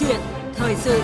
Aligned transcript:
chuyện 0.00 0.20
thời 0.54 0.76
sự 0.76 1.02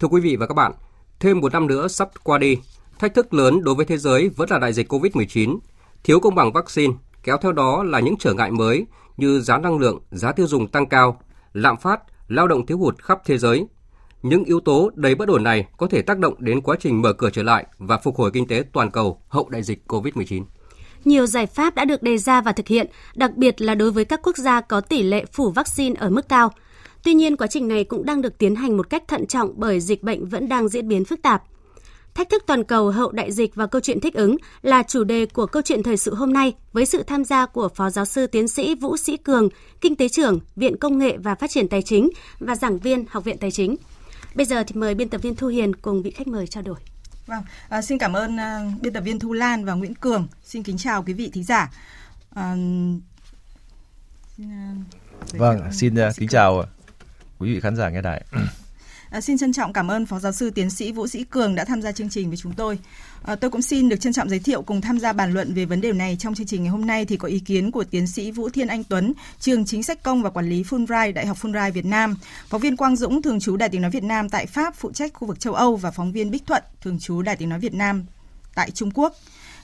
Thưa 0.00 0.08
quý 0.08 0.20
vị 0.20 0.36
và 0.36 0.46
các 0.46 0.54
bạn, 0.54 0.72
thêm 1.20 1.40
một 1.40 1.52
năm 1.52 1.66
nữa 1.66 1.88
sắp 1.88 2.08
qua 2.24 2.38
đi, 2.38 2.58
thách 2.98 3.14
thức 3.14 3.34
lớn 3.34 3.64
đối 3.64 3.74
với 3.74 3.86
thế 3.86 3.98
giới 3.98 4.28
vẫn 4.28 4.50
là 4.50 4.58
đại 4.58 4.72
dịch 4.72 4.92
COVID-19, 4.92 5.58
thiếu 6.04 6.20
công 6.20 6.34
bằng 6.34 6.52
vaccine, 6.52 6.94
kéo 7.22 7.36
theo 7.36 7.52
đó 7.52 7.82
là 7.82 8.00
những 8.00 8.16
trở 8.18 8.34
ngại 8.34 8.50
mới 8.50 8.86
như 9.16 9.40
giá 9.40 9.58
năng 9.58 9.78
lượng, 9.78 10.00
giá 10.10 10.32
tiêu 10.32 10.46
dùng 10.46 10.68
tăng 10.68 10.86
cao, 10.86 11.20
lạm 11.52 11.76
phát, 11.76 12.02
lao 12.28 12.48
động 12.48 12.66
thiếu 12.66 12.78
hụt 12.78 12.98
khắp 13.02 13.18
thế 13.24 13.38
giới. 13.38 13.66
Những 14.22 14.44
yếu 14.44 14.60
tố 14.60 14.90
đầy 14.94 15.14
bất 15.14 15.28
ổn 15.28 15.42
này 15.42 15.66
có 15.76 15.86
thể 15.86 16.02
tác 16.02 16.18
động 16.18 16.34
đến 16.38 16.60
quá 16.60 16.76
trình 16.80 17.02
mở 17.02 17.12
cửa 17.12 17.30
trở 17.32 17.42
lại 17.42 17.66
và 17.78 17.98
phục 17.98 18.16
hồi 18.16 18.30
kinh 18.34 18.46
tế 18.46 18.64
toàn 18.72 18.90
cầu 18.90 19.22
hậu 19.28 19.48
đại 19.48 19.62
dịch 19.62 19.82
COVID-19. 19.88 20.44
Nhiều 21.04 21.26
giải 21.26 21.46
pháp 21.46 21.74
đã 21.74 21.84
được 21.84 22.02
đề 22.02 22.18
ra 22.18 22.40
và 22.40 22.52
thực 22.52 22.68
hiện, 22.68 22.86
đặc 23.14 23.36
biệt 23.36 23.60
là 23.60 23.74
đối 23.74 23.90
với 23.90 24.04
các 24.04 24.20
quốc 24.22 24.36
gia 24.36 24.60
có 24.60 24.80
tỷ 24.80 25.02
lệ 25.02 25.24
phủ 25.32 25.50
vaccine 25.50 25.94
ở 25.98 26.10
mức 26.10 26.28
cao. 26.28 26.52
Tuy 27.04 27.14
nhiên, 27.14 27.36
quá 27.36 27.46
trình 27.46 27.68
này 27.68 27.84
cũng 27.84 28.04
đang 28.04 28.22
được 28.22 28.38
tiến 28.38 28.54
hành 28.54 28.76
một 28.76 28.90
cách 28.90 29.08
thận 29.08 29.26
trọng 29.26 29.52
bởi 29.56 29.80
dịch 29.80 30.02
bệnh 30.02 30.26
vẫn 30.26 30.48
đang 30.48 30.68
diễn 30.68 30.88
biến 30.88 31.04
phức 31.04 31.22
tạp. 31.22 31.42
Thách 32.14 32.28
thức 32.28 32.42
toàn 32.46 32.64
cầu 32.64 32.90
hậu 32.90 33.12
đại 33.12 33.32
dịch 33.32 33.54
và 33.54 33.66
câu 33.66 33.80
chuyện 33.80 34.00
thích 34.00 34.14
ứng 34.14 34.36
là 34.62 34.82
chủ 34.82 35.04
đề 35.04 35.26
của 35.26 35.46
câu 35.46 35.62
chuyện 35.62 35.82
thời 35.82 35.96
sự 35.96 36.14
hôm 36.14 36.32
nay 36.32 36.52
với 36.72 36.86
sự 36.86 37.02
tham 37.02 37.24
gia 37.24 37.46
của 37.46 37.68
Phó 37.68 37.90
Giáo 37.90 38.04
sư 38.04 38.26
Tiến 38.26 38.48
sĩ 38.48 38.74
Vũ 38.74 38.96
Sĩ 38.96 39.16
Cường, 39.16 39.48
Kinh 39.80 39.96
tế 39.96 40.08
trưởng, 40.08 40.40
Viện 40.56 40.76
Công 40.76 40.98
nghệ 40.98 41.16
và 41.16 41.34
Phát 41.34 41.50
triển 41.50 41.68
Tài 41.68 41.82
chính 41.82 42.10
và 42.38 42.54
giảng 42.54 42.78
viên 42.78 43.04
Học 43.08 43.24
viện 43.24 43.38
Tài 43.38 43.50
chính. 43.50 43.76
Bây 44.34 44.46
giờ 44.46 44.64
thì 44.66 44.74
mời 44.74 44.94
biên 44.94 45.08
tập 45.08 45.18
viên 45.18 45.36
Thu 45.36 45.46
Hiền 45.46 45.76
cùng 45.76 46.02
vị 46.02 46.10
khách 46.10 46.26
mời 46.26 46.46
trao 46.46 46.62
đổi. 46.62 46.80
Vâng, 47.26 47.42
à, 47.68 47.82
xin 47.82 47.98
cảm 47.98 48.12
ơn 48.12 48.36
à, 48.36 48.70
biên 48.80 48.92
tập 48.92 49.00
viên 49.00 49.18
Thu 49.18 49.32
Lan 49.32 49.64
và 49.64 49.74
Nguyễn 49.74 49.94
Cường. 49.94 50.28
Xin 50.44 50.62
kính 50.62 50.78
chào 50.78 51.02
quý 51.02 51.12
vị 51.12 51.30
thính 51.32 51.44
giả. 51.44 51.70
À, 52.34 52.54
xin, 54.36 54.50
à, 54.50 54.74
vâng, 55.32 55.72
xin 55.72 55.94
uh, 55.94 56.16
kính 56.16 56.28
chào 56.28 56.64
quý 57.38 57.54
vị 57.54 57.60
khán 57.60 57.76
giả 57.76 57.90
nghe 57.90 58.02
đài. 58.02 58.24
À, 59.12 59.20
xin 59.20 59.38
trân 59.38 59.52
trọng 59.52 59.72
cảm 59.72 59.90
ơn 59.90 60.06
Phó 60.06 60.18
Giáo 60.18 60.32
sư 60.32 60.50
Tiến 60.50 60.70
sĩ 60.70 60.92
Vũ 60.92 61.06
Sĩ 61.06 61.24
Cường 61.24 61.54
đã 61.54 61.64
tham 61.64 61.82
gia 61.82 61.92
chương 61.92 62.10
trình 62.10 62.28
với 62.28 62.36
chúng 62.36 62.52
tôi. 62.52 62.78
À, 63.22 63.34
tôi 63.34 63.50
cũng 63.50 63.62
xin 63.62 63.88
được 63.88 63.96
trân 64.00 64.12
trọng 64.12 64.28
giới 64.28 64.38
thiệu 64.38 64.62
cùng 64.62 64.80
tham 64.80 64.98
gia 64.98 65.12
bàn 65.12 65.32
luận 65.32 65.54
về 65.54 65.64
vấn 65.64 65.80
đề 65.80 65.92
này 65.92 66.16
trong 66.20 66.34
chương 66.34 66.46
trình 66.46 66.62
ngày 66.62 66.70
hôm 66.70 66.86
nay 66.86 67.04
thì 67.04 67.16
có 67.16 67.28
ý 67.28 67.38
kiến 67.38 67.70
của 67.70 67.84
Tiến 67.84 68.06
sĩ 68.06 68.30
Vũ 68.30 68.48
Thiên 68.48 68.68
Anh 68.68 68.84
Tuấn, 68.84 69.12
trường 69.40 69.64
Chính 69.64 69.82
sách 69.82 70.02
công 70.02 70.22
và 70.22 70.30
Quản 70.30 70.48
lý 70.48 70.62
Fulbright, 70.62 71.12
Đại 71.12 71.26
học 71.26 71.38
Fulbright 71.42 71.72
Việt 71.72 71.84
Nam, 71.84 72.16
phóng 72.48 72.60
viên 72.60 72.76
Quang 72.76 72.96
Dũng, 72.96 73.22
thường 73.22 73.40
trú 73.40 73.56
Đài 73.56 73.68
Tiếng 73.68 73.82
nói 73.82 73.90
Việt 73.90 74.04
Nam 74.04 74.28
tại 74.28 74.46
Pháp, 74.46 74.74
phụ 74.76 74.92
trách 74.92 75.14
khu 75.14 75.28
vực 75.28 75.40
châu 75.40 75.54
Âu 75.54 75.76
và 75.76 75.90
phóng 75.90 76.12
viên 76.12 76.30
Bích 76.30 76.46
Thuận, 76.46 76.62
thường 76.80 76.98
trú 76.98 77.22
Đài 77.22 77.36
Tiếng 77.36 77.48
nói 77.48 77.58
Việt 77.58 77.74
Nam 77.74 78.04
tại 78.54 78.70
Trung 78.70 78.90
Quốc. 78.94 79.16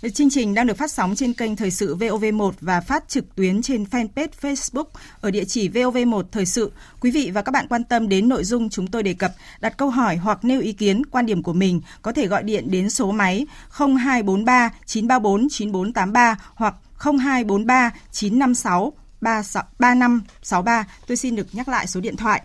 Chương 0.02 0.30
trình 0.30 0.54
đang 0.54 0.66
được 0.66 0.76
phát 0.76 0.90
sóng 0.90 1.14
trên 1.16 1.32
kênh 1.32 1.56
Thời 1.56 1.70
sự 1.70 1.96
VOV1 1.96 2.52
và 2.60 2.80
phát 2.80 3.08
trực 3.08 3.34
tuyến 3.34 3.62
trên 3.62 3.84
fanpage 3.84 4.28
Facebook 4.40 4.84
ở 5.20 5.30
địa 5.30 5.44
chỉ 5.44 5.68
VOV1 5.68 6.22
Thời 6.32 6.46
sự. 6.46 6.72
Quý 7.00 7.10
vị 7.10 7.30
và 7.34 7.42
các 7.42 7.52
bạn 7.52 7.66
quan 7.68 7.84
tâm 7.84 8.08
đến 8.08 8.28
nội 8.28 8.44
dung 8.44 8.70
chúng 8.70 8.86
tôi 8.86 9.02
đề 9.02 9.14
cập, 9.14 9.32
đặt 9.60 9.76
câu 9.76 9.90
hỏi 9.90 10.16
hoặc 10.16 10.44
nêu 10.44 10.60
ý 10.60 10.72
kiến, 10.72 11.06
quan 11.06 11.26
điểm 11.26 11.42
của 11.42 11.52
mình 11.52 11.80
có 12.02 12.12
thể 12.12 12.26
gọi 12.26 12.42
điện 12.42 12.70
đến 12.70 12.90
số 12.90 13.10
máy 13.10 13.46
0243 13.70 14.70
934 14.86 15.48
9483 15.50 16.36
hoặc 16.54 16.74
0243 16.98 17.90
956 18.12 18.92
3563. 19.20 20.84
Tôi 21.06 21.16
xin 21.16 21.36
được 21.36 21.46
nhắc 21.52 21.68
lại 21.68 21.86
số 21.86 22.00
điện 22.00 22.16
thoại 22.16 22.42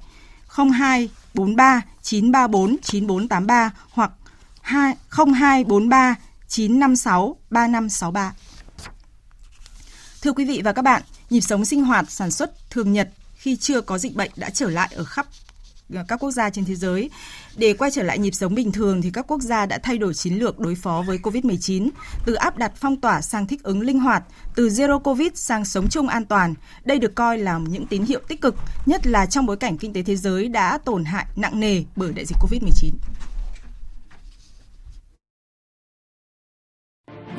0243 0.47 1.81
934 2.01 2.77
9483 2.81 3.71
hoặc 3.89 4.11
0243 5.09 6.15
956 6.53 7.37
3563. 7.49 8.33
Thưa 10.21 10.33
quý 10.33 10.45
vị 10.45 10.61
và 10.63 10.73
các 10.73 10.81
bạn, 10.81 11.01
nhịp 11.29 11.41
sống 11.41 11.65
sinh 11.65 11.83
hoạt 11.83 12.11
sản 12.11 12.31
xuất 12.31 12.69
thường 12.69 12.93
nhật 12.93 13.09
khi 13.35 13.55
chưa 13.55 13.81
có 13.81 13.97
dịch 13.97 14.15
bệnh 14.15 14.31
đã 14.35 14.49
trở 14.49 14.69
lại 14.69 14.89
ở 14.95 15.03
khắp 15.03 15.27
à, 15.95 16.05
các 16.07 16.19
quốc 16.19 16.31
gia 16.31 16.49
trên 16.49 16.65
thế 16.65 16.75
giới. 16.75 17.09
Để 17.55 17.73
quay 17.73 17.91
trở 17.91 18.03
lại 18.03 18.19
nhịp 18.19 18.33
sống 18.33 18.55
bình 18.55 18.71
thường 18.71 19.01
thì 19.01 19.09
các 19.09 19.25
quốc 19.27 19.41
gia 19.41 19.65
đã 19.65 19.77
thay 19.77 19.97
đổi 19.97 20.13
chiến 20.13 20.33
lược 20.33 20.59
đối 20.59 20.75
phó 20.75 21.03
với 21.07 21.17
COVID-19, 21.17 21.89
từ 22.25 22.33
áp 22.33 22.57
đặt 22.57 22.71
phong 22.75 23.01
tỏa 23.01 23.21
sang 23.21 23.47
thích 23.47 23.63
ứng 23.63 23.81
linh 23.81 23.99
hoạt, 23.99 24.23
từ 24.55 24.67
zero 24.67 24.99
COVID 24.99 25.31
sang 25.35 25.65
sống 25.65 25.89
chung 25.89 26.07
an 26.07 26.25
toàn. 26.25 26.53
Đây 26.85 26.99
được 26.99 27.15
coi 27.15 27.37
là 27.37 27.57
những 27.57 27.87
tín 27.87 28.05
hiệu 28.05 28.19
tích 28.27 28.41
cực, 28.41 28.55
nhất 28.85 29.07
là 29.07 29.25
trong 29.25 29.45
bối 29.45 29.57
cảnh 29.57 29.77
kinh 29.77 29.93
tế 29.93 30.03
thế 30.03 30.15
giới 30.15 30.47
đã 30.47 30.77
tổn 30.77 31.05
hại 31.05 31.25
nặng 31.35 31.59
nề 31.59 31.83
bởi 31.95 32.13
đại 32.13 32.25
dịch 32.25 32.37
COVID-19. 32.39 32.91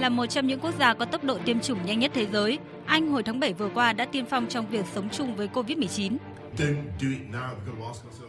Là 0.05 0.09
một 0.09 0.27
trong 0.27 0.47
những 0.47 0.61
quốc 0.61 0.75
gia 0.79 0.95
có 0.95 1.05
tốc 1.05 1.25
độ 1.25 1.39
tiêm 1.45 1.61
chủng 1.61 1.87
nhanh 1.87 1.99
nhất 1.99 2.11
thế 2.15 2.27
giới, 2.33 2.59
Anh 2.87 3.09
hồi 3.09 3.23
tháng 3.23 3.41
7 3.41 3.53
vừa 3.53 3.69
qua 3.75 3.93
đã 3.93 4.05
tiên 4.05 4.25
phong 4.31 4.47
trong 4.49 4.67
việc 4.71 4.85
sống 4.95 5.09
chung 5.13 5.37
với 5.37 5.49
COVID-19. 5.55 6.17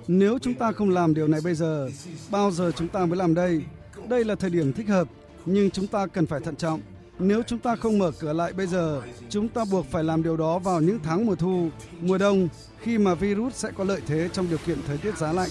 Nếu 0.08 0.40
chúng 0.40 0.54
ta 0.54 0.72
không 0.72 0.90
làm 0.90 1.14
điều 1.14 1.28
này 1.28 1.42
bây 1.44 1.56
giờ, 1.56 1.90
bao 2.32 2.52
giờ 2.52 2.72
chúng 2.76 2.88
ta 2.88 3.06
mới 3.06 3.18
làm 3.18 3.34
đây? 3.34 3.64
Đây 4.08 4.24
là 4.24 4.36
thời 4.36 4.50
điểm 4.50 4.74
thích 4.74 4.88
hợp, 4.88 5.08
nhưng 5.46 5.72
chúng 5.72 5.88
ta 5.88 6.08
cần 6.08 6.26
phải 6.26 6.40
thận 6.40 6.56
trọng. 6.56 6.82
Nếu 7.20 7.44
chúng 7.48 7.60
ta 7.60 7.76
không 7.76 7.98
mở 7.98 8.12
cửa 8.20 8.34
lại 8.34 8.54
bây 8.54 8.68
giờ, 8.68 9.02
chúng 9.30 9.48
ta 9.48 9.66
buộc 9.72 9.86
phải 9.92 10.04
làm 10.04 10.24
điều 10.24 10.38
đó 10.38 10.60
vào 10.60 10.82
những 10.82 11.00
tháng 11.04 11.26
mùa 11.26 11.36
thu, 11.36 11.70
mùa 12.02 12.18
đông, 12.18 12.48
khi 12.82 12.98
mà 12.98 13.16
virus 13.16 13.56
sẽ 13.56 13.72
có 13.72 13.84
lợi 13.84 14.02
thế 14.08 14.30
trong 14.34 14.50
điều 14.50 14.60
kiện 14.66 14.78
thời 14.88 14.98
tiết 14.98 15.18
giá 15.18 15.34
lạnh. 15.34 15.50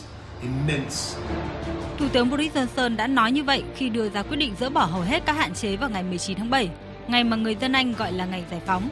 Thủ 1.98 2.08
tướng 2.08 2.30
Boris 2.30 2.56
Johnson 2.56 2.96
đã 2.96 3.06
nói 3.06 3.32
như 3.32 3.44
vậy 3.44 3.62
khi 3.76 3.88
đưa 3.88 4.08
ra 4.08 4.22
quyết 4.22 4.36
định 4.36 4.54
dỡ 4.60 4.70
bỏ 4.70 4.84
hầu 4.84 5.00
hết 5.00 5.22
các 5.26 5.36
hạn 5.36 5.54
chế 5.54 5.76
vào 5.76 5.90
ngày 5.90 6.02
19 6.02 6.38
tháng 6.38 6.50
7, 6.50 6.68
ngày 7.08 7.24
mà 7.24 7.36
người 7.36 7.56
dân 7.60 7.72
Anh 7.72 7.92
gọi 7.92 8.12
là 8.12 8.26
ngày 8.26 8.44
giải 8.50 8.60
phóng. 8.66 8.88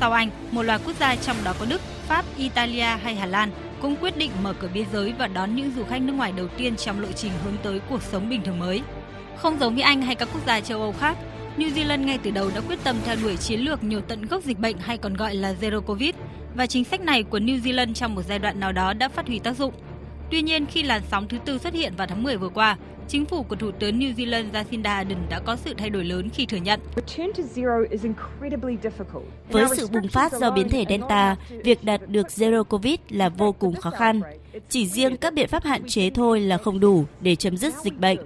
Sau 0.00 0.12
Anh, 0.12 0.30
một 0.50 0.62
loạt 0.62 0.80
quốc 0.84 0.96
gia 1.00 1.16
trong 1.16 1.36
đó 1.44 1.54
có 1.58 1.66
Đức, 1.66 1.80
Pháp, 2.08 2.24
Italia 2.36 2.96
hay 3.02 3.14
Hà 3.14 3.26
Lan 3.26 3.50
cũng 3.82 3.96
quyết 3.96 4.18
định 4.18 4.30
mở 4.42 4.52
cửa 4.52 4.68
biên 4.74 4.84
giới 4.92 5.12
và 5.18 5.26
đón 5.26 5.56
những 5.56 5.72
du 5.76 5.84
khách 5.84 6.02
nước 6.02 6.12
ngoài 6.12 6.32
đầu 6.36 6.48
tiên 6.48 6.76
trong 6.76 7.00
lộ 7.00 7.12
trình 7.12 7.32
hướng 7.44 7.56
tới 7.62 7.80
cuộc 7.88 8.02
sống 8.02 8.28
bình 8.28 8.42
thường 8.44 8.58
mới. 8.58 8.82
Không 9.36 9.58
giống 9.60 9.74
như 9.74 9.82
Anh 9.82 10.02
hay 10.02 10.14
các 10.14 10.28
quốc 10.32 10.46
gia 10.46 10.60
châu 10.60 10.80
Âu 10.80 10.94
khác, 11.00 11.16
New 11.56 11.74
Zealand 11.74 12.04
ngay 12.04 12.18
từ 12.22 12.30
đầu 12.30 12.50
đã 12.54 12.60
quyết 12.68 12.78
tâm 12.84 12.96
theo 13.04 13.16
đuổi 13.22 13.36
chiến 13.36 13.60
lược 13.60 13.84
nhiều 13.84 14.00
tận 14.00 14.26
gốc 14.26 14.42
dịch 14.42 14.58
bệnh 14.58 14.78
hay 14.78 14.98
còn 14.98 15.14
gọi 15.14 15.34
là 15.34 15.54
Zero 15.60 15.80
Covid 15.80 16.14
và 16.54 16.66
chính 16.66 16.84
sách 16.84 17.00
này 17.00 17.22
của 17.22 17.38
New 17.38 17.62
Zealand 17.62 17.94
trong 17.94 18.14
một 18.14 18.22
giai 18.28 18.38
đoạn 18.38 18.60
nào 18.60 18.72
đó 18.72 18.92
đã 18.92 19.08
phát 19.08 19.26
huy 19.26 19.38
tác 19.38 19.56
dụng. 19.56 19.74
Tuy 20.30 20.42
nhiên, 20.42 20.66
khi 20.66 20.82
làn 20.82 21.02
sóng 21.10 21.28
thứ 21.28 21.38
tư 21.44 21.58
xuất 21.58 21.74
hiện 21.74 21.92
vào 21.96 22.06
tháng 22.06 22.22
10 22.22 22.36
vừa 22.36 22.48
qua, 22.48 22.76
chính 23.08 23.24
phủ 23.24 23.42
của 23.42 23.56
Thủ 23.56 23.70
tướng 23.70 23.98
New 23.98 24.14
Zealand 24.14 24.50
Jacinda 24.52 24.96
Ardern 24.96 25.20
đã 25.28 25.40
có 25.40 25.56
sự 25.56 25.74
thay 25.78 25.90
đổi 25.90 26.04
lớn 26.04 26.28
khi 26.34 26.46
thừa 26.46 26.56
nhận. 26.56 26.80
Với 29.50 29.64
sự 29.76 29.86
bùng 29.86 30.08
phát 30.08 30.32
do 30.32 30.50
biến 30.50 30.68
thể 30.68 30.84
Delta, 30.88 31.36
việc 31.64 31.84
đạt 31.84 32.00
được 32.08 32.26
Zero 32.26 32.64
Covid 32.64 32.96
là 33.10 33.28
vô 33.28 33.52
cùng 33.52 33.74
khó 33.74 33.90
khăn. 33.90 34.20
Chỉ 34.68 34.86
riêng 34.86 35.16
các 35.16 35.34
biện 35.34 35.48
pháp 35.48 35.64
hạn 35.64 35.82
chế 35.86 36.10
thôi 36.10 36.40
là 36.40 36.58
không 36.58 36.80
đủ 36.80 37.04
để 37.20 37.36
chấm 37.36 37.56
dứt 37.56 37.74
dịch 37.84 38.00
bệnh. 38.00 38.18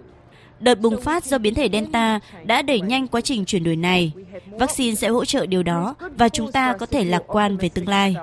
Đợt 0.61 0.81
bùng 0.81 1.01
phát 1.01 1.25
do 1.25 1.39
biến 1.39 1.55
thể 1.55 1.69
Delta 1.73 2.21
đã 2.45 2.63
đẩy 2.63 2.81
nhanh 2.81 3.09
quá 3.09 3.21
trình 3.21 3.45
chuyển 3.45 3.65
đổi 3.65 3.77
này. 3.77 4.13
Vaccine 4.47 4.95
sẽ 4.95 5.09
hỗ 5.09 5.25
trợ 5.25 5.47
điều 5.47 5.63
đó 5.63 5.95
và 6.19 6.29
chúng 6.29 6.53
ta 6.53 6.73
có 6.73 6.87
thể 6.87 7.05
lạc 7.05 7.23
quan 7.27 7.57
về 7.57 7.69
tương 7.69 7.89
lai. 7.89 8.17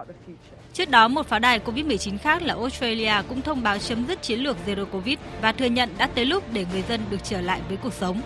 Trước 0.78 0.90
đó, 0.90 1.08
một 1.08 1.28
pháo 1.28 1.40
đài 1.40 1.60
COVID-19 1.60 2.18
khác 2.18 2.42
là 2.42 2.54
Australia 2.54 3.14
cũng 3.30 3.42
thông 3.42 3.64
báo 3.64 3.78
chấm 3.78 4.08
dứt 4.08 4.22
chiến 4.22 4.40
lược 4.40 4.58
Zero 4.68 4.86
Covid 4.86 5.18
và 5.42 5.52
thừa 5.52 5.66
nhận 5.66 5.90
đã 5.98 6.08
tới 6.08 6.26
lúc 6.26 6.44
để 6.54 6.66
người 6.72 6.84
dân 6.90 7.02
được 7.10 7.18
trở 7.24 7.42
lại 7.42 7.62
với 7.68 7.78
cuộc 7.78 7.94
sống. 7.94 8.22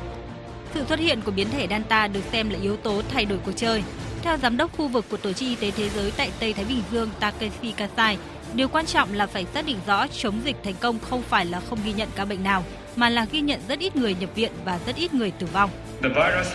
Sự 0.74 0.86
xuất 0.90 1.00
hiện 1.00 1.22
của 1.22 1.32
biến 1.32 1.48
thể 1.52 1.68
Delta 1.70 2.08
được 2.08 2.24
xem 2.32 2.50
là 2.50 2.60
yếu 2.62 2.78
tố 2.78 3.02
thay 3.10 3.26
đổi 3.26 3.40
cuộc 3.46 3.52
chơi. 3.52 3.84
Theo 4.22 4.38
giám 4.38 4.58
đốc 4.58 4.78
khu 4.78 4.88
vực 4.88 5.06
của 5.10 5.18
Tổ 5.18 5.34
chức 5.34 5.48
Y 5.48 5.56
tế 5.56 5.72
Thế 5.72 5.90
giới 5.90 6.12
tại 6.18 6.32
Tây 6.40 6.54
Thái 6.54 6.66
Bình 6.66 6.84
Dương 6.92 7.10
Takeshi 7.20 7.72
Kasai, 7.72 8.18
điều 8.54 8.68
quan 8.68 8.86
trọng 8.86 9.14
là 9.14 9.28
phải 9.28 9.46
xác 9.54 9.66
định 9.66 9.78
rõ 9.88 10.08
chống 10.08 10.42
dịch 10.46 10.56
thành 10.64 10.76
công 10.80 11.00
không 11.00 11.22
phải 11.22 11.46
là 11.46 11.60
không 11.60 11.80
ghi 11.86 11.94
nhận 11.94 12.10
ca 12.16 12.26
bệnh 12.26 12.44
nào, 12.44 12.64
mà 12.96 13.10
là 13.10 13.26
ghi 13.32 13.42
nhận 13.42 13.60
rất 13.68 13.80
ít 13.80 13.96
người 13.96 14.16
nhập 14.20 14.30
viện 14.36 14.52
và 14.66 14.80
rất 14.86 14.96
ít 14.96 15.14
người 15.14 15.32
tử 15.32 15.48
vong. 15.54 15.70
Virus 16.02 16.48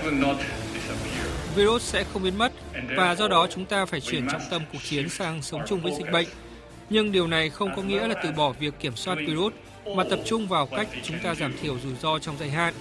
sẽ 1.80 2.04
không 2.12 2.22
biến 2.22 2.38
mất 2.38 2.52
và 2.96 3.14
do 3.14 3.28
đó 3.28 3.46
chúng 3.50 3.64
ta 3.64 3.86
phải 3.86 4.00
chuyển 4.00 4.28
trọng 4.32 4.40
tâm 4.50 4.62
cuộc 4.72 4.78
chiến 4.82 5.08
sang 5.08 5.42
sống 5.42 5.62
chung 5.66 5.80
với 5.80 5.92
dịch 5.98 6.12
bệnh. 6.12 6.26
Nhưng 6.90 7.12
điều 7.12 7.26
này 7.26 7.50
không 7.50 7.70
có 7.76 7.82
nghĩa 7.82 8.08
là 8.08 8.14
từ 8.22 8.32
bỏ 8.32 8.52
việc 8.52 8.74
kiểm 8.80 8.96
soát 8.96 9.18
virus, 9.26 9.52
mà 9.96 10.04
tập 10.10 10.18
trung 10.24 10.48
vào 10.48 10.66
cách 10.66 10.88
chúng 11.02 11.18
ta 11.22 11.34
giảm 11.34 11.52
thiểu 11.62 11.78
rủi 11.78 11.94
ro 12.02 12.18
trong 12.18 12.38
dài 12.38 12.50
hạn, 12.50 12.74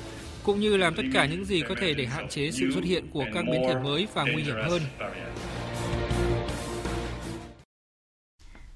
cũng 0.43 0.59
như 0.59 0.77
làm 0.77 0.95
tất 0.95 1.03
cả 1.13 1.25
những 1.25 1.45
gì 1.45 1.61
có 1.69 1.75
thể 1.81 1.93
để 1.93 2.05
hạn 2.05 2.29
chế 2.29 2.51
sự 2.51 2.71
xuất 2.73 2.83
hiện 2.83 3.07
của 3.13 3.25
các 3.33 3.45
biến 3.51 3.61
thể 3.67 3.75
mới 3.83 4.07
và 4.13 4.23
nguy 4.23 4.43
hiểm 4.43 4.55
hơn. 4.69 4.81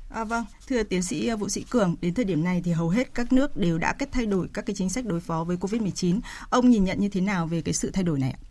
À, 0.09 0.23
vâng, 0.23 0.45
thưa 0.67 0.83
tiến 0.83 1.03
sĩ 1.03 1.31
Vũ 1.31 1.49
Sĩ 1.49 1.65
Cường, 1.69 1.95
đến 2.01 2.13
thời 2.13 2.25
điểm 2.25 2.43
này 2.43 2.61
thì 2.65 2.71
hầu 2.71 2.89
hết 2.89 3.13
các 3.13 3.33
nước 3.33 3.57
đều 3.57 3.77
đã 3.77 3.93
kết 3.93 4.09
thay 4.11 4.25
đổi 4.25 4.47
các 4.53 4.65
cái 4.65 4.75
chính 4.75 4.89
sách 4.89 5.05
đối 5.05 5.19
phó 5.19 5.43
với 5.43 5.57
Covid-19. 5.57 6.19
Ông 6.49 6.69
nhìn 6.69 6.83
nhận 6.83 6.99
như 6.99 7.09
thế 7.09 7.21
nào 7.21 7.47
về 7.47 7.61
cái 7.61 7.73
sự 7.73 7.91
thay 7.93 8.03
đổi 8.03 8.19
này 8.19 8.31
ạ? 8.31 8.48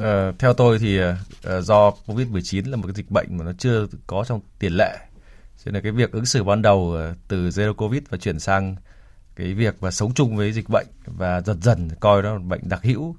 Uh, 0.00 0.38
theo 0.38 0.52
tôi 0.52 0.78
thì 0.78 1.00
uh, 1.02 1.14
do 1.62 1.92
Covid-19 2.06 2.70
là 2.70 2.76
một 2.76 2.86
cái 2.86 2.94
dịch 2.94 3.10
bệnh 3.10 3.36
mà 3.36 3.44
nó 3.44 3.52
chưa 3.58 3.86
có 4.06 4.24
trong 4.28 4.40
tiền 4.58 4.72
lệ. 4.72 4.98
Cho 5.64 5.70
nên 5.70 5.82
cái 5.82 5.92
việc 5.92 6.12
ứng 6.12 6.26
xử 6.26 6.44
ban 6.44 6.62
đầu 6.62 6.78
uh, 6.78 7.16
từ 7.28 7.48
zero 7.48 7.74
Covid 7.74 8.02
và 8.10 8.18
chuyển 8.18 8.38
sang 8.38 8.76
cái 9.36 9.54
việc 9.54 9.80
và 9.80 9.90
sống 9.90 10.14
chung 10.14 10.36
với 10.36 10.52
dịch 10.52 10.68
bệnh 10.68 10.86
và 11.06 11.40
dần 11.40 11.62
dần 11.62 11.88
coi 12.00 12.22
nó 12.22 12.32
là 12.32 12.38
bệnh 12.38 12.68
đặc 12.68 12.80
hữu 12.82 13.16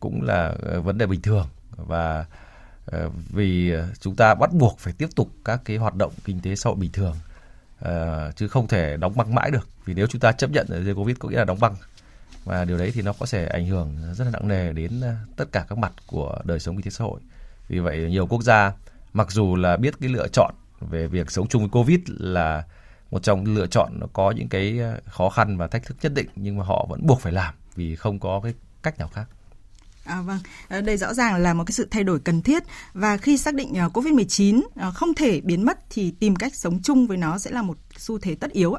cũng 0.00 0.22
là 0.22 0.54
vấn 0.84 0.98
đề 0.98 1.06
bình 1.06 1.22
thường. 1.22 1.46
Và 1.76 2.24
vì 3.30 3.72
chúng 4.00 4.16
ta 4.16 4.34
bắt 4.34 4.52
buộc 4.52 4.78
phải 4.78 4.92
tiếp 4.98 5.08
tục 5.16 5.30
các 5.44 5.60
cái 5.64 5.76
hoạt 5.76 5.94
động 5.94 6.12
kinh 6.24 6.40
tế 6.40 6.56
xã 6.56 6.70
hội 6.70 6.76
bình 6.76 6.92
thường 6.92 7.14
chứ 8.36 8.48
không 8.48 8.68
thể 8.68 8.96
đóng 8.96 9.16
băng 9.16 9.34
mãi 9.34 9.50
được. 9.50 9.68
Vì 9.84 9.94
nếu 9.94 10.06
chúng 10.06 10.20
ta 10.20 10.32
chấp 10.32 10.50
nhận 10.50 10.66
Zero 10.68 10.94
covid 10.94 11.16
có 11.18 11.28
nghĩa 11.28 11.36
là 11.36 11.44
đóng 11.44 11.60
băng 11.60 11.76
và 12.46 12.64
điều 12.64 12.78
đấy 12.78 12.90
thì 12.94 13.02
nó 13.02 13.12
có 13.12 13.26
thể 13.30 13.46
ảnh 13.46 13.66
hưởng 13.66 13.96
rất 14.14 14.24
là 14.24 14.30
nặng 14.30 14.48
nề 14.48 14.72
đến 14.72 15.00
ờ, 15.00 15.14
tất 15.36 15.44
cả 15.52 15.66
các 15.68 15.78
mặt 15.78 15.92
của 16.06 16.38
đời 16.44 16.60
sống 16.60 16.76
kinh 16.76 16.82
tế 16.82 16.90
xã 16.90 17.04
hội. 17.04 17.20
Vì 17.68 17.78
vậy, 17.78 18.10
nhiều 18.10 18.26
quốc 18.26 18.42
gia, 18.42 18.72
mặc 19.12 19.30
dù 19.30 19.56
là 19.56 19.76
biết 19.76 19.94
cái 20.00 20.08
lựa 20.10 20.28
chọn 20.28 20.54
về 20.80 21.06
việc 21.06 21.30
sống 21.30 21.48
chung 21.48 21.62
với 21.62 21.70
covid 21.70 22.00
là 22.06 22.64
một 23.10 23.22
trong 23.22 23.44
lựa 23.44 23.66
chọn 23.66 23.92
nó 24.00 24.06
có 24.12 24.30
những 24.30 24.48
cái 24.48 24.78
ờ, 24.78 25.00
khó 25.06 25.28
khăn 25.28 25.56
và 25.56 25.66
thách 25.66 25.86
thức 25.86 25.96
nhất 26.02 26.12
định, 26.14 26.28
nhưng 26.36 26.58
mà 26.58 26.64
họ 26.64 26.86
vẫn 26.90 27.06
buộc 27.06 27.20
phải 27.20 27.32
làm 27.32 27.54
vì 27.74 27.96
không 27.96 28.18
có 28.18 28.40
cái 28.44 28.54
cách 28.82 28.98
nào 28.98 29.08
khác. 29.08 29.28
À, 30.06 30.22
vâng, 30.22 30.38
ờ, 30.68 30.80
đây 30.80 30.96
rõ 30.96 31.14
ràng 31.14 31.36
là 31.36 31.54
một 31.54 31.64
cái 31.64 31.72
sự 31.72 31.88
thay 31.90 32.04
đổi 32.04 32.20
cần 32.20 32.42
thiết 32.42 32.62
và 32.94 33.16
khi 33.16 33.38
xác 33.38 33.54
định 33.54 33.74
ờ, 33.74 33.88
COVID-19 33.94 34.62
ờ, 34.74 34.90
không 34.90 35.14
thể 35.14 35.40
biến 35.40 35.64
mất 35.64 35.78
thì 35.90 36.10
tìm 36.10 36.36
cách 36.36 36.54
sống 36.54 36.80
chung 36.82 37.06
với 37.06 37.16
nó 37.16 37.38
sẽ 37.38 37.50
là 37.50 37.62
một 37.62 37.76
xu 37.98 38.18
thế 38.18 38.34
tất 38.34 38.52
yếu. 38.52 38.74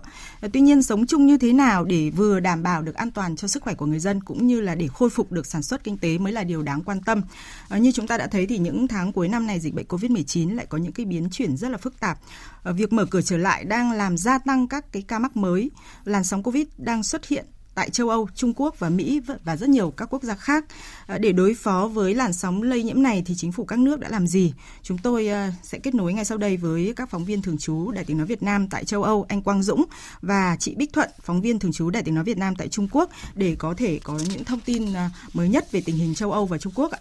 Tuy 0.53 0.62
nhiên 0.62 0.83
sống 0.83 1.07
chung 1.07 1.25
như 1.25 1.38
thế 1.38 1.53
nào 1.53 1.85
để 1.85 2.09
vừa 2.09 2.39
đảm 2.39 2.63
bảo 2.63 2.81
được 2.81 2.95
an 2.95 3.12
toàn 3.12 3.35
cho 3.35 3.47
sức 3.47 3.63
khỏe 3.63 3.74
của 3.74 3.85
người 3.85 4.00
dân 4.00 4.24
cũng 4.24 4.47
như 4.47 4.62
là 4.62 4.75
để 4.75 4.88
khôi 4.88 5.09
phục 5.09 5.31
được 5.31 5.45
sản 5.45 5.63
xuất 5.63 5.83
kinh 5.83 5.97
tế 5.97 6.18
mới 6.18 6.33
là 6.33 6.44
điều 6.44 6.63
đáng 6.63 6.81
quan 6.83 7.01
tâm. 7.01 7.21
Như 7.69 7.91
chúng 7.91 8.07
ta 8.07 8.18
đã 8.18 8.27
thấy 8.27 8.45
thì 8.45 8.57
những 8.57 8.88
tháng 8.88 9.12
cuối 9.12 9.27
năm 9.27 9.47
này 9.47 9.59
dịch 9.59 9.73
bệnh 9.73 9.85
COVID-19 9.85 10.56
lại 10.56 10.65
có 10.65 10.77
những 10.77 10.91
cái 10.91 11.06
biến 11.06 11.30
chuyển 11.30 11.57
rất 11.57 11.69
là 11.69 11.77
phức 11.77 12.00
tạp. 12.00 12.19
Việc 12.63 12.94
mở 12.94 13.06
cửa 13.06 13.21
trở 13.21 13.38
lại 13.38 13.63
đang 13.63 13.91
làm 13.91 14.18
gia 14.18 14.38
tăng 14.38 14.68
các 14.68 14.91
cái 14.91 15.03
ca 15.07 15.19
mắc 15.19 15.38
mới, 15.38 15.71
làn 16.06 16.23
sóng 16.23 16.44
COVID 16.44 16.68
đang 16.77 17.03
xuất 17.03 17.27
hiện 17.27 17.45
tại 17.77 17.89
châu 17.89 18.09
Âu, 18.09 18.27
Trung 18.35 18.53
Quốc 18.56 18.79
và 18.79 18.89
Mỹ 18.89 19.21
và 19.44 19.56
rất 19.56 19.69
nhiều 19.69 19.94
các 19.97 20.09
quốc 20.09 20.24
gia 20.24 20.35
khác. 20.35 20.65
À, 21.07 21.18
để 21.18 21.31
đối 21.31 21.53
phó 21.53 21.88
với 21.88 22.15
làn 22.15 22.33
sóng 22.33 22.63
lây 22.63 22.83
nhiễm 22.83 23.03
này 23.03 23.24
thì 23.25 23.33
chính 23.38 23.51
phủ 23.51 23.65
các 23.65 23.79
nước 23.79 24.00
đã 24.00 24.09
làm 24.09 24.27
gì? 24.27 24.53
Chúng 24.83 24.97
tôi 24.97 25.27
à, 25.27 25.53
sẽ 25.63 25.79
kết 25.79 25.95
nối 25.95 26.13
ngay 26.13 26.25
sau 26.25 26.38
đây 26.38 26.57
với 26.57 26.94
các 26.95 27.09
phóng 27.09 27.25
viên 27.25 27.41
thường 27.41 27.57
trú 27.57 27.91
Đài 27.91 28.03
Tiếng 28.03 28.18
nói 28.18 28.27
Việt 28.27 28.44
Nam 28.44 28.68
tại 28.68 28.85
châu 28.85 29.03
Âu, 29.03 29.25
anh 29.29 29.41
Quang 29.41 29.63
Dũng 29.63 29.85
và 30.21 30.57
chị 30.59 30.75
Bích 30.75 30.94
Thuận, 30.94 31.09
phóng 31.21 31.41
viên 31.41 31.59
thường 31.59 31.74
trú 31.74 31.89
Đài 31.89 32.03
Tiếng 32.03 32.15
nói 32.15 32.24
Việt 32.24 32.38
Nam 32.38 32.56
tại 32.56 32.68
Trung 32.68 32.88
Quốc 32.91 33.09
để 33.35 33.56
có 33.59 33.74
thể 33.77 34.00
có 34.03 34.19
những 34.30 34.44
thông 34.44 34.59
tin 34.59 34.94
à, 34.94 35.09
mới 35.33 35.50
nhất 35.50 35.71
về 35.71 35.81
tình 35.85 35.97
hình 35.97 36.15
châu 36.15 36.31
Âu 36.31 36.45
và 36.45 36.57
Trung 36.57 36.73
Quốc. 36.75 36.91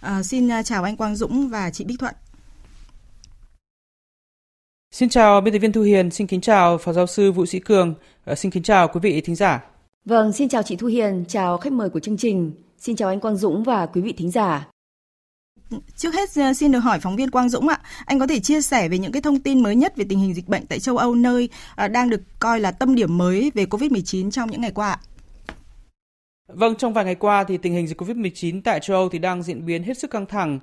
À, 0.00 0.22
xin 0.22 0.48
chào 0.64 0.84
anh 0.84 0.96
Quang 0.96 1.16
Dũng 1.16 1.48
và 1.48 1.70
chị 1.70 1.84
Bích 1.84 1.98
Thuận. 1.98 2.14
Xin 4.90 5.08
chào 5.08 5.40
biên 5.40 5.54
tập 5.54 5.58
viên 5.58 5.72
Thu 5.72 5.82
Hiền, 5.82 6.10
xin 6.10 6.26
kính 6.26 6.40
chào 6.40 6.78
phó 6.78 6.92
giáo 6.92 7.06
sư 7.06 7.32
Vũ 7.32 7.46
Sĩ 7.46 7.58
Cường, 7.58 7.94
xin 8.36 8.50
kính 8.52 8.62
chào 8.62 8.88
quý 8.88 9.00
vị 9.02 9.20
thính 9.20 9.36
giả. 9.36 9.71
Vâng, 10.04 10.32
xin 10.32 10.48
chào 10.48 10.62
chị 10.62 10.76
Thu 10.76 10.86
Hiền, 10.86 11.24
chào 11.28 11.58
khách 11.58 11.72
mời 11.72 11.90
của 11.90 12.00
chương 12.00 12.16
trình. 12.16 12.52
Xin 12.78 12.96
chào 12.96 13.08
anh 13.08 13.20
Quang 13.20 13.36
Dũng 13.36 13.62
và 13.62 13.86
quý 13.86 14.00
vị 14.00 14.12
thính 14.12 14.30
giả. 14.30 14.68
Trước 15.96 16.14
hết 16.14 16.28
ờ, 16.36 16.52
xin 16.52 16.72
được 16.72 16.78
hỏi 16.78 17.00
phóng 17.00 17.16
viên 17.16 17.30
Quang 17.30 17.48
Dũng 17.48 17.68
ạ, 17.68 17.80
anh 18.06 18.18
có 18.18 18.26
thể 18.26 18.40
chia 18.40 18.60
sẻ 18.60 18.88
về 18.88 18.98
những 18.98 19.12
cái 19.12 19.22
thông 19.22 19.40
tin 19.40 19.62
mới 19.62 19.76
nhất 19.76 19.96
về 19.96 20.04
tình 20.08 20.18
hình 20.18 20.34
dịch 20.34 20.48
bệnh 20.48 20.66
tại 20.66 20.78
châu 20.78 20.96
Âu 20.96 21.14
nơi 21.14 21.48
ờ, 21.76 21.88
đang 21.88 22.10
được 22.10 22.20
coi 22.38 22.60
là 22.60 22.70
tâm 22.70 22.94
điểm 22.94 23.18
mới 23.18 23.52
về 23.54 23.64
Covid-19 23.64 24.30
trong 24.30 24.50
những 24.50 24.60
ngày 24.60 24.70
qua 24.70 24.98
Vâng, 26.48 26.74
trong 26.76 26.92
vài 26.92 27.04
ngày 27.04 27.14
qua 27.14 27.44
thì 27.44 27.56
tình 27.56 27.72
hình 27.72 27.86
dịch 27.86 28.02
Covid-19 28.02 28.60
tại 28.64 28.80
châu 28.80 28.96
Âu 28.96 29.08
thì 29.08 29.18
đang 29.18 29.42
diễn 29.42 29.66
biến 29.66 29.82
hết 29.82 29.98
sức 29.98 30.10
căng 30.10 30.26
thẳng. 30.26 30.58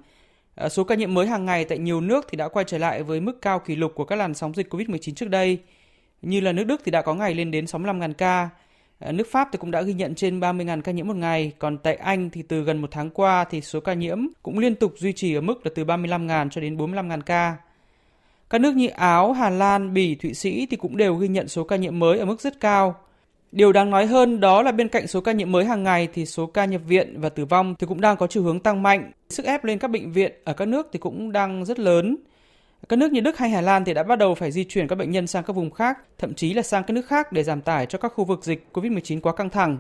Ờ, 0.56 0.70
số 0.70 0.84
ca 0.84 0.96
nhiễm 0.96 1.14
mới 1.14 1.28
hàng 1.28 1.46
ngày 1.46 1.66
tại 1.66 1.78
nhiều 1.78 2.02
nước 2.02 2.28
thì 2.30 2.38
đã 2.38 2.48
quay 2.48 2.66
trở 2.68 2.78
lại 2.78 3.04
với 3.04 3.20
mức 3.20 3.42
cao 3.42 3.60
kỷ 3.60 3.76
lục 3.76 3.92
của 3.96 4.06
các 4.06 4.16
làn 4.16 4.34
sóng 4.34 4.54
dịch 4.54 4.74
Covid-19 4.74 5.14
trước 5.14 5.30
đây. 5.30 5.58
Như 6.22 6.40
là 6.40 6.52
nước 6.52 6.64
Đức 6.64 6.82
thì 6.86 6.92
đã 6.92 7.02
có 7.02 7.14
ngày 7.14 7.36
lên 7.36 7.52
đến 7.52 7.66
65.000 7.66 8.14
ca, 8.14 8.50
Ờ, 9.00 9.12
nước 9.12 9.28
Pháp 9.32 9.50
thì 9.52 9.58
cũng 9.58 9.72
đã 9.72 9.82
ghi 9.82 9.94
nhận 9.94 10.16
trên 10.16 10.40
30.000 10.40 10.82
ca 10.82 10.92
nhiễm 10.92 11.08
một 11.08 11.16
ngày, 11.16 11.52
còn 11.60 11.78
tại 11.78 11.96
Anh 11.96 12.30
thì 12.30 12.42
từ 12.42 12.64
gần 12.64 12.82
một 12.82 12.88
tháng 12.92 13.10
qua 13.10 13.44
thì 13.44 13.62
số 13.62 13.80
ca 13.80 13.94
nhiễm 13.94 14.28
cũng 14.44 14.60
liên 14.60 14.76
tục 14.76 14.94
duy 14.98 15.14
trì 15.14 15.36
ở 15.36 15.42
mức 15.42 15.66
là 15.66 15.72
từ 15.76 15.84
35.000 15.84 16.50
cho 16.50 16.62
đến 16.62 16.78
45.000 16.78 17.22
ca. 17.22 17.58
Các 18.50 18.62
nước 18.62 18.76
như 18.76 18.88
Áo, 18.88 19.32
Hà 19.34 19.50
Lan, 19.50 19.94
Bỉ, 19.94 20.16
Thụy 20.16 20.34
Sĩ 20.34 20.66
thì 20.66 20.78
cũng 20.78 20.98
đều 20.98 21.16
ghi 21.16 21.28
nhận 21.28 21.48
số 21.48 21.64
ca 21.64 21.76
nhiễm 21.76 22.00
mới 22.00 22.20
ở 22.20 22.26
mức 22.26 22.42
rất 22.42 22.60
cao. 22.60 22.96
Điều 23.52 23.72
đáng 23.72 23.90
nói 23.90 24.06
hơn 24.06 24.40
đó 24.40 24.62
là 24.62 24.72
bên 24.72 24.88
cạnh 24.88 25.08
số 25.08 25.22
ca 25.22 25.32
nhiễm 25.32 25.52
mới 25.52 25.66
hàng 25.66 25.84
ngày 25.84 26.08
thì 26.14 26.26
số 26.26 26.46
ca 26.46 26.66
nhập 26.66 26.82
viện 26.88 27.22
và 27.22 27.30
tử 27.30 27.46
vong 27.46 27.76
thì 27.80 27.88
cũng 27.88 28.02
đang 28.02 28.18
có 28.18 28.28
chiều 28.28 28.44
hướng 28.44 28.60
tăng 28.60 28.84
mạnh. 28.84 29.12
Sức 29.30 29.46
ép 29.46 29.64
lên 29.64 29.80
các 29.80 29.88
bệnh 29.88 30.12
viện 30.12 30.34
ở 30.44 30.54
các 30.54 30.68
nước 30.68 30.90
thì 30.94 31.00
cũng 31.00 31.32
đang 31.32 31.66
rất 31.66 31.80
lớn. 31.80 32.18
Các 32.90 33.00
nước 33.00 33.12
như 33.12 33.22
Đức 33.22 33.38
hay 33.38 33.50
Hà 33.50 33.62
Lan 33.62 33.86
thì 33.86 33.94
đã 33.94 34.04
bắt 34.04 34.16
đầu 34.16 34.36
phải 34.36 34.52
di 34.52 34.64
chuyển 34.64 34.88
các 34.88 34.96
bệnh 34.96 35.12
nhân 35.12 35.28
sang 35.28 35.44
các 35.44 35.54
vùng 35.54 35.72
khác, 35.72 35.98
thậm 36.18 36.34
chí 36.34 36.54
là 36.54 36.62
sang 36.62 36.84
các 36.84 36.94
nước 36.94 37.08
khác 37.08 37.32
để 37.32 37.44
giảm 37.44 37.62
tải 37.62 37.86
cho 37.86 37.98
các 37.98 38.14
khu 38.16 38.26
vực 38.26 38.44
dịch 38.44 38.68
COVID-19 38.74 39.22
quá 39.22 39.34
căng 39.34 39.50
thẳng. 39.50 39.78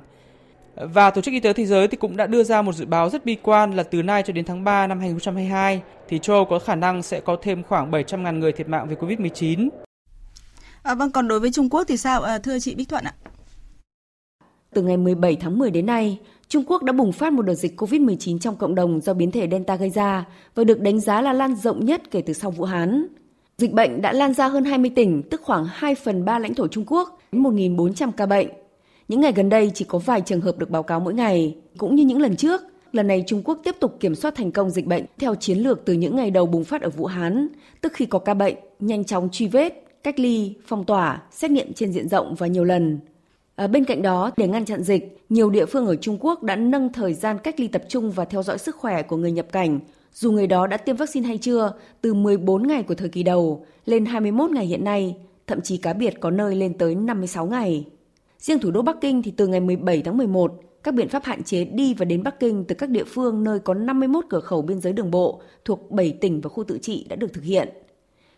Và 0.75 1.11
Tổ 1.11 1.21
chức 1.21 1.33
Y 1.33 1.39
tế 1.39 1.53
Thế 1.53 1.65
giới 1.65 1.87
thì 1.87 1.97
cũng 1.97 2.17
đã 2.17 2.27
đưa 2.27 2.43
ra 2.43 2.61
một 2.61 2.73
dự 2.75 2.85
báo 2.85 3.09
rất 3.09 3.25
bi 3.25 3.37
quan 3.43 3.71
là 3.71 3.83
từ 3.83 4.01
nay 4.01 4.23
cho 4.23 4.33
đến 4.33 4.45
tháng 4.45 4.63
3 4.63 4.87
năm 4.87 4.99
2022 4.99 5.81
thì 6.07 6.19
châu 6.19 6.35
Âu 6.35 6.45
có 6.45 6.59
khả 6.59 6.75
năng 6.75 7.03
sẽ 7.03 7.19
có 7.19 7.37
thêm 7.41 7.63
khoảng 7.63 7.91
700.000 7.91 8.39
người 8.39 8.51
thiệt 8.51 8.69
mạng 8.69 8.87
vì 8.89 8.95
COVID-19. 8.95 9.69
À, 10.83 10.95
vâng, 10.95 11.11
còn 11.11 11.27
đối 11.27 11.39
với 11.39 11.51
Trung 11.51 11.69
Quốc 11.69 11.83
thì 11.87 11.97
sao, 11.97 12.21
à, 12.21 12.37
thưa 12.37 12.59
chị 12.59 12.75
Bích 12.75 12.89
Thuận 12.89 13.03
ạ? 13.03 13.13
Từ 14.73 14.81
ngày 14.81 14.97
17 14.97 15.35
tháng 15.35 15.57
10 15.57 15.71
đến 15.71 15.85
nay, 15.85 16.19
Trung 16.49 16.63
Quốc 16.67 16.83
đã 16.83 16.93
bùng 16.93 17.11
phát 17.11 17.33
một 17.33 17.41
đợt 17.41 17.53
dịch 17.53 17.81
COVID-19 17.81 18.39
trong 18.39 18.55
cộng 18.55 18.75
đồng 18.75 19.01
do 19.01 19.13
biến 19.13 19.31
thể 19.31 19.47
Delta 19.51 19.75
gây 19.75 19.89
ra 19.89 20.25
và 20.55 20.63
được 20.63 20.81
đánh 20.81 20.99
giá 20.99 21.21
là 21.21 21.33
lan 21.33 21.55
rộng 21.55 21.85
nhất 21.85 22.11
kể 22.11 22.21
từ 22.21 22.33
sau 22.33 22.51
Vũ 22.51 22.65
Hán. 22.65 23.07
Dịch 23.57 23.73
bệnh 23.73 24.01
đã 24.01 24.13
lan 24.13 24.33
ra 24.33 24.47
hơn 24.47 24.65
20 24.65 24.91
tỉnh, 24.95 25.23
tức 25.29 25.41
khoảng 25.43 25.65
2 25.71 25.95
phần 25.95 26.25
3 26.25 26.39
lãnh 26.39 26.53
thổ 26.53 26.67
Trung 26.67 26.83
Quốc, 26.87 27.19
1.400 27.31 28.11
ca 28.11 28.25
bệnh. 28.25 28.47
Những 29.07 29.21
ngày 29.21 29.31
gần 29.31 29.49
đây 29.49 29.71
chỉ 29.73 29.85
có 29.85 29.97
vài 29.97 30.21
trường 30.21 30.41
hợp 30.41 30.57
được 30.57 30.69
báo 30.69 30.83
cáo 30.83 30.99
mỗi 30.99 31.13
ngày. 31.13 31.55
Cũng 31.77 31.95
như 31.95 32.05
những 32.05 32.21
lần 32.21 32.35
trước, 32.35 32.61
lần 32.91 33.07
này 33.07 33.23
Trung 33.27 33.41
Quốc 33.45 33.59
tiếp 33.63 33.75
tục 33.79 33.97
kiểm 33.99 34.15
soát 34.15 34.35
thành 34.35 34.51
công 34.51 34.69
dịch 34.69 34.85
bệnh 34.85 35.05
theo 35.19 35.35
chiến 35.35 35.57
lược 35.57 35.85
từ 35.85 35.93
những 35.93 36.15
ngày 36.15 36.31
đầu 36.31 36.45
bùng 36.45 36.63
phát 36.63 36.81
ở 36.81 36.89
Vũ 36.89 37.05
Hán, 37.05 37.47
tức 37.81 37.93
khi 37.93 38.05
có 38.05 38.19
ca 38.19 38.33
bệnh, 38.33 38.55
nhanh 38.79 39.05
chóng 39.05 39.29
truy 39.31 39.47
vết, 39.47 39.83
cách 40.03 40.19
ly, 40.19 40.53
phong 40.65 40.83
tỏa, 40.83 41.21
xét 41.31 41.51
nghiệm 41.51 41.73
trên 41.73 41.91
diện 41.91 42.09
rộng 42.09 42.35
và 42.35 42.47
nhiều 42.47 42.63
lần. 42.63 42.99
À, 43.59 43.67
bên 43.67 43.85
cạnh 43.85 44.01
đó, 44.01 44.31
để 44.37 44.47
ngăn 44.47 44.65
chặn 44.65 44.83
dịch, 44.83 45.17
nhiều 45.29 45.49
địa 45.49 45.65
phương 45.65 45.87
ở 45.87 45.95
Trung 45.95 46.17
Quốc 46.19 46.43
đã 46.43 46.55
nâng 46.55 46.93
thời 46.93 47.13
gian 47.13 47.37
cách 47.43 47.59
ly 47.59 47.67
tập 47.67 47.81
trung 47.87 48.11
và 48.11 48.25
theo 48.25 48.43
dõi 48.43 48.57
sức 48.57 48.75
khỏe 48.75 49.01
của 49.01 49.17
người 49.17 49.31
nhập 49.31 49.47
cảnh, 49.51 49.79
dù 50.13 50.31
người 50.31 50.47
đó 50.47 50.67
đã 50.67 50.77
tiêm 50.77 50.95
vaccine 50.95 51.27
hay 51.27 51.37
chưa, 51.37 51.73
từ 52.01 52.13
14 52.13 52.67
ngày 52.67 52.83
của 52.83 52.95
thời 52.95 53.09
kỳ 53.09 53.23
đầu 53.23 53.65
lên 53.85 54.05
21 54.05 54.51
ngày 54.51 54.65
hiện 54.65 54.83
nay, 54.83 55.15
thậm 55.47 55.61
chí 55.61 55.77
cá 55.77 55.93
biệt 55.93 56.13
có 56.19 56.31
nơi 56.31 56.55
lên 56.55 56.77
tới 56.77 56.95
56 56.95 57.45
ngày. 57.45 57.85
Riêng 58.39 58.59
thủ 58.59 58.71
đô 58.71 58.81
Bắc 58.81 59.01
Kinh 59.01 59.21
thì 59.21 59.31
từ 59.31 59.47
ngày 59.47 59.59
17 59.59 60.01
tháng 60.01 60.17
11, 60.17 60.59
các 60.83 60.93
biện 60.93 61.09
pháp 61.09 61.23
hạn 61.23 61.43
chế 61.43 61.63
đi 61.63 61.93
và 61.93 62.05
đến 62.05 62.23
Bắc 62.23 62.39
Kinh 62.39 62.65
từ 62.67 62.75
các 62.75 62.89
địa 62.89 63.03
phương 63.03 63.43
nơi 63.43 63.59
có 63.59 63.73
51 63.73 64.25
cửa 64.29 64.39
khẩu 64.39 64.61
biên 64.61 64.81
giới 64.81 64.93
đường 64.93 65.11
bộ 65.11 65.41
thuộc 65.65 65.91
7 65.91 66.11
tỉnh 66.11 66.41
và 66.41 66.49
khu 66.49 66.63
tự 66.63 66.77
trị 66.81 67.05
đã 67.09 67.15
được 67.15 67.33
thực 67.33 67.43
hiện. 67.43 67.69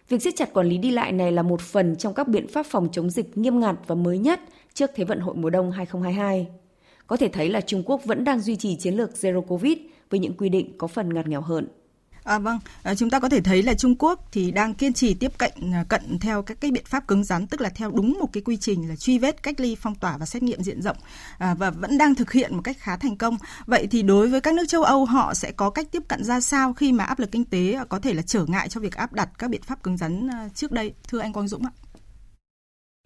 Việc 0.10 0.22
siết 0.22 0.36
chặt 0.36 0.54
quản 0.54 0.68
lý 0.68 0.78
đi 0.78 0.92
lại 0.92 1.12
này 1.12 1.32
là 1.32 1.42
một 1.42 1.62
phần 1.62 1.96
trong 1.96 2.14
các 2.14 2.28
biện 2.28 2.48
pháp 2.48 2.66
phòng 2.66 2.90
chống 2.92 3.10
dịch 3.10 3.38
nghiêm 3.38 3.60
ngặt 3.60 3.76
và 3.88 3.96
mới 3.96 4.18
nhất 4.18 4.40
trước 4.74 4.92
Thế 4.96 5.04
vận 5.04 5.20
hội 5.20 5.36
mùa 5.36 5.50
đông 5.50 5.72
2022. 5.72 6.48
Có 7.08 7.18
thể 7.18 7.28
thấy 7.28 7.50
là 7.50 7.62
Trung 7.62 7.84
Quốc 7.86 8.06
vẫn 8.06 8.24
đang 8.24 8.40
duy 8.40 8.56
trì 8.56 8.76
chiến 8.76 8.96
lược 8.96 9.12
Zero 9.14 9.42
Covid 9.42 9.78
với 10.10 10.20
những 10.20 10.34
quy 10.38 10.50
định 10.50 10.78
có 10.78 10.88
phần 10.88 11.14
ngặt 11.14 11.28
nghèo 11.28 11.42
hơn. 11.42 11.68
À, 12.24 12.40
vâng, 12.40 12.60
à, 12.84 12.96
chúng 12.96 13.10
ta 13.10 13.20
có 13.20 13.30
thể 13.30 13.42
thấy 13.42 13.64
là 13.64 13.74
Trung 13.74 13.96
Quốc 14.00 14.28
thì 14.32 14.52
đang 14.52 14.74
kiên 14.74 14.94
trì 14.94 15.14
tiếp 15.14 15.32
cận 15.38 15.52
à, 15.74 15.86
cận 15.90 16.20
theo 16.20 16.42
các 16.42 16.62
cái 16.62 16.72
biện 16.72 16.84
pháp 16.86 17.08
cứng 17.08 17.24
rắn, 17.24 17.48
tức 17.48 17.62
là 17.62 17.70
theo 17.70 17.92
đúng 17.92 18.18
một 18.20 18.34
cái 18.34 18.44
quy 18.44 18.58
trình 18.58 18.90
là 18.90 18.96
truy 18.96 19.20
vết, 19.20 19.44
cách 19.44 19.60
ly, 19.60 19.76
phong 19.76 19.96
tỏa 19.96 20.18
và 20.18 20.26
xét 20.26 20.44
nghiệm 20.44 20.64
diện 20.64 20.82
rộng 20.82 20.98
à, 21.38 21.54
và 21.54 21.70
vẫn 21.70 21.98
đang 21.98 22.16
thực 22.16 22.32
hiện 22.32 22.56
một 22.56 22.62
cách 22.64 22.78
khá 22.80 22.98
thành 22.98 23.18
công. 23.18 23.38
Vậy 23.66 23.88
thì 23.92 24.02
đối 24.02 24.28
với 24.28 24.42
các 24.42 24.54
nước 24.54 24.66
châu 24.68 24.84
Âu 24.84 25.06
họ 25.06 25.34
sẽ 25.34 25.52
có 25.52 25.70
cách 25.70 25.88
tiếp 25.92 26.04
cận 26.08 26.24
ra 26.24 26.42
sao 26.42 26.74
khi 26.74 26.92
mà 26.92 27.04
áp 27.04 27.20
lực 27.20 27.32
kinh 27.32 27.46
tế 27.46 27.78
có 27.90 28.00
thể 28.00 28.14
là 28.14 28.22
trở 28.22 28.46
ngại 28.48 28.70
cho 28.70 28.82
việc 28.82 28.96
áp 28.96 29.14
đặt 29.14 29.30
các 29.38 29.50
biện 29.50 29.62
pháp 29.62 29.84
cứng 29.84 29.98
rắn 29.98 30.28
à, 30.28 30.50
trước 30.56 30.72
đây, 30.72 30.94
thưa 31.08 31.20
anh 31.20 31.34
Quang 31.34 31.48
Dũng 31.48 31.66
ạ? 31.66 31.72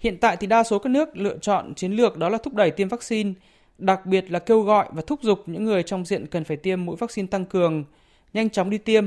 Hiện 0.05 0.17
tại 0.17 0.37
thì 0.37 0.47
đa 0.47 0.63
số 0.63 0.79
các 0.79 0.89
nước 0.89 1.17
lựa 1.17 1.37
chọn 1.37 1.73
chiến 1.75 1.91
lược 1.91 2.17
đó 2.17 2.29
là 2.29 2.37
thúc 2.37 2.53
đẩy 2.53 2.71
tiêm 2.71 2.87
vaccine, 2.87 3.33
đặc 3.77 4.05
biệt 4.05 4.31
là 4.31 4.39
kêu 4.39 4.61
gọi 4.61 4.87
và 4.91 5.01
thúc 5.07 5.19
giục 5.23 5.43
những 5.45 5.63
người 5.63 5.83
trong 5.83 6.05
diện 6.05 6.27
cần 6.27 6.43
phải 6.43 6.57
tiêm 6.57 6.85
mũi 6.85 6.95
vaccine 6.95 7.27
tăng 7.27 7.45
cường 7.45 7.83
nhanh 8.33 8.49
chóng 8.49 8.69
đi 8.69 8.77
tiêm. 8.77 9.05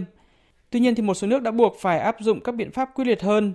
Tuy 0.70 0.80
nhiên 0.80 0.94
thì 0.94 1.02
một 1.02 1.14
số 1.14 1.26
nước 1.26 1.42
đã 1.42 1.50
buộc 1.50 1.76
phải 1.80 1.98
áp 1.98 2.16
dụng 2.20 2.40
các 2.40 2.54
biện 2.54 2.70
pháp 2.70 2.90
quyết 2.94 3.04
liệt 3.04 3.22
hơn. 3.22 3.52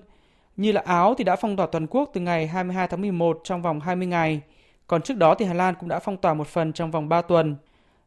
Như 0.58 0.72
là 0.72 0.82
Áo 0.86 1.16
thì 1.18 1.24
đã 1.24 1.36
phong 1.36 1.58
tỏa 1.58 1.68
toàn 1.72 1.88
quốc 1.88 2.10
từ 2.14 2.22
ngày 2.22 2.48
22 2.48 2.88
tháng 2.88 3.02
11 3.02 3.42
trong 3.44 3.62
vòng 3.62 3.80
20 3.80 4.08
ngày. 4.08 4.42
Còn 4.88 5.02
trước 5.02 5.18
đó 5.18 5.36
thì 5.36 5.46
Hà 5.46 5.54
Lan 5.54 5.76
cũng 5.80 5.90
đã 5.90 6.00
phong 6.00 6.18
tỏa 6.18 6.34
một 6.34 6.48
phần 6.48 6.74
trong 6.74 6.92
vòng 6.92 7.10
3 7.10 7.22
tuần. 7.22 7.56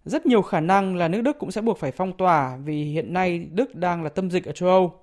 Rất 0.04 0.26
nhiều 0.26 0.42
khả 0.42 0.60
năng 0.60 0.96
là 0.96 1.08
nước 1.08 1.22
Đức 1.22 1.38
cũng 1.38 1.50
sẽ 1.50 1.60
buộc 1.60 1.78
phải 1.78 1.92
phong 1.92 2.12
tỏa 2.12 2.56
vì 2.64 2.84
hiện 2.84 3.12
nay 3.12 3.46
Đức 3.52 3.74
đang 3.74 4.02
là 4.02 4.08
tâm 4.08 4.30
dịch 4.30 4.44
ở 4.44 4.52
châu 4.52 4.68
Âu. 4.68 4.94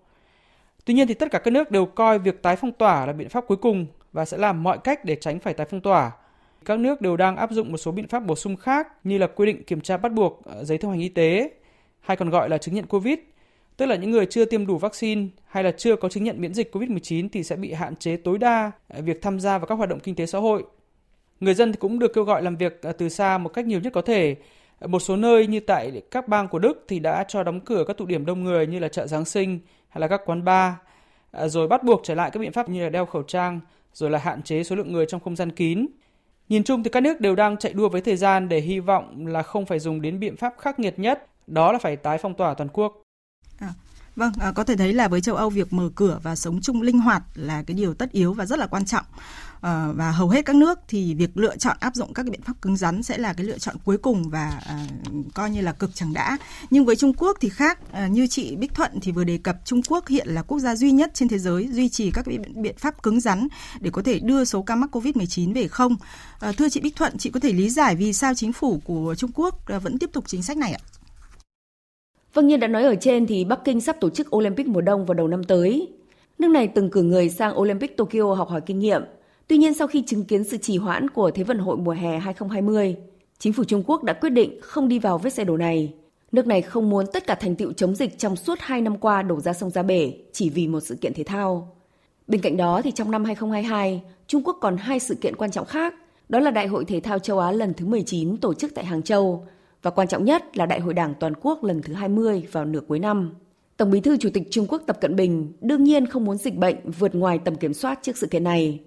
Tuy 0.86 0.94
nhiên 0.94 1.08
thì 1.08 1.14
tất 1.14 1.32
cả 1.32 1.40
các 1.40 1.52
nước 1.52 1.72
đều 1.72 1.86
coi 1.86 2.20
việc 2.20 2.42
tái 2.42 2.56
phong 2.56 2.72
tỏa 2.72 3.06
là 3.06 3.14
biện 3.14 3.30
pháp 3.30 3.48
cuối 3.48 3.58
cùng 3.58 3.86
và 4.14 4.26
sẽ 4.26 4.38
làm 4.38 4.64
mọi 4.64 4.78
cách 4.78 5.06
để 5.06 5.16
tránh 5.16 5.40
phải 5.40 5.54
tái 5.54 5.68
phong 5.70 5.82
tỏa. 5.82 6.12
Các 6.66 6.80
nước 6.80 7.02
đều 7.02 7.18
đang 7.18 7.38
áp 7.38 7.52
dụng 7.52 7.72
một 7.72 7.78
số 7.78 7.92
biện 7.92 8.08
pháp 8.08 8.20
bổ 8.20 8.36
sung 8.36 8.56
khác 8.56 8.88
như 9.04 9.18
là 9.18 9.28
quy 9.28 9.46
định 9.46 9.64
kiểm 9.64 9.82
tra 9.82 9.98
bắt 9.98 10.14
buộc 10.14 10.42
ờ, 10.46 10.64
giấy 10.64 10.78
thông 10.78 10.92
hành 10.92 11.00
y 11.00 11.10
tế 11.10 11.52
hay 12.00 12.18
còn 12.18 12.30
gọi 12.30 12.50
là 12.50 12.58
chứng 12.58 12.76
nhận 12.76 12.86
COVID, 12.86 13.20
tức 13.78 13.86
là 13.86 13.96
những 13.96 14.12
người 14.12 14.26
chưa 14.26 14.46
tiêm 14.46 14.68
đủ 14.68 14.78
vaccine 14.78 15.28
hay 15.46 15.64
là 15.64 15.72
chưa 15.72 15.96
có 15.96 16.10
chứng 16.10 16.24
nhận 16.24 16.42
miễn 16.42 16.54
dịch 16.54 16.76
COVID-19 16.76 17.30
thì 17.32 17.44
sẽ 17.44 17.56
bị 17.56 17.74
hạn 17.74 17.96
chế 17.96 18.18
tối 18.18 18.38
đa 18.38 18.72
ờ, 18.88 19.02
việc 19.02 19.22
tham 19.22 19.40
gia 19.40 19.58
vào 19.58 19.68
các 19.68 19.76
hoạt 19.76 19.90
động 19.90 20.00
kinh 20.00 20.16
tế 20.16 20.26
xã 20.26 20.40
hội. 20.40 20.64
Người 21.40 21.54
dân 21.54 21.74
cũng 21.74 22.00
được 22.00 22.14
kêu 22.14 22.24
gọi 22.24 22.44
làm 22.44 22.56
việc 22.56 22.82
ờ, 22.82 22.92
từ 22.92 23.10
xa 23.10 23.38
một 23.38 23.50
cách 23.50 23.66
nhiều 23.66 23.80
nhất 23.80 23.94
có 23.94 24.02
thể 24.02 24.36
Một 24.88 25.00
số 25.00 25.16
nơi 25.16 25.48
như 25.48 25.60
tại 25.60 26.02
các 26.12 26.28
bang 26.28 26.48
của 26.48 26.60
Đức 26.60 26.86
thì 26.88 27.00
đã 27.00 27.26
cho 27.28 27.44
đóng 27.44 27.60
cửa 27.60 27.84
các 27.88 27.98
tụ 27.98 28.06
điểm 28.06 28.26
đông 28.26 28.44
người 28.44 28.68
như 28.68 28.80
là 28.80 28.88
chợ 28.88 29.08
Giáng 29.08 29.26
sinh 29.26 29.60
hay 29.90 30.02
là 30.02 30.08
các 30.08 30.22
quán 30.26 30.44
bar, 30.44 30.74
rồi 31.46 31.68
bắt 31.68 31.84
buộc 31.84 32.02
trở 32.04 32.16
lại 32.16 32.32
các 32.32 32.40
biện 32.40 32.52
pháp 32.52 32.70
như 32.70 32.84
là 32.84 32.90
đeo 32.90 33.06
khẩu 33.06 33.24
trang, 33.24 33.60
rồi 33.94 34.10
là 34.10 34.20
hạn 34.20 34.44
chế 34.44 34.64
số 34.64 34.76
lượng 34.76 34.92
người 34.92 35.06
trong 35.06 35.22
không 35.22 35.36
gian 35.36 35.52
kín. 35.52 35.86
Nhìn 36.50 36.64
chung 36.64 36.84
thì 36.84 36.90
các 36.90 37.00
nước 37.04 37.22
đều 37.22 37.36
đang 37.36 37.58
chạy 37.58 37.74
đua 37.74 37.90
với 37.90 38.02
thời 38.02 38.16
gian 38.16 38.50
để 38.50 38.60
hy 38.60 38.80
vọng 38.80 39.28
là 39.28 39.44
không 39.44 39.66
phải 39.66 39.80
dùng 39.80 40.02
đến 40.02 40.20
biện 40.20 40.38
pháp 40.38 40.54
khắc 40.58 40.80
nghiệt 40.80 41.00
nhất, 41.00 41.28
đó 41.48 41.72
là 41.72 41.80
phải 41.80 41.96
tái 41.96 42.18
phong 42.18 42.34
tỏa 42.34 42.54
toàn 42.54 42.70
quốc. 42.74 43.02
À, 43.60 43.70
Vâng, 44.16 44.34
à, 44.40 44.52
có 44.52 44.64
thể 44.64 44.76
thấy 44.76 44.94
là 44.94 45.08
với 45.08 45.22
châu 45.22 45.36
Âu 45.36 45.50
việc 45.50 45.74
mở 45.74 45.90
cửa 45.96 46.20
và 46.24 46.36
sống 46.36 46.62
chung 46.62 46.82
linh 46.82 47.00
hoạt 47.00 47.24
là 47.36 47.64
cái 47.64 47.76
điều 47.76 47.94
tất 47.94 48.12
yếu 48.12 48.34
và 48.34 48.46
rất 48.46 48.60
là 48.60 48.68
quan 48.68 48.86
trọng. 48.86 49.06
À, 49.62 49.88
và 49.96 50.12
hầu 50.12 50.30
hết 50.30 50.46
các 50.46 50.56
nước 50.56 50.80
thì 50.88 51.14
việc 51.14 51.38
lựa 51.38 51.58
chọn 51.58 51.78
áp 51.80 51.96
dụng 51.96 52.14
các 52.14 52.24
cái 52.24 52.30
biện 52.32 52.42
pháp 52.42 52.54
cứng 52.62 52.78
rắn 52.78 53.04
sẽ 53.04 53.18
là 53.18 53.34
cái 53.34 53.46
lựa 53.46 53.58
chọn 53.58 53.76
cuối 53.86 53.98
cùng 53.98 54.30
và 54.30 54.62
à, 54.66 54.88
coi 55.34 55.50
như 55.50 55.62
là 55.62 55.72
cực 55.72 55.96
chẳng 55.96 56.14
đã. 56.14 56.38
Nhưng 56.70 56.86
với 56.86 56.96
Trung 56.96 57.14
Quốc 57.14 57.38
thì 57.42 57.50
khác, 57.50 57.80
à, 57.92 58.08
như 58.08 58.28
chị 58.28 58.56
Bích 58.56 58.74
Thuận 58.74 59.00
thì 59.02 59.12
vừa 59.12 59.24
đề 59.24 59.38
cập 59.38 59.58
Trung 59.66 59.82
Quốc 59.90 60.08
hiện 60.08 60.28
là 60.28 60.42
quốc 60.42 60.60
gia 60.60 60.76
duy 60.76 60.92
nhất 60.92 61.12
trên 61.14 61.28
thế 61.28 61.40
giới 61.40 61.68
duy 61.72 61.90
trì 61.90 62.12
các 62.12 62.28
biện, 62.28 62.62
biện 62.62 62.76
pháp 62.78 63.04
cứng 63.04 63.20
rắn 63.20 63.48
để 63.80 63.90
có 63.94 64.02
thể 64.02 64.20
đưa 64.20 64.46
số 64.46 64.62
ca 64.62 64.76
mắc 64.76 64.96
Covid-19 64.96 65.54
về 65.54 65.68
không. 65.68 65.96
À, 66.40 66.52
thưa 66.58 66.70
chị 66.70 66.80
Bích 66.82 66.96
Thuận, 66.96 67.18
chị 67.18 67.30
có 67.30 67.40
thể 67.40 67.54
lý 67.54 67.70
giải 67.70 67.96
vì 67.96 68.14
sao 68.14 68.34
chính 68.36 68.54
phủ 68.54 68.82
của 68.86 69.16
Trung 69.18 69.32
Quốc 69.36 69.68
à, 69.68 69.80
vẫn 69.80 70.00
tiếp 70.00 70.10
tục 70.14 70.24
chính 70.28 70.44
sách 70.44 70.58
này 70.58 70.74
ạ? 70.74 71.03
Vâng 72.34 72.48
như 72.48 72.58
đã 72.58 72.68
nói 72.68 72.84
ở 72.84 72.96
trên 72.96 73.28
thì 73.28 73.46
Bắc 73.46 73.60
Kinh 73.66 73.82
sắp 73.82 73.98
tổ 74.00 74.10
chức 74.10 74.36
Olympic 74.36 74.68
mùa 74.68 74.82
đông 74.82 75.06
vào 75.06 75.14
đầu 75.14 75.28
năm 75.28 75.44
tới. 75.44 75.88
Nước 76.40 76.48
này 76.48 76.68
từng 76.68 76.90
cử 76.90 77.02
người 77.02 77.30
sang 77.30 77.60
Olympic 77.60 77.98
Tokyo 77.98 78.34
học 78.34 78.50
hỏi 78.50 78.62
kinh 78.66 78.80
nghiệm. 78.80 79.02
Tuy 79.48 79.58
nhiên 79.58 79.74
sau 79.74 79.88
khi 79.88 80.04
chứng 80.08 80.26
kiến 80.26 80.44
sự 80.44 80.58
trì 80.58 80.78
hoãn 80.78 81.10
của 81.10 81.32
Thế 81.32 81.44
vận 81.44 81.58
hội 81.58 81.78
mùa 81.78 81.92
hè 81.92 82.20
2020, 82.20 82.96
chính 83.40 83.54
phủ 83.54 83.64
Trung 83.64 83.84
Quốc 83.86 84.04
đã 84.04 84.14
quyết 84.14 84.30
định 84.30 84.60
không 84.62 84.88
đi 84.88 85.00
vào 85.00 85.18
vết 85.18 85.30
xe 85.30 85.44
đổ 85.44 85.58
này. 85.58 85.94
Nước 86.32 86.48
này 86.48 86.62
không 86.62 86.90
muốn 86.90 87.06
tất 87.14 87.28
cả 87.28 87.36
thành 87.36 87.56
tựu 87.56 87.74
chống 87.74 87.96
dịch 87.96 88.20
trong 88.20 88.36
suốt 88.36 88.60
2 88.60 88.82
năm 88.82 88.98
qua 88.98 89.22
đổ 89.22 89.40
ra 89.40 89.54
sông 89.54 89.70
ra 89.70 89.84
bể 89.84 90.14
chỉ 90.32 90.50
vì 90.50 90.68
một 90.68 90.80
sự 90.80 90.96
kiện 91.02 91.14
thể 91.14 91.24
thao. 91.24 91.76
Bên 92.28 92.42
cạnh 92.42 92.58
đó 92.58 92.82
thì 92.82 92.92
trong 92.92 93.12
năm 93.12 93.26
2022, 93.26 94.02
Trung 94.28 94.42
Quốc 94.46 94.58
còn 94.62 94.78
hai 94.78 95.00
sự 95.00 95.16
kiện 95.16 95.36
quan 95.36 95.52
trọng 95.52 95.66
khác, 95.66 95.94
đó 96.30 96.40
là 96.40 96.52
Đại 96.52 96.68
hội 96.68 96.86
Thể 96.86 97.00
thao 97.00 97.20
châu 97.20 97.40
Á 97.40 97.52
lần 97.52 97.74
thứ 97.74 97.86
19 97.86 98.38
tổ 98.38 98.54
chức 98.54 98.76
tại 98.76 98.86
Hàng 98.86 99.04
Châu 99.04 99.46
và 99.84 99.92
quan 99.92 100.08
trọng 100.08 100.26
nhất 100.26 100.58
là 100.58 100.66
Đại 100.66 100.80
hội 100.80 100.94
Đảng 100.94 101.14
toàn 101.20 101.34
quốc 101.42 101.64
lần 101.64 101.82
thứ 101.82 101.94
20 101.94 102.48
vào 102.52 102.66
nửa 102.66 102.80
cuối 102.88 103.00
năm. 103.00 103.34
Tổng 103.78 103.92
Bí 103.92 104.00
thư 104.00 104.18
Chủ 104.18 104.30
tịch 104.34 104.48
Trung 104.52 104.68
Quốc 104.70 104.82
Tập 104.88 104.98
Cận 105.02 105.16
Bình 105.16 105.54
đương 105.62 105.84
nhiên 105.84 106.06
không 106.06 106.26
muốn 106.26 106.38
dịch 106.38 106.56
bệnh 106.56 106.92
vượt 107.00 107.16
ngoài 107.16 107.40
tầm 107.40 107.56
kiểm 107.56 107.74
soát 107.74 108.00
trước 108.02 108.18
sự 108.18 108.28
kiện 108.28 108.44
này. 108.44 108.80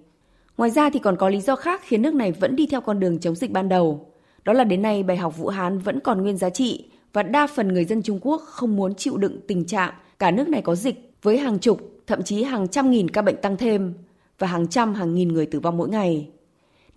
Ngoài 0.57 0.71
ra 0.71 0.89
thì 0.89 0.99
còn 0.99 1.15
có 1.15 1.29
lý 1.29 1.41
do 1.41 1.55
khác 1.55 1.81
khiến 1.83 2.01
nước 2.01 2.13
này 2.13 2.31
vẫn 2.31 2.55
đi 2.55 2.67
theo 2.67 2.81
con 2.81 2.99
đường 2.99 3.19
chống 3.19 3.35
dịch 3.35 3.51
ban 3.51 3.69
đầu. 3.69 4.05
Đó 4.43 4.53
là 4.53 4.63
đến 4.63 4.81
nay 4.81 5.03
bài 5.03 5.17
học 5.17 5.37
Vũ 5.37 5.47
Hán 5.47 5.79
vẫn 5.79 5.99
còn 5.99 6.21
nguyên 6.21 6.37
giá 6.37 6.49
trị 6.49 6.85
và 7.13 7.23
đa 7.23 7.47
phần 7.47 7.67
người 7.67 7.85
dân 7.85 8.01
Trung 8.01 8.19
Quốc 8.21 8.41
không 8.45 8.75
muốn 8.75 8.95
chịu 8.95 9.17
đựng 9.17 9.39
tình 9.47 9.65
trạng 9.65 9.93
cả 10.19 10.31
nước 10.31 10.49
này 10.49 10.61
có 10.61 10.75
dịch 10.75 11.11
với 11.21 11.37
hàng 11.37 11.59
chục, 11.59 11.81
thậm 12.07 12.23
chí 12.23 12.43
hàng 12.43 12.67
trăm 12.67 12.91
nghìn 12.91 13.09
ca 13.09 13.21
bệnh 13.21 13.41
tăng 13.41 13.57
thêm 13.57 13.93
và 14.39 14.47
hàng 14.47 14.67
trăm 14.67 14.93
hàng 14.93 15.15
nghìn 15.15 15.27
người 15.27 15.45
tử 15.45 15.59
vong 15.59 15.77
mỗi 15.77 15.89
ngày. 15.89 16.29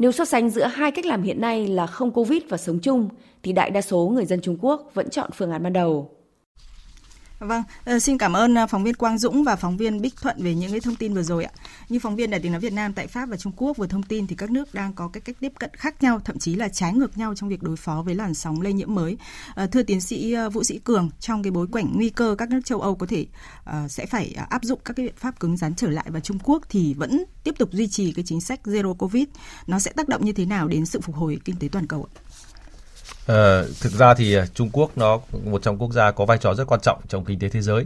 Nếu 0.01 0.13
so 0.13 0.25
sánh 0.25 0.51
giữa 0.51 0.65
hai 0.65 0.91
cách 0.91 1.07
làm 1.07 1.23
hiện 1.23 1.41
nay 1.41 1.69
là 1.69 1.87
không 1.87 2.11
Covid 2.11 2.43
và 2.49 2.57
sống 2.57 2.79
chung, 2.79 3.09
thì 3.43 3.53
đại 3.53 3.71
đa 3.71 3.83
số 3.83 4.09
người 4.15 4.27
dân 4.27 4.41
Trung 4.41 4.57
Quốc 4.61 4.91
vẫn 4.95 5.11
chọn 5.11 5.31
phương 5.35 5.51
án 5.51 5.63
ban 5.63 5.73
đầu. 5.73 6.11
Vâng, 7.41 7.63
ờ, 7.85 7.99
xin 7.99 8.19
cảm 8.19 8.33
ơn 8.33 8.55
ờ, 8.55 8.67
phóng 8.67 8.85
viên 8.85 8.95
Quang 8.95 9.19
Dũng 9.19 9.45
và 9.45 9.57
phóng 9.57 9.77
viên 9.77 10.01
Bích 10.01 10.17
Thuận 10.17 10.43
về 10.43 10.55
những 10.55 10.71
cái 10.71 10.81
thông 10.81 10.97
tin 10.97 11.15
vừa 11.15 11.23
rồi 11.23 11.45
ạ. 11.45 11.51
Như 11.89 11.99
phóng 11.99 12.17
viên 12.17 12.31
Đài 12.31 12.41
tiếng 12.41 12.53
nói 12.53 12.61
Việt 12.61 12.73
Nam 12.73 12.93
tại 12.93 13.07
Pháp 13.07 13.29
và 13.29 13.37
Trung 13.37 13.53
Quốc 13.57 13.77
vừa 13.77 13.87
thông 13.87 14.03
tin 14.03 14.27
thì 14.27 14.37
các 14.37 14.51
nước 14.51 14.75
đang 14.75 14.93
có 14.93 15.09
cái 15.09 15.21
cách 15.21 15.37
tiếp 15.41 15.53
cận 15.59 15.71
khác 15.73 16.03
nhau, 16.03 16.21
thậm 16.25 16.39
chí 16.39 16.55
là 16.55 16.69
trái 16.69 16.93
ngược 16.93 17.19
nhau 17.19 17.35
trong 17.35 17.49
việc 17.49 17.63
đối 17.63 17.77
phó 17.77 18.03
với 18.03 18.15
làn 18.15 18.35
sóng 18.35 18.61
lây 18.61 18.73
nhiễm 18.73 18.95
mới. 18.95 19.17
Ờ, 19.55 19.67
thưa 19.67 19.83
tiến 19.83 20.01
sĩ 20.01 20.35
Vũ 20.53 20.65
Sĩ 20.65 20.79
Cường, 20.79 21.11
trong 21.21 21.43
cái 21.43 21.51
bối 21.51 21.67
cảnh 21.73 21.91
nguy 21.95 22.11
cơ 22.11 22.35
các 22.39 22.51
nước 22.51 22.61
châu 22.65 22.81
Âu 22.81 22.95
có 22.95 23.07
thể 23.07 23.27
sẽ 23.89 24.07
phải 24.07 24.35
áp 24.51 24.65
dụng 24.65 24.81
các 24.85 24.97
cái 24.97 25.07
biện 25.07 25.17
pháp 25.17 25.41
cứng 25.41 25.57
rắn 25.57 25.75
trở 25.75 25.91
lại 25.91 26.07
và 26.09 26.21
Trung 26.21 26.39
Quốc 26.45 26.63
thì 26.69 26.95
vẫn 26.95 27.25
tiếp 27.45 27.55
tục 27.59 27.73
duy 27.73 27.89
trì 27.89 28.13
cái 28.13 28.25
chính 28.29 28.41
sách 28.41 28.61
zero 28.65 28.95
covid, 28.95 29.25
nó 29.67 29.79
sẽ 29.79 29.93
tác 29.93 30.09
động 30.09 30.25
như 30.25 30.33
thế 30.33 30.47
nào 30.47 30.69
đến 30.69 30.87
sự 30.87 31.01
phục 31.01 31.17
hồi 31.17 31.39
kinh 31.45 31.57
tế 31.57 31.69
toàn 31.73 31.87
cầu 31.87 32.09
ạ? 32.15 32.21
Ờ, 33.27 33.69
thực 33.81 33.93
ra 33.93 34.15
thì 34.15 34.35
ờ, 34.35 34.47
Trung 34.55 34.71
Quốc 34.73 34.91
nó 34.97 35.21
một 35.45 35.63
trong 35.63 35.79
quốc 35.79 35.93
gia 35.93 36.11
có 36.11 36.25
vai 36.25 36.39
trò 36.39 36.55
rất 36.55 36.65
quan 36.67 36.81
trọng 36.81 37.01
trong 37.09 37.25
kinh 37.25 37.39
tế 37.39 37.49
thế 37.49 37.61
giới. 37.61 37.85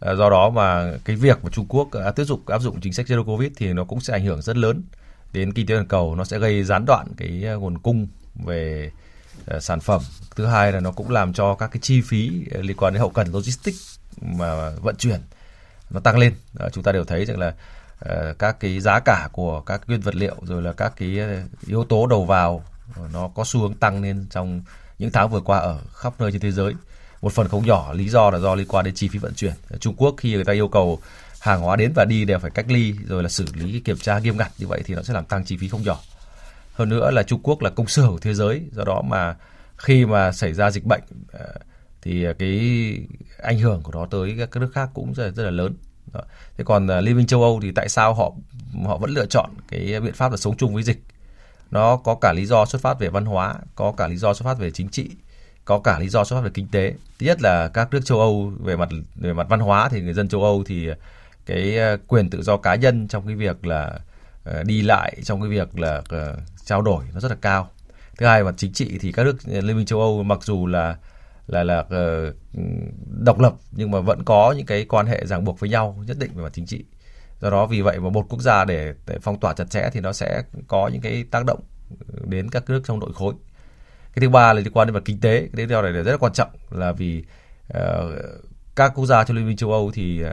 À, 0.00 0.14
do 0.14 0.30
đó 0.30 0.50
mà 0.50 0.92
cái 1.04 1.16
việc 1.16 1.44
mà 1.44 1.50
Trung 1.52 1.66
Quốc 1.68 1.88
ờ, 1.92 2.10
tiếp 2.10 2.24
tục 2.28 2.46
áp 2.46 2.58
dụng 2.58 2.80
chính 2.80 2.92
sách 2.92 3.06
zero 3.06 3.24
covid 3.24 3.52
thì 3.56 3.72
nó 3.72 3.84
cũng 3.84 4.00
sẽ 4.00 4.12
ảnh 4.12 4.24
hưởng 4.24 4.42
rất 4.42 4.56
lớn 4.56 4.82
đến 5.32 5.52
kinh 5.52 5.66
tế 5.66 5.74
toàn 5.74 5.86
cầu. 5.86 6.14
Nó 6.14 6.24
sẽ 6.24 6.38
gây 6.38 6.64
gián 6.64 6.84
đoạn 6.86 7.06
cái 7.16 7.28
nguồn 7.30 7.78
cung 7.78 8.06
về 8.44 8.90
uh, 9.56 9.62
sản 9.62 9.80
phẩm. 9.80 10.00
Thứ 10.36 10.46
hai 10.46 10.72
là 10.72 10.80
nó 10.80 10.92
cũng 10.92 11.10
làm 11.10 11.32
cho 11.32 11.54
các 11.54 11.70
cái 11.72 11.80
chi 11.82 12.00
phí 12.00 12.30
liên 12.50 12.76
quan 12.76 12.92
đến 12.92 13.00
hậu 13.00 13.10
cần 13.10 13.32
logistics 13.32 13.98
mà 14.20 14.70
vận 14.70 14.96
chuyển 14.96 15.20
nó 15.90 16.00
tăng 16.00 16.18
lên. 16.18 16.34
À, 16.58 16.68
chúng 16.72 16.84
ta 16.84 16.92
đều 16.92 17.04
thấy 17.04 17.24
rằng 17.24 17.38
là 17.38 17.54
uh, 18.04 18.38
các 18.38 18.60
cái 18.60 18.80
giá 18.80 19.00
cả 19.04 19.28
của 19.32 19.60
các 19.60 19.80
nguyên 19.86 20.00
vật 20.00 20.14
liệu 20.14 20.36
rồi 20.42 20.62
là 20.62 20.72
các 20.72 20.92
cái 20.96 21.18
yếu 21.66 21.84
tố 21.84 22.06
đầu 22.06 22.24
vào 22.24 22.64
Ờ, 22.96 23.08
nó 23.12 23.28
có 23.28 23.44
xu 23.44 23.60
hướng 23.60 23.74
tăng 23.74 24.02
lên 24.02 24.26
trong 24.30 24.62
những 24.98 25.10
tháng 25.10 25.30
vừa 25.30 25.40
qua 25.40 25.58
ở 25.58 25.80
khắp 25.94 26.14
nơi 26.18 26.32
trên 26.32 26.40
thế 26.40 26.50
giới. 26.50 26.74
Một 27.22 27.32
phần 27.32 27.48
không 27.48 27.66
nhỏ 27.66 27.92
lý 27.92 28.08
do 28.08 28.30
là 28.30 28.38
do 28.38 28.54
liên 28.54 28.68
quan 28.68 28.84
đến 28.84 28.94
chi 28.94 29.08
phí 29.08 29.18
vận 29.18 29.34
chuyển. 29.34 29.54
Ở 29.70 29.78
Trung 29.78 29.94
Quốc 29.96 30.14
khi 30.18 30.34
người 30.34 30.44
ta 30.44 30.52
yêu 30.52 30.68
cầu 30.68 30.98
hàng 31.40 31.60
hóa 31.60 31.76
đến 31.76 31.92
và 31.94 32.04
đi 32.04 32.24
đều 32.24 32.38
phải 32.38 32.50
cách 32.50 32.70
ly 32.70 32.94
rồi 33.06 33.22
là 33.22 33.28
xử 33.28 33.46
lý 33.54 33.80
kiểm 33.80 33.96
tra 33.96 34.18
nghiêm 34.18 34.36
ngặt 34.36 34.52
như 34.58 34.66
vậy 34.66 34.82
thì 34.84 34.94
nó 34.94 35.02
sẽ 35.02 35.14
làm 35.14 35.24
tăng 35.24 35.44
chi 35.44 35.56
phí 35.56 35.68
không 35.68 35.82
nhỏ. 35.82 36.00
Hơn 36.72 36.88
nữa 36.88 37.10
là 37.10 37.22
Trung 37.22 37.40
Quốc 37.42 37.62
là 37.62 37.70
công 37.70 37.86
sở 37.86 38.08
của 38.08 38.18
thế 38.18 38.34
giới, 38.34 38.62
do 38.72 38.84
đó 38.84 39.02
mà 39.02 39.36
khi 39.76 40.06
mà 40.06 40.32
xảy 40.32 40.52
ra 40.52 40.70
dịch 40.70 40.84
bệnh 40.84 41.02
ờ, 41.32 41.54
thì 42.02 42.26
cái 42.38 42.60
ảnh 43.38 43.58
hưởng 43.58 43.82
của 43.82 43.92
nó 43.92 44.06
tới 44.06 44.36
các 44.38 44.60
nước 44.60 44.70
khác 44.74 44.90
cũng 44.94 45.14
rất 45.14 45.24
là, 45.24 45.30
rất 45.30 45.44
là 45.44 45.50
lớn. 45.50 45.74
Đó. 46.12 46.20
Thế 46.56 46.64
còn 46.64 46.86
ờ, 46.86 47.00
Liên 47.00 47.16
minh 47.16 47.26
châu 47.26 47.42
Âu 47.42 47.60
thì 47.62 47.72
tại 47.72 47.88
sao 47.88 48.14
họ 48.14 48.32
họ 48.86 48.98
vẫn 48.98 49.10
lựa 49.10 49.26
chọn 49.26 49.50
cái 49.68 50.00
biện 50.00 50.14
pháp 50.14 50.30
là 50.30 50.36
sống 50.36 50.56
chung 50.56 50.74
với 50.74 50.82
dịch? 50.82 51.02
Nó 51.70 51.96
có 51.96 52.14
cả 52.14 52.32
lý 52.32 52.46
do 52.46 52.64
xuất 52.66 52.82
phát 52.82 52.98
về 52.98 53.08
văn 53.08 53.24
hóa, 53.24 53.54
có 53.74 53.92
cả 53.96 54.08
lý 54.08 54.16
do 54.16 54.34
xuất 54.34 54.44
phát 54.44 54.58
về 54.58 54.70
chính 54.70 54.88
trị, 54.88 55.10
có 55.64 55.78
cả 55.78 55.98
lý 55.98 56.08
do 56.08 56.24
xuất 56.24 56.36
phát 56.36 56.42
về 56.42 56.50
kinh 56.54 56.68
tế. 56.68 56.94
Thứ 57.18 57.26
nhất 57.26 57.42
là 57.42 57.68
các 57.74 57.88
nước 57.90 58.00
châu 58.04 58.20
âu 58.20 58.52
về 58.60 58.76
mặt 58.76 58.88
về 59.16 59.32
mặt 59.32 59.46
văn 59.48 59.60
hóa 59.60 59.88
thì 59.88 60.00
người 60.00 60.14
dân 60.14 60.28
châu 60.28 60.42
âu 60.42 60.64
thì, 60.66 60.88
cái 61.46 61.76
ờ, 61.78 61.96
quyền 62.06 62.30
tự 62.30 62.42
do 62.42 62.56
cá 62.56 62.74
nhân 62.74 63.08
trong 63.08 63.26
cái 63.26 63.36
việc 63.36 63.66
là 63.66 63.98
ờ, 64.44 64.62
đi 64.62 64.82
lại, 64.82 65.16
trong 65.22 65.40
cái 65.40 65.50
việc 65.50 65.78
là 65.78 66.02
ờ, 66.08 66.36
trao 66.64 66.82
đổi 66.82 67.04
nó 67.14 67.20
rất 67.20 67.30
là 67.30 67.36
cao. 67.40 67.70
Thứ 68.16 68.26
hai 68.26 68.44
mặt 68.44 68.54
chính 68.56 68.72
trị 68.72 68.98
thì 69.00 69.12
các 69.12 69.24
nước 69.24 69.36
liên 69.44 69.76
minh 69.76 69.86
châu 69.86 70.00
âu 70.00 70.22
mặc 70.22 70.38
dù 70.42 70.66
là 70.66 70.96
là 71.46 71.64
là 71.64 71.84
độc 73.06 73.40
lập 73.40 73.54
nhưng 73.72 73.90
mà 73.90 74.00
vẫn 74.00 74.24
có 74.24 74.54
những 74.56 74.66
cái 74.66 74.84
quan 74.84 75.06
hệ 75.06 75.26
ràng 75.26 75.44
buộc 75.44 75.60
với 75.60 75.70
nhau, 75.70 76.04
nhất 76.06 76.16
định 76.20 76.30
về 76.34 76.42
mặt 76.42 76.52
chính 76.52 76.66
trị 76.66 76.84
do 77.40 77.50
đó 77.50 77.66
vì 77.66 77.82
vậy 77.82 78.00
mà 78.00 78.10
một 78.10 78.26
quốc 78.28 78.40
gia 78.40 78.64
để, 78.64 78.94
để 79.06 79.18
phong 79.22 79.40
tỏa 79.40 79.54
chặt 79.54 79.70
chẽ 79.70 79.90
thì 79.92 80.00
nó 80.00 80.12
sẽ 80.12 80.42
có 80.68 80.88
những 80.92 81.00
cái 81.02 81.24
tác 81.30 81.44
động 81.44 81.60
đến 82.24 82.50
các 82.50 82.70
nước 82.70 82.82
trong 82.84 82.98
nội 82.98 83.12
khối. 83.14 83.34
Cái 84.14 84.20
thứ 84.20 84.28
ba 84.28 84.52
là 84.52 84.60
liên 84.60 84.72
quan 84.72 84.86
đến 84.88 84.94
mặt 84.94 85.02
kinh 85.04 85.20
tế. 85.20 85.48
Cái 85.56 85.66
điều 85.66 85.82
này 85.82 85.92
là 85.92 86.02
rất 86.02 86.10
là 86.10 86.16
quan 86.16 86.32
trọng 86.32 86.48
là 86.70 86.92
vì 86.92 87.24
uh, 87.78 87.78
các 88.76 88.92
quốc 88.94 89.06
gia 89.06 89.24
trong 89.24 89.36
liên 89.36 89.46
minh 89.46 89.56
châu 89.56 89.72
âu 89.72 89.90
thì 89.94 90.24
uh, 90.24 90.30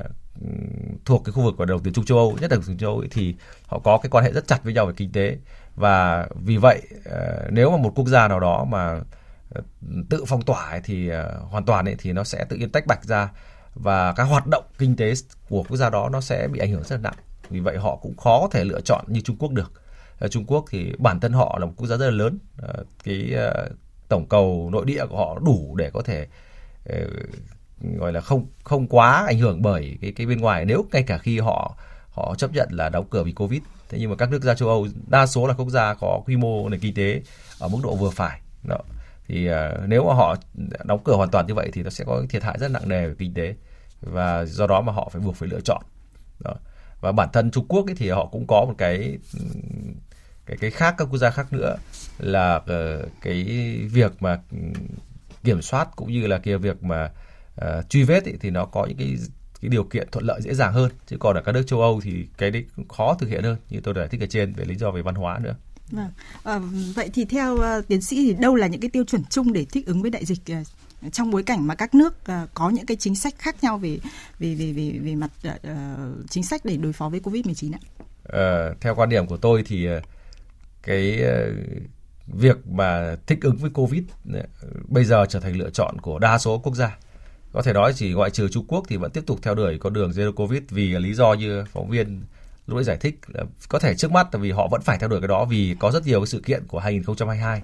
thuộc 1.06 1.22
cái 1.26 1.34
khu 1.34 1.44
vực 1.44 1.54
của 1.58 1.66
đồng 1.66 1.84
tiền 1.84 1.94
trung 1.94 2.06
châu 2.06 2.18
âu 2.18 2.38
nhất 2.42 2.52
là 2.52 2.58
đồng 2.68 2.78
châu 2.78 2.90
âu 2.90 3.00
ấy, 3.00 3.08
thì 3.12 3.36
họ 3.66 3.80
có 3.80 3.98
cái 3.98 4.10
quan 4.10 4.24
hệ 4.24 4.32
rất 4.32 4.48
chặt 4.48 4.64
với 4.64 4.74
nhau 4.74 4.86
về 4.86 4.94
kinh 4.98 5.12
tế. 5.12 5.38
Và 5.76 6.28
vì 6.36 6.58
vậy 6.58 6.82
uh, 6.98 7.52
nếu 7.52 7.72
mà 7.72 7.78
một 7.78 7.92
quốc 7.96 8.08
gia 8.08 8.28
nào 8.28 8.40
đó 8.40 8.66
mà 8.70 9.00
tự 10.10 10.26
phong 10.28 10.42
tỏa 10.42 10.70
ấy, 10.70 10.82
thì 10.84 11.12
uh, 11.12 11.52
hoàn 11.52 11.66
toàn 11.66 11.86
ấy, 11.86 11.96
thì 12.00 12.14
nó 12.14 12.24
sẽ 12.24 12.46
tự 12.50 12.56
nhiên 12.56 12.70
tách 12.70 12.88
bạch 12.88 13.04
ra 13.04 13.30
và 13.79 14.13
các 14.13 14.24
hoạt 14.24 14.48
động 14.48 14.63
kinh 14.77 14.96
tế 14.96 15.13
của 15.50 15.63
quốc 15.63 15.77
gia 15.77 15.89
đó 15.89 16.10
nó 16.10 16.22
sẽ 16.22 16.48
bị 16.48 16.60
ảnh 16.60 16.72
hưởng 16.72 16.84
rất 16.84 16.96
là 16.96 17.01
nặng. 17.01 17.17
Vì 17.50 17.60
vậy 17.60 17.77
họ 17.77 17.96
cũng 17.96 18.17
khó 18.17 18.41
có 18.41 18.48
thể 18.51 18.63
lựa 18.63 18.81
chọn 18.81 19.05
như 19.07 19.22
Trung 19.22 19.38
Quốc 19.39 19.51
được. 19.51 19.72
Ờ, 20.19 20.27
Trung 20.27 20.46
Quốc 20.46 20.65
thì 20.69 20.93
bản 20.98 21.19
thân 21.19 21.34
họ 21.34 21.57
là 21.60 21.65
một 21.65 21.74
quốc 21.77 21.88
gia 21.88 21.98
rất 21.98 22.05
là 22.05 22.12
lớn. 22.12 22.38
Ờ, 22.57 22.84
cái 23.03 23.34
ờ, 23.34 23.69
tổng 24.10 24.25
cầu 24.29 24.69
nội 24.72 24.86
địa 24.86 25.05
của 25.05 25.17
họ 25.17 25.39
đủ 25.46 25.75
để 25.75 25.89
có 25.93 26.01
thể 26.01 26.27
gọi 27.81 28.13
là 28.13 28.22
không 28.22 28.46
không 28.63 28.88
quá 28.88 29.25
ảnh 29.27 29.39
hưởng 29.39 29.62
bởi 29.62 29.98
cái 30.01 30.12
cái 30.12 30.27
bên 30.27 30.41
ngoài. 30.41 30.65
Nếu 30.65 30.86
ngay 30.91 31.03
cả 31.03 31.17
khi 31.17 31.39
họ 31.39 31.77
họ 32.10 32.36
chấp 32.38 32.53
nhận 32.53 32.67
là 32.72 32.89
đóng 32.89 33.07
cửa 33.10 33.24
vì 33.24 33.31
covid, 33.31 33.62
thế 33.89 33.98
nhưng 34.01 34.10
mà 34.10 34.15
các 34.15 34.31
nước 34.31 34.43
gia 34.43 34.55
châu 34.55 34.69
âu, 34.69 34.88
đa 35.07 35.25
số 35.25 35.48
là 35.48 35.53
quốc 35.53 35.69
gia 35.69 35.93
có 35.93 36.22
quy 36.25 36.38
mô 36.38 36.69
nền 36.69 36.79
kinh 36.79 36.93
tế 36.93 37.22
ở 37.60 37.67
mức 37.67 37.77
độ 37.84 37.96
vừa 37.96 38.10
phải. 38.10 38.41
Đó 38.63 38.77
thì 39.27 39.50
uh, 39.50 39.55
nếu 39.88 40.07
mà 40.07 40.13
họ 40.13 40.36
đóng 40.84 41.01
cửa 41.03 41.15
hoàn 41.15 41.29
toàn 41.29 41.48
như 41.48 41.53
vậy 41.53 41.69
thì 41.74 41.84
nó 41.84 41.89
sẽ 41.89 42.05
có 42.05 42.24
thiệt 42.29 42.43
hại 42.43 42.57
rất 42.60 42.72
nặng 42.72 42.89
nề 42.89 43.07
về 43.07 43.15
kinh 43.19 43.34
tế 43.34 43.55
và 44.01 44.46
do 44.46 44.67
đó 44.67 44.81
mà 44.81 44.93
họ 44.93 45.10
phải 45.12 45.22
buộc 45.22 45.36
phải 45.36 45.50
lựa 45.50 45.60
chọn 45.62 45.81
đó. 46.39 46.53
và 47.01 47.12
bản 47.12 47.29
thân 47.34 47.51
Trung 47.51 47.65
Quốc 47.67 47.86
ấy 47.88 47.96
thì 47.96 48.10
họ 48.10 48.25
cũng 48.25 48.46
có 48.48 48.65
một 48.67 48.75
cái 48.77 49.17
cái 50.46 50.57
cái 50.57 50.72
khác 50.72 50.96
các 50.98 51.07
quốc 51.12 51.17
gia 51.17 51.29
khác 51.29 51.53
nữa 51.53 51.75
là 52.19 52.55
uh, 52.55 53.10
cái 53.22 53.43
việc 53.91 54.22
mà 54.22 54.39
kiểm 55.43 55.62
soát 55.62 55.89
cũng 55.96 56.12
như 56.12 56.27
là 56.27 56.38
kia 56.38 56.57
việc 56.57 56.84
mà 56.84 57.12
uh, 57.65 57.89
truy 57.89 58.03
vết 58.03 58.25
ấy, 58.25 58.38
thì 58.41 58.50
nó 58.50 58.65
có 58.65 58.86
những 58.86 58.98
cái 58.98 59.15
cái 59.62 59.69
điều 59.69 59.84
kiện 59.84 60.07
thuận 60.12 60.25
lợi 60.25 60.41
dễ 60.41 60.53
dàng 60.53 60.74
hơn 60.74 60.91
chứ 61.07 61.17
còn 61.19 61.36
ở 61.36 61.41
các 61.41 61.51
nước 61.51 61.63
châu 61.67 61.81
Âu 61.81 62.01
thì 62.03 62.27
cái 62.38 62.51
đấy 62.51 62.65
khó 62.89 63.15
thực 63.19 63.29
hiện 63.29 63.43
hơn 63.43 63.57
như 63.69 63.79
tôi 63.84 63.93
đã 63.93 64.07
thích 64.07 64.22
ở 64.22 64.27
trên 64.29 64.53
về 64.53 64.65
lý 64.65 64.75
do 64.75 64.91
về 64.91 65.01
văn 65.01 65.15
hóa 65.15 65.39
nữa. 65.39 65.55
Vâng. 65.91 66.10
À, 66.44 66.60
vậy 66.96 67.10
thì 67.13 67.25
theo 67.25 67.53
uh, 67.53 67.88
tiến 67.88 68.01
sĩ 68.01 68.15
thì 68.15 68.34
đâu 68.34 68.56
là 68.56 68.67
những 68.67 68.82
cái 68.82 68.89
tiêu 68.89 69.03
chuẩn 69.03 69.24
chung 69.29 69.53
để 69.53 69.65
thích 69.65 69.86
ứng 69.86 70.01
với 70.01 70.12
đại 70.12 70.25
dịch 70.25 70.41
uh, 70.51 71.13
trong 71.13 71.32
bối 71.32 71.44
cảnh 71.44 71.67
mà 71.67 71.75
các 71.75 71.96
nước 71.96 72.13
uh, 72.32 72.50
có 72.53 72.70
những 72.70 72.86
cái 72.86 72.98
chính 72.98 73.15
sách 73.15 73.34
khác 73.38 73.56
nhau 73.62 73.77
về 73.77 74.00
về 74.39 74.56
về 74.56 74.74
về 74.74 75.00
về 75.03 75.15
mặt 75.15 75.32
uh, 75.48 76.29
chính 76.29 76.44
sách 76.44 76.65
để 76.65 76.77
đối 76.77 76.94
phó 76.94 77.10
với 77.10 77.20
Covid-19 77.20 77.74
ạ? 77.74 77.79
À, 78.24 78.70
theo 78.82 78.96
quan 78.96 79.10
điểm 79.10 79.27
của 79.27 79.38
tôi 79.38 79.63
thì 79.67 79.88
cái 80.84 81.24
uh, 81.24 81.56
việc 82.27 82.67
mà 82.67 83.15
thích 83.27 83.39
ứng 83.41 83.58
với 83.58 83.70
Covid 83.74 84.03
bây 84.88 85.03
giờ 85.03 85.25
trở 85.29 85.39
thành 85.39 85.56
lựa 85.56 85.70
chọn 85.70 86.01
của 86.01 86.20
đa 86.20 86.38
số 86.38 86.58
quốc 86.58 86.75
gia. 86.75 86.98
Có 87.53 87.62
thể 87.62 87.74
nói 87.74 87.94
chỉ 87.96 88.13
ngoại 88.13 88.29
trừ 88.29 88.50
Trung 88.50 88.65
Quốc 88.67 88.86
thì 88.88 88.98
vẫn 88.98 89.12
tiếp 89.12 89.24
tục 89.25 89.39
theo 89.41 89.56
đuổi 89.56 89.77
con 89.77 89.94
đường 89.94 90.12
zero 90.12 90.32
Covid 90.34 90.62
vì 90.70 90.88
lý 90.88 91.13
do 91.13 91.34
như 91.34 91.63
phóng 91.74 91.89
viên 91.89 92.22
lúc 92.67 92.77
đấy 92.77 92.83
giải 92.83 92.97
thích 92.97 93.19
là 93.27 93.43
có 93.69 93.79
thể 93.79 93.95
trước 93.95 94.12
mắt 94.12 94.27
là 94.31 94.39
vì 94.39 94.51
họ 94.51 94.67
vẫn 94.71 94.81
phải 94.81 94.97
theo 94.97 95.09
đuổi 95.09 95.21
cái 95.21 95.27
đó 95.27 95.45
vì 95.45 95.75
có 95.79 95.91
rất 95.91 96.05
nhiều 96.05 96.19
cái 96.19 96.27
sự 96.27 96.41
kiện 96.45 96.67
của 96.67 96.79
2022 96.79 97.62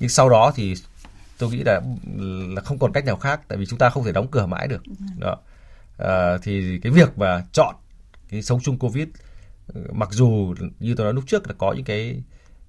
nhưng 0.00 0.08
sau 0.08 0.28
đó 0.28 0.52
thì 0.54 0.74
tôi 1.38 1.50
nghĩ 1.50 1.62
là 1.64 1.80
là 2.54 2.60
không 2.60 2.78
còn 2.78 2.92
cách 2.92 3.04
nào 3.04 3.16
khác 3.16 3.40
tại 3.48 3.58
vì 3.58 3.66
chúng 3.66 3.78
ta 3.78 3.90
không 3.90 4.04
thể 4.04 4.12
đóng 4.12 4.28
cửa 4.30 4.46
mãi 4.46 4.68
được. 4.68 4.82
Đó. 5.18 5.36
À, 5.98 6.38
thì 6.42 6.78
cái 6.82 6.92
việc 6.92 7.18
mà 7.18 7.44
chọn 7.52 7.74
cái 8.28 8.42
sống 8.42 8.60
chung 8.60 8.78
covid 8.78 9.08
mặc 9.92 10.08
dù 10.12 10.54
như 10.78 10.94
tôi 10.96 11.04
nói 11.04 11.14
lúc 11.14 11.24
trước 11.26 11.48
là 11.48 11.54
có 11.58 11.72
những 11.72 11.84
cái 11.84 12.22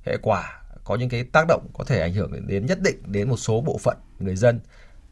hệ 0.05 0.17
quả 0.21 0.61
có 0.83 0.95
những 0.95 1.09
cái 1.09 1.23
tác 1.23 1.45
động 1.47 1.67
có 1.73 1.83
thể 1.83 2.01
ảnh 2.01 2.13
hưởng 2.13 2.47
đến 2.47 2.65
nhất 2.65 2.81
định 2.81 2.97
đến 3.05 3.29
một 3.29 3.37
số 3.37 3.61
bộ 3.61 3.77
phận 3.77 3.97
người 4.19 4.35
dân 4.35 4.59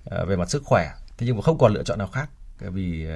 à, 0.05 0.23
về 0.23 0.35
mặt 0.35 0.49
sức 0.49 0.63
khỏe. 0.65 0.91
Thế 1.17 1.27
nhưng 1.27 1.35
mà 1.35 1.41
không 1.41 1.57
còn 1.57 1.73
lựa 1.73 1.83
chọn 1.83 1.99
nào 1.99 2.07
khác 2.07 2.29
vì 2.59 3.07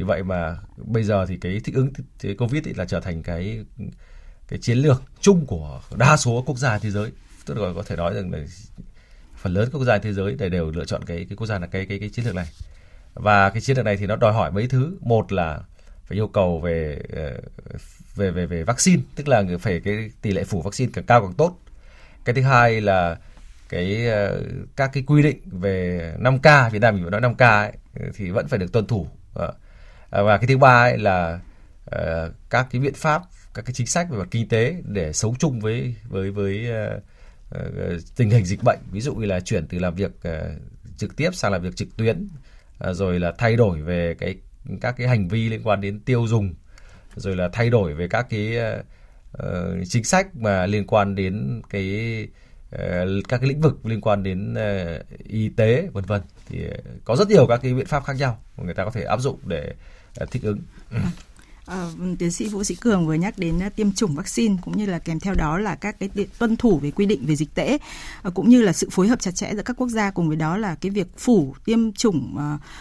vì 0.00 0.04
vậy 0.04 0.22
mà 0.22 0.56
bây 0.76 1.02
giờ 1.02 1.26
thì 1.26 1.36
cái 1.36 1.60
thích 1.64 1.74
ứng 1.74 1.90
cái 2.22 2.34
covid 2.34 2.68
ấy 2.68 2.74
là 2.74 2.84
trở 2.84 3.00
thành 3.00 3.22
cái 3.22 3.64
cái 4.48 4.58
chiến 4.58 4.78
lược 4.78 5.02
chung 5.20 5.46
của 5.46 5.80
đa 5.96 6.16
số 6.16 6.42
quốc 6.46 6.58
gia 6.58 6.78
thế 6.78 6.90
giới. 6.90 7.10
Tức 7.46 7.58
là 7.58 7.72
có 7.76 7.82
thể 7.82 7.96
nói 7.96 8.14
rằng 8.14 8.32
là 8.32 8.38
phần 9.36 9.52
lớn 9.52 9.68
các 9.72 9.78
quốc 9.78 9.84
gia 9.84 9.98
thế 9.98 10.12
giới 10.12 10.34
đều 10.34 10.48
đều 10.48 10.70
lựa 10.70 10.84
chọn 10.84 11.04
cái 11.04 11.26
cái 11.28 11.36
quốc 11.36 11.46
gia 11.46 11.58
là 11.58 11.66
cái 11.66 11.86
cái 11.86 11.98
cái 11.98 12.08
chiến 12.08 12.24
lược 12.24 12.34
này. 12.34 12.46
Và 13.14 13.50
cái 13.50 13.60
chiến 13.60 13.76
lược 13.76 13.84
này 13.84 13.96
thì 13.96 14.06
nó 14.06 14.16
đòi 14.16 14.32
hỏi 14.32 14.50
mấy 14.50 14.66
thứ. 14.66 14.96
Một 15.00 15.32
là 15.32 15.60
phải 16.04 16.18
yêu 16.18 16.28
cầu 16.28 16.60
về 16.60 17.02
ờ, 17.12 17.40
về 18.16 18.30
về 18.30 18.46
về 18.46 18.62
vaccine, 18.62 19.02
tức 19.16 19.28
là 19.28 19.44
phải 19.60 19.80
cái 19.80 20.10
tỷ 20.22 20.32
lệ 20.32 20.44
phủ 20.44 20.62
vaccine 20.62 20.90
càng 20.94 21.04
cao 21.04 21.20
càng 21.20 21.32
tốt. 21.32 21.58
Cái 22.24 22.34
thứ 22.34 22.42
hai 22.42 22.80
là 22.80 23.16
cái 23.68 24.06
ờ, 24.06 24.42
các 24.76 24.90
cái 24.92 25.02
quy 25.06 25.22
định 25.22 25.40
về 25.44 26.14
5K 26.20 26.70
Việt 26.70 26.78
Nam 26.78 26.94
mình 26.94 27.04
vẫn 27.04 27.22
nói 27.22 27.34
5K 27.34 27.72
thì 28.14 28.30
vẫn 28.30 28.48
phải 28.48 28.58
được 28.58 28.72
tuân 28.72 28.86
thủ. 28.86 29.06
Ờ, 29.34 29.52
Ờ, 30.10 30.24
và 30.24 30.38
cái 30.38 30.46
thứ 30.46 30.58
ba 30.58 30.82
ấy 30.82 30.98
là 30.98 31.40
uh, 31.96 32.32
các 32.50 32.66
cái 32.70 32.80
biện 32.80 32.94
pháp 32.94 33.22
các 33.54 33.64
cái 33.64 33.74
chính 33.74 33.86
sách 33.86 34.10
về 34.10 34.18
mặt 34.18 34.28
kinh 34.30 34.48
tế 34.48 34.76
để 34.84 35.12
sống 35.12 35.34
chung 35.38 35.60
với 35.60 35.94
với 36.08 36.30
với 36.30 36.68
uh, 36.70 37.02
uh, 37.58 38.00
tình 38.16 38.30
hình 38.30 38.44
dịch 38.44 38.60
bệnh. 38.64 38.78
Ví 38.90 39.00
dụ 39.00 39.14
như 39.14 39.26
là 39.26 39.40
chuyển 39.40 39.66
từ 39.66 39.78
làm 39.78 39.94
việc 39.94 40.12
uh, 40.28 40.34
trực 40.96 41.16
tiếp 41.16 41.34
sang 41.34 41.52
làm 41.52 41.62
việc 41.62 41.76
trực 41.76 41.96
tuyến 41.96 42.28
uh, 42.90 42.96
rồi 42.96 43.20
là 43.20 43.32
thay 43.38 43.56
đổi 43.56 43.80
về 43.80 44.14
cái 44.18 44.36
các 44.80 44.94
cái 44.98 45.08
hành 45.08 45.28
vi 45.28 45.48
liên 45.48 45.62
quan 45.64 45.80
đến 45.80 46.00
tiêu 46.00 46.26
dùng 46.26 46.54
rồi 47.16 47.36
là 47.36 47.48
thay 47.52 47.70
đổi 47.70 47.94
về 47.94 48.08
các 48.08 48.26
cái 48.30 48.58
uh, 49.38 49.86
chính 49.88 50.04
sách 50.04 50.36
mà 50.36 50.66
liên 50.66 50.86
quan 50.86 51.14
đến 51.14 51.62
cái 51.70 52.28
uh, 52.74 52.80
các 53.28 53.38
cái 53.38 53.48
lĩnh 53.48 53.60
vực 53.60 53.86
liên 53.86 54.00
quan 54.00 54.22
đến 54.22 54.54
uh, 54.54 55.18
y 55.24 55.48
tế 55.48 55.88
vân 55.92 56.04
vân. 56.04 56.20
Thì 56.48 56.64
có 57.04 57.16
rất 57.16 57.28
nhiều 57.28 57.46
các 57.46 57.60
cái 57.62 57.74
biện 57.74 57.86
pháp 57.86 58.04
khác 58.04 58.16
nhau 58.16 58.38
mà 58.56 58.64
người 58.64 58.74
ta 58.74 58.84
có 58.84 58.90
thể 58.90 59.02
áp 59.02 59.20
dụng 59.20 59.38
để 59.44 59.74
À, 60.16 60.26
thích 60.30 60.42
ứng. 60.42 60.58
Vâng. 60.90 61.02
À, 61.66 61.86
vâng, 61.96 62.16
tiến 62.16 62.32
sĩ 62.32 62.48
Vũ 62.48 62.64
Sĩ 62.64 62.74
Cường 62.74 63.06
vừa 63.06 63.14
nhắc 63.14 63.38
đến 63.38 63.62
à, 63.62 63.68
tiêm 63.68 63.92
chủng 63.92 64.14
vaccine 64.14 64.56
cũng 64.62 64.76
như 64.76 64.86
là 64.86 64.98
kèm 64.98 65.20
theo 65.20 65.34
đó 65.34 65.58
là 65.58 65.74
các 65.74 65.96
cái 66.00 66.08
tuân 66.38 66.56
thủ 66.56 66.78
về 66.78 66.90
quy 66.90 67.06
định 67.06 67.26
về 67.26 67.36
dịch 67.36 67.54
tễ 67.54 67.78
à, 68.22 68.30
cũng 68.34 68.48
như 68.48 68.62
là 68.62 68.72
sự 68.72 68.88
phối 68.90 69.08
hợp 69.08 69.20
chặt 69.20 69.30
chẽ 69.34 69.54
giữa 69.54 69.62
các 69.62 69.76
quốc 69.76 69.88
gia 69.88 70.10
cùng 70.10 70.28
với 70.28 70.36
đó 70.36 70.56
là 70.56 70.74
cái 70.74 70.90
việc 70.90 71.06
phủ 71.18 71.54
tiêm 71.64 71.92
chủng 71.92 72.36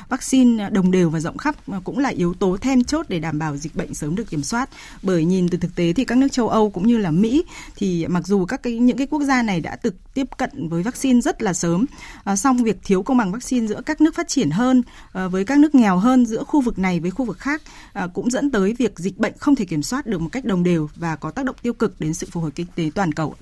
vaccine 0.10 0.70
đồng 0.70 0.92
đều 0.92 1.10
và 1.10 1.20
rộng 1.20 1.38
khắp 1.38 1.56
cũng 1.84 2.00
là 2.00 2.10
yếu 2.10 2.34
tố 2.34 2.58
then 2.58 2.84
chốt 2.84 3.06
để 3.10 3.20
đảm 3.20 3.40
bảo 3.40 3.58
dịch 3.58 3.76
bệnh 3.76 3.94
sớm 3.94 4.16
được 4.16 4.30
kiểm 4.30 4.44
soát. 4.44 4.70
Bởi 5.04 5.26
nhìn 5.26 5.50
từ 5.50 5.58
thực 5.58 5.76
tế 5.76 5.94
thì 5.94 6.06
các 6.06 6.18
nước 6.18 6.32
châu 6.32 6.50
Âu 6.50 6.70
cũng 6.70 6.88
như 6.88 6.98
là 6.98 7.12
Mỹ 7.12 7.44
thì 7.76 8.08
mặc 8.08 8.28
dù 8.28 8.46
các 8.46 8.64
cái 8.64 8.74
những 8.74 8.98
cái 8.98 9.08
quốc 9.08 9.24
gia 9.24 9.44
này 9.44 9.62
đã 9.62 9.76
thực 9.76 10.09
tiếp 10.20 10.38
cận 10.38 10.70
với 10.70 10.84
vaccine 10.84 11.22
rất 11.22 11.42
là 11.42 11.54
sớm, 11.54 11.86
à, 12.24 12.36
song 12.36 12.58
việc 12.64 12.78
thiếu 12.84 13.04
công 13.04 13.18
bằng 13.18 13.32
vaccine 13.32 13.68
giữa 13.68 13.82
các 13.86 14.02
nước 14.02 14.16
phát 14.16 14.28
triển 14.28 14.50
hơn 14.50 14.82
à, 15.14 15.28
với 15.28 15.46
các 15.46 15.60
nước 15.60 15.76
nghèo 15.76 15.98
hơn 15.98 16.26
giữa 16.26 16.44
khu 16.44 16.62
vực 16.62 16.80
này 16.80 17.00
với 17.00 17.12
khu 17.12 17.26
vực 17.26 17.38
khác 17.38 17.62
à, 17.94 18.08
cũng 18.14 18.30
dẫn 18.30 18.52
tới 18.52 18.74
việc 18.80 19.00
dịch 19.00 19.18
bệnh 19.18 19.34
không 19.38 19.56
thể 19.56 19.66
kiểm 19.66 19.84
soát 19.84 20.06
được 20.06 20.22
một 20.22 20.30
cách 20.32 20.46
đồng 20.46 20.64
đều 20.64 20.90
và 20.96 21.16
có 21.16 21.32
tác 21.32 21.46
động 21.46 21.56
tiêu 21.62 21.74
cực 21.74 22.00
đến 22.00 22.14
sự 22.14 22.28
phục 22.32 22.44
hồi 22.44 22.52
kinh 22.52 22.68
tế 22.76 22.90
toàn 22.96 23.12
cầu. 23.12 23.36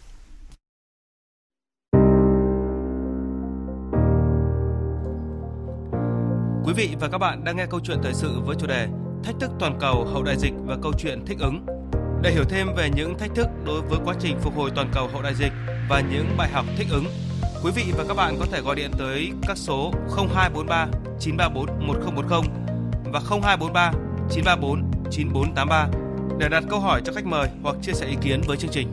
Quý 6.65 6.73
vị 6.75 6.89
và 6.99 7.09
các 7.11 7.17
bạn 7.17 7.43
đang 7.43 7.57
nghe 7.57 7.65
câu 7.69 7.79
chuyện 7.83 7.97
thời 8.03 8.13
sự 8.13 8.39
với 8.45 8.55
chủ 8.59 8.67
đề 8.67 8.87
Thách 9.23 9.35
thức 9.39 9.51
toàn 9.59 9.77
cầu 9.79 10.05
hậu 10.05 10.23
đại 10.23 10.37
dịch 10.37 10.53
và 10.65 10.77
câu 10.83 10.93
chuyện 10.97 11.25
thích 11.25 11.37
ứng. 11.39 11.65
Để 12.21 12.31
hiểu 12.31 12.43
thêm 12.49 12.67
về 12.77 12.89
những 12.95 13.17
thách 13.17 13.35
thức 13.35 13.47
đối 13.65 13.81
với 13.81 13.99
quá 14.05 14.15
trình 14.19 14.37
phục 14.41 14.55
hồi 14.55 14.71
toàn 14.75 14.91
cầu 14.93 15.07
hậu 15.07 15.21
đại 15.21 15.35
dịch 15.35 15.51
và 15.89 16.01
những 16.01 16.37
bài 16.37 16.49
học 16.49 16.65
thích 16.77 16.87
ứng, 16.91 17.05
quý 17.63 17.71
vị 17.75 17.83
và 17.97 18.03
các 18.07 18.13
bạn 18.13 18.35
có 18.39 18.45
thể 18.51 18.61
gọi 18.61 18.75
điện 18.75 18.91
tới 18.97 19.31
các 19.47 19.57
số 19.57 19.91
0243 20.17 20.87
934 21.19 21.87
1010 21.87 22.39
và 23.03 23.19
0243 23.19 23.91
934 24.31 24.91
9483 25.11 25.87
để 26.39 26.49
đặt 26.49 26.63
câu 26.69 26.79
hỏi 26.79 27.01
cho 27.05 27.13
khách 27.13 27.25
mời 27.25 27.49
hoặc 27.63 27.75
chia 27.81 27.93
sẻ 27.93 28.05
ý 28.05 28.15
kiến 28.21 28.41
với 28.47 28.57
chương 28.57 28.71
trình. 28.71 28.91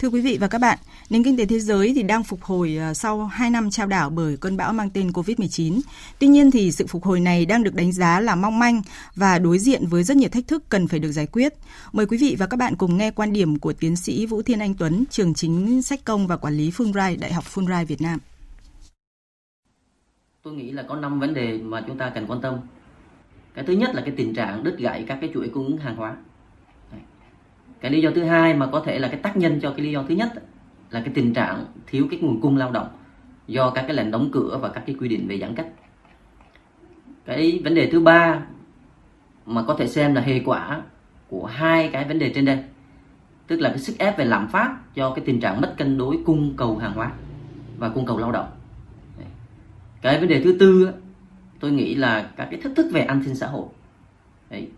Thưa 0.00 0.08
quý 0.08 0.20
vị 0.20 0.38
và 0.40 0.48
các 0.48 0.58
bạn, 0.58 0.78
nền 1.10 1.24
kinh 1.24 1.36
tế 1.36 1.46
thế 1.46 1.60
giới 1.60 1.92
thì 1.94 2.02
đang 2.02 2.24
phục 2.24 2.42
hồi 2.42 2.76
à, 2.76 2.94
sau 2.94 3.24
2 3.26 3.50
năm 3.50 3.70
trao 3.70 3.86
đảo 3.86 4.10
bởi 4.10 4.36
cơn 4.36 4.56
bão 4.56 4.72
mang 4.72 4.90
tên 4.90 5.08
COVID-19. 5.08 5.80
Tuy 6.18 6.26
nhiên 6.26 6.50
thì 6.50 6.72
sự 6.72 6.86
phục 6.86 7.04
hồi 7.04 7.20
này 7.20 7.46
đang 7.46 7.62
được 7.62 7.74
đánh 7.74 7.92
giá 7.92 8.20
là 8.20 8.34
mong 8.34 8.58
manh 8.58 8.82
và 9.16 9.38
đối 9.38 9.58
diện 9.58 9.86
với 9.86 10.02
rất 10.04 10.16
nhiều 10.16 10.28
thách 10.28 10.48
thức 10.48 10.62
cần 10.68 10.88
phải 10.88 10.98
được 10.98 11.12
giải 11.12 11.26
quyết. 11.26 11.54
Mời 11.92 12.06
quý 12.06 12.18
vị 12.18 12.36
và 12.38 12.46
các 12.46 12.56
bạn 12.56 12.76
cùng 12.76 12.96
nghe 12.96 13.10
quan 13.10 13.32
điểm 13.32 13.58
của 13.58 13.72
tiến 13.72 13.96
sĩ 13.96 14.26
Vũ 14.26 14.42
Thiên 14.42 14.58
Anh 14.58 14.74
Tuấn, 14.74 15.04
trường 15.10 15.34
chính 15.34 15.82
sách 15.82 16.04
công 16.04 16.26
và 16.26 16.36
quản 16.36 16.54
lý 16.54 16.70
Fulbright, 16.70 17.20
Đại 17.20 17.32
học 17.32 17.44
Fulbright 17.54 17.86
Việt 17.86 18.00
Nam 18.02 18.18
tôi 20.42 20.54
nghĩ 20.54 20.70
là 20.70 20.82
có 20.82 20.96
năm 20.96 21.20
vấn 21.20 21.34
đề 21.34 21.58
mà 21.58 21.84
chúng 21.86 21.98
ta 21.98 22.12
cần 22.14 22.26
quan 22.26 22.40
tâm 22.40 22.58
cái 23.54 23.64
thứ 23.64 23.72
nhất 23.72 23.94
là 23.94 24.02
cái 24.06 24.14
tình 24.16 24.34
trạng 24.34 24.64
đứt 24.64 24.76
gãy 24.78 25.04
các 25.08 25.18
cái 25.20 25.30
chuỗi 25.34 25.48
cung 25.48 25.66
ứng 25.66 25.78
hàng 25.78 25.96
hóa 25.96 26.16
cái 27.80 27.90
lý 27.90 28.00
do 28.00 28.10
thứ 28.14 28.24
hai 28.24 28.54
mà 28.54 28.66
có 28.66 28.80
thể 28.80 28.98
là 28.98 29.08
cái 29.08 29.20
tác 29.20 29.36
nhân 29.36 29.60
cho 29.60 29.70
cái 29.70 29.86
lý 29.86 29.92
do 29.92 30.02
thứ 30.08 30.14
nhất 30.14 30.32
là 30.90 31.00
cái 31.00 31.14
tình 31.14 31.34
trạng 31.34 31.64
thiếu 31.86 32.06
cái 32.10 32.20
nguồn 32.20 32.40
cung 32.40 32.56
lao 32.56 32.70
động 32.70 32.88
do 33.46 33.70
các 33.70 33.82
cái 33.82 33.96
lệnh 33.96 34.10
đóng 34.10 34.28
cửa 34.32 34.58
và 34.62 34.68
các 34.68 34.82
cái 34.86 34.96
quy 35.00 35.08
định 35.08 35.28
về 35.28 35.38
giãn 35.38 35.54
cách. 35.54 35.66
Cái 37.24 37.60
vấn 37.64 37.74
đề 37.74 37.90
thứ 37.90 38.00
ba 38.00 38.42
mà 39.46 39.62
có 39.62 39.74
thể 39.74 39.88
xem 39.88 40.14
là 40.14 40.20
hệ 40.20 40.40
quả 40.44 40.82
của 41.28 41.46
hai 41.46 41.88
cái 41.88 42.04
vấn 42.04 42.18
đề 42.18 42.32
trên 42.34 42.44
đây, 42.44 42.58
tức 43.46 43.60
là 43.60 43.68
cái 43.68 43.78
sức 43.78 43.98
ép 43.98 44.18
về 44.18 44.24
lạm 44.24 44.48
phát 44.48 44.76
do 44.94 45.14
cái 45.14 45.24
tình 45.24 45.40
trạng 45.40 45.60
mất 45.60 45.74
cân 45.78 45.98
đối 45.98 46.18
cung 46.26 46.54
cầu 46.56 46.76
hàng 46.76 46.92
hóa 46.92 47.12
và 47.78 47.88
cung 47.88 48.06
cầu 48.06 48.18
lao 48.18 48.32
động. 48.32 48.50
Cái 50.02 50.20
vấn 50.20 50.28
đề 50.28 50.42
thứ 50.44 50.56
tư 50.60 50.90
tôi 51.60 51.72
nghĩ 51.72 51.94
là 51.94 52.30
các 52.36 52.48
cái 52.50 52.60
thách 52.60 52.72
thức 52.76 52.86
về 52.92 53.00
an 53.00 53.22
sinh 53.24 53.34
xã 53.34 53.46
hội. 53.46 53.66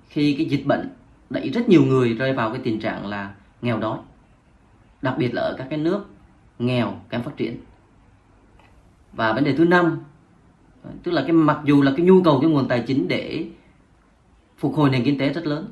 Khi 0.09 0.35
cái 0.39 0.47
dịch 0.47 0.67
bệnh 0.67 0.91
đẩy 1.33 1.51
rất 1.51 1.69
nhiều 1.69 1.85
người 1.85 2.15
rơi 2.15 2.33
vào 2.33 2.51
cái 2.51 2.61
tình 2.65 2.81
trạng 2.81 3.07
là 3.07 3.35
nghèo 3.63 3.79
đói 3.79 3.99
đặc 5.03 5.15
biệt 5.19 5.35
là 5.35 5.43
ở 5.43 5.55
các 5.59 5.67
cái 5.71 5.79
nước 5.79 6.07
nghèo 6.59 7.01
kém 7.11 7.23
phát 7.23 7.37
triển 7.37 7.57
và 9.13 9.33
vấn 9.33 9.45
đề 9.45 9.57
thứ 9.57 9.65
năm 9.65 10.01
tức 11.03 11.13
là 11.13 11.23
cái 11.23 11.33
mặc 11.33 11.59
dù 11.65 11.83
là 11.83 11.93
cái 11.97 12.07
nhu 12.07 12.23
cầu 12.23 12.41
cái 12.41 12.51
nguồn 12.51 12.69
tài 12.69 12.85
chính 12.87 13.09
để 13.09 13.47
phục 14.59 14.75
hồi 14.75 14.91
nền 14.91 15.05
kinh 15.05 15.19
tế 15.19 15.29
rất 15.29 15.47
lớn 15.47 15.69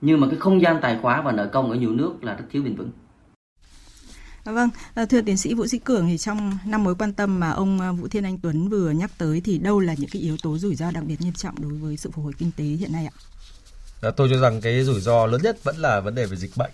nhưng 0.00 0.20
mà 0.20 0.26
cái 0.30 0.36
không 0.38 0.62
gian 0.62 0.78
tài 0.82 0.98
khóa 1.02 1.22
và 1.22 1.32
nợ 1.32 1.46
công 1.52 1.70
ở 1.70 1.76
nhiều 1.76 1.92
nước 1.92 2.24
là 2.24 2.34
rất 2.34 2.44
thiếu 2.50 2.62
bền 2.62 2.74
vững 2.74 2.90
Vâng, 4.44 4.70
ờ, 4.94 5.06
thưa 5.06 5.20
tiến 5.20 5.36
sĩ 5.36 5.54
Vũ 5.54 5.66
Sĩ 5.66 5.78
Cường 5.78 6.06
thì 6.06 6.18
trong 6.18 6.58
năm 6.66 6.84
mối 6.84 6.94
quan 6.94 7.12
tâm 7.12 7.40
mà 7.40 7.50
ông 7.50 7.80
ờ, 7.80 7.92
Vũ 7.92 8.08
Thiên 8.08 8.24
Anh 8.24 8.38
Tuấn 8.38 8.68
vừa 8.68 8.90
nhắc 8.90 9.10
tới 9.18 9.40
thì 9.44 9.58
đâu 9.58 9.80
là 9.80 9.94
những 9.98 10.10
cái 10.12 10.22
yếu 10.22 10.36
tố 10.42 10.58
rủi 10.58 10.74
ro 10.74 10.90
đặc 10.90 11.04
biệt 11.04 11.20
nghiêm 11.20 11.32
trọng 11.32 11.54
đối 11.62 11.72
với 11.72 11.96
sự 11.96 12.10
phục 12.10 12.24
hồi 12.24 12.32
kinh 12.38 12.50
tế 12.56 12.64
hiện 12.64 12.92
nay 12.92 13.06
ạ? 13.06 13.14
Đó, 14.02 14.10
tôi 14.10 14.28
cho 14.30 14.38
rằng 14.38 14.60
cái 14.60 14.82
rủi 14.82 15.00
ro 15.00 15.26
lớn 15.26 15.40
nhất 15.42 15.64
vẫn 15.64 15.76
là 15.76 16.00
vấn 16.00 16.14
đề 16.14 16.26
về 16.26 16.36
dịch 16.36 16.50
bệnh. 16.56 16.70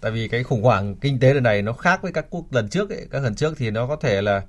Tại 0.00 0.12
vì 0.12 0.28
cái 0.28 0.42
khủng 0.42 0.62
hoảng 0.62 0.94
kinh 0.94 1.20
tế 1.20 1.34
lần 1.34 1.42
này 1.42 1.62
nó 1.62 1.72
khác 1.72 2.02
với 2.02 2.12
các 2.12 2.26
quốc 2.30 2.44
lần 2.52 2.68
trước 2.68 2.90
ấy. 2.90 3.06
Các 3.10 3.22
lần 3.22 3.34
trước 3.34 3.54
thì 3.58 3.70
nó 3.70 3.86
có 3.86 3.96
thể 3.96 4.22
là 4.22 4.42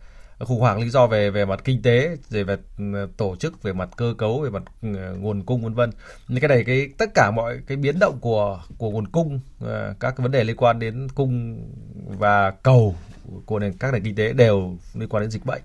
khủng 0.45 0.59
hoảng 0.59 0.81
lý 0.81 0.89
do 0.89 1.07
về 1.07 1.29
về 1.29 1.45
mặt 1.45 1.61
kinh 1.63 1.81
tế 1.81 2.17
về 2.29 2.43
về 2.43 2.57
ừ, 2.77 3.07
tổ 3.17 3.35
chức 3.35 3.63
về 3.63 3.73
mặt 3.73 3.89
cơ 3.97 4.13
cấu 4.17 4.39
về 4.41 4.49
mặt 4.49 4.63
ừ, 4.81 4.87
nguồn 5.19 5.43
cung 5.43 5.63
vân 5.63 5.73
vân 5.73 5.89
nhưng 6.27 6.39
cái 6.39 6.49
này 6.49 6.63
cái 6.63 6.89
tất 6.97 7.09
cả 7.15 7.31
mọi 7.35 7.59
cái 7.67 7.77
biến 7.77 7.99
động 7.99 8.17
của 8.21 8.61
của 8.77 8.91
nguồn 8.91 9.07
cung 9.07 9.39
ờ, 9.59 9.93
các 9.99 10.11
cái 10.17 10.23
vấn 10.23 10.31
đề 10.31 10.43
liên 10.43 10.55
quan 10.55 10.79
đến 10.79 11.07
cung 11.15 11.61
và 12.19 12.51
cầu 12.51 12.95
của 13.45 13.59
nền 13.59 13.73
các 13.73 13.93
nền 13.93 14.03
kinh 14.03 14.15
tế 14.15 14.33
đều 14.33 14.77
liên 14.93 15.09
quan 15.09 15.21
đến 15.21 15.31
dịch 15.31 15.45
bệnh 15.45 15.61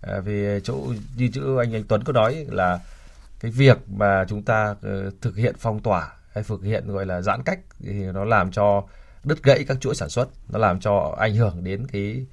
à, 0.00 0.20
vì 0.24 0.60
chỗ 0.64 0.74
như 1.16 1.28
chữ 1.32 1.58
anh 1.58 1.74
anh 1.74 1.84
Tuấn 1.88 2.04
có 2.04 2.12
nói 2.12 2.46
là 2.48 2.80
cái 3.42 3.50
việc 3.50 3.78
mà 3.88 4.24
chúng 4.28 4.42
ta 4.42 4.74
ờ, 4.82 5.10
thực 5.20 5.36
hiện 5.36 5.54
phong 5.58 5.80
tỏa 5.80 6.12
hay 6.34 6.44
thực 6.44 6.62
hiện 6.62 6.92
gọi 6.92 7.06
là 7.06 7.22
giãn 7.22 7.42
cách 7.42 7.58
thì 7.80 7.92
nó 7.92 8.24
làm 8.24 8.52
cho 8.52 8.84
đứt 9.24 9.42
gãy 9.42 9.64
các 9.68 9.80
chuỗi 9.80 9.94
sản 9.94 10.08
xuất 10.08 10.28
nó 10.48 10.58
làm 10.58 10.80
cho 10.80 11.14
ảnh 11.18 11.34
hưởng 11.34 11.64
đến 11.64 11.86
cái 11.86 12.26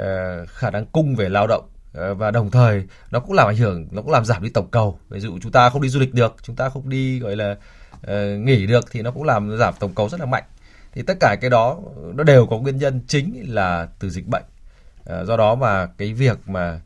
uh, 0.00 0.48
khả 0.48 0.70
năng 0.70 0.86
cung 0.86 1.14
về 1.14 1.28
lao 1.28 1.46
động. 1.46 1.68
Uh, 2.10 2.18
và 2.18 2.30
đồng 2.30 2.50
thời 2.50 2.86
nó 3.10 3.20
cũng 3.20 3.32
làm 3.32 3.48
ảnh 3.48 3.56
hưởng 3.56 3.88
nó 3.90 4.02
cũng 4.02 4.10
làm 4.10 4.24
giảm 4.24 4.42
đi 4.42 4.50
tổng 4.50 4.70
cầu. 4.70 4.98
Ví 5.08 5.20
dụ 5.20 5.38
chúng 5.42 5.52
ta 5.52 5.70
không 5.70 5.82
đi 5.82 5.88
du 5.88 6.00
lịch 6.00 6.14
được 6.14 6.36
chúng 6.42 6.56
ta 6.56 6.68
không 6.68 6.88
đi 6.88 7.18
gọi 7.18 7.36
là 7.36 7.56
uh, 7.96 8.40
nghỉ 8.40 8.66
được 8.66 8.84
thì 8.90 9.02
nó 9.02 9.10
cũng 9.10 9.22
làm 9.22 9.56
giảm 9.58 9.74
tổng 9.80 9.94
cầu 9.94 10.08
rất 10.08 10.20
là 10.20 10.26
mạnh. 10.26 10.44
Thì 10.92 11.02
tất 11.02 11.16
cả 11.20 11.36
cái 11.40 11.50
đó 11.50 11.78
nó 12.14 12.24
đều 12.24 12.46
có 12.46 12.58
nguyên 12.58 12.76
nhân 12.76 13.00
chính 13.06 13.44
là 13.48 13.88
từ 13.98 14.10
dịch 14.10 14.26
bệnh. 14.26 14.44
Do 15.24 15.36
đó 15.36 15.54
mà 15.54 15.86
cái 15.86 16.12
việc 16.12 16.38
mà 16.46 16.80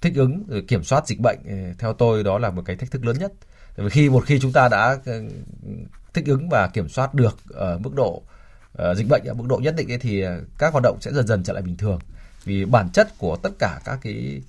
thích 0.00 0.12
ứng 0.16 0.44
ừ, 0.48 0.60
kiểm 0.68 0.84
soát 0.84 1.06
dịch 1.06 1.20
bệnh 1.20 1.38
ừ, 1.44 1.54
theo 1.78 1.92
tôi 1.92 2.24
đó 2.24 2.38
là 2.38 2.50
một 2.50 2.62
cái 2.64 2.76
thách 2.76 2.90
thức 2.90 3.04
lớn 3.04 3.16
nhất. 3.18 3.32
Vì 3.76 3.90
khi 3.90 4.10
một 4.10 4.24
khi 4.26 4.40
chúng 4.40 4.52
ta 4.52 4.68
đã 4.68 4.98
ừ, 5.04 5.28
thích 6.14 6.26
ứng 6.26 6.48
và 6.48 6.68
kiểm 6.68 6.88
soát 6.88 7.14
được 7.14 7.36
ở 7.48 7.78
mức 7.78 7.94
độ 7.94 8.22
ờ, 8.72 8.94
dịch 8.94 9.08
bệnh 9.08 9.24
ở 9.24 9.34
mức 9.34 9.44
độ 9.48 9.58
nhất 9.62 9.74
định 9.76 9.92
ấy, 9.92 9.98
thì 9.98 10.20
ờ, 10.20 10.40
các 10.58 10.72
hoạt 10.72 10.82
động 10.82 10.98
sẽ 11.00 11.12
dần 11.12 11.26
dần 11.26 11.42
trở 11.42 11.52
lại 11.52 11.62
bình 11.62 11.76
thường. 11.76 11.98
Vì 12.44 12.64
bản 12.64 12.90
chất 12.92 13.18
của 13.18 13.36
tất 13.36 13.50
cả 13.58 13.80
các 13.84 13.98
cái 14.02 14.42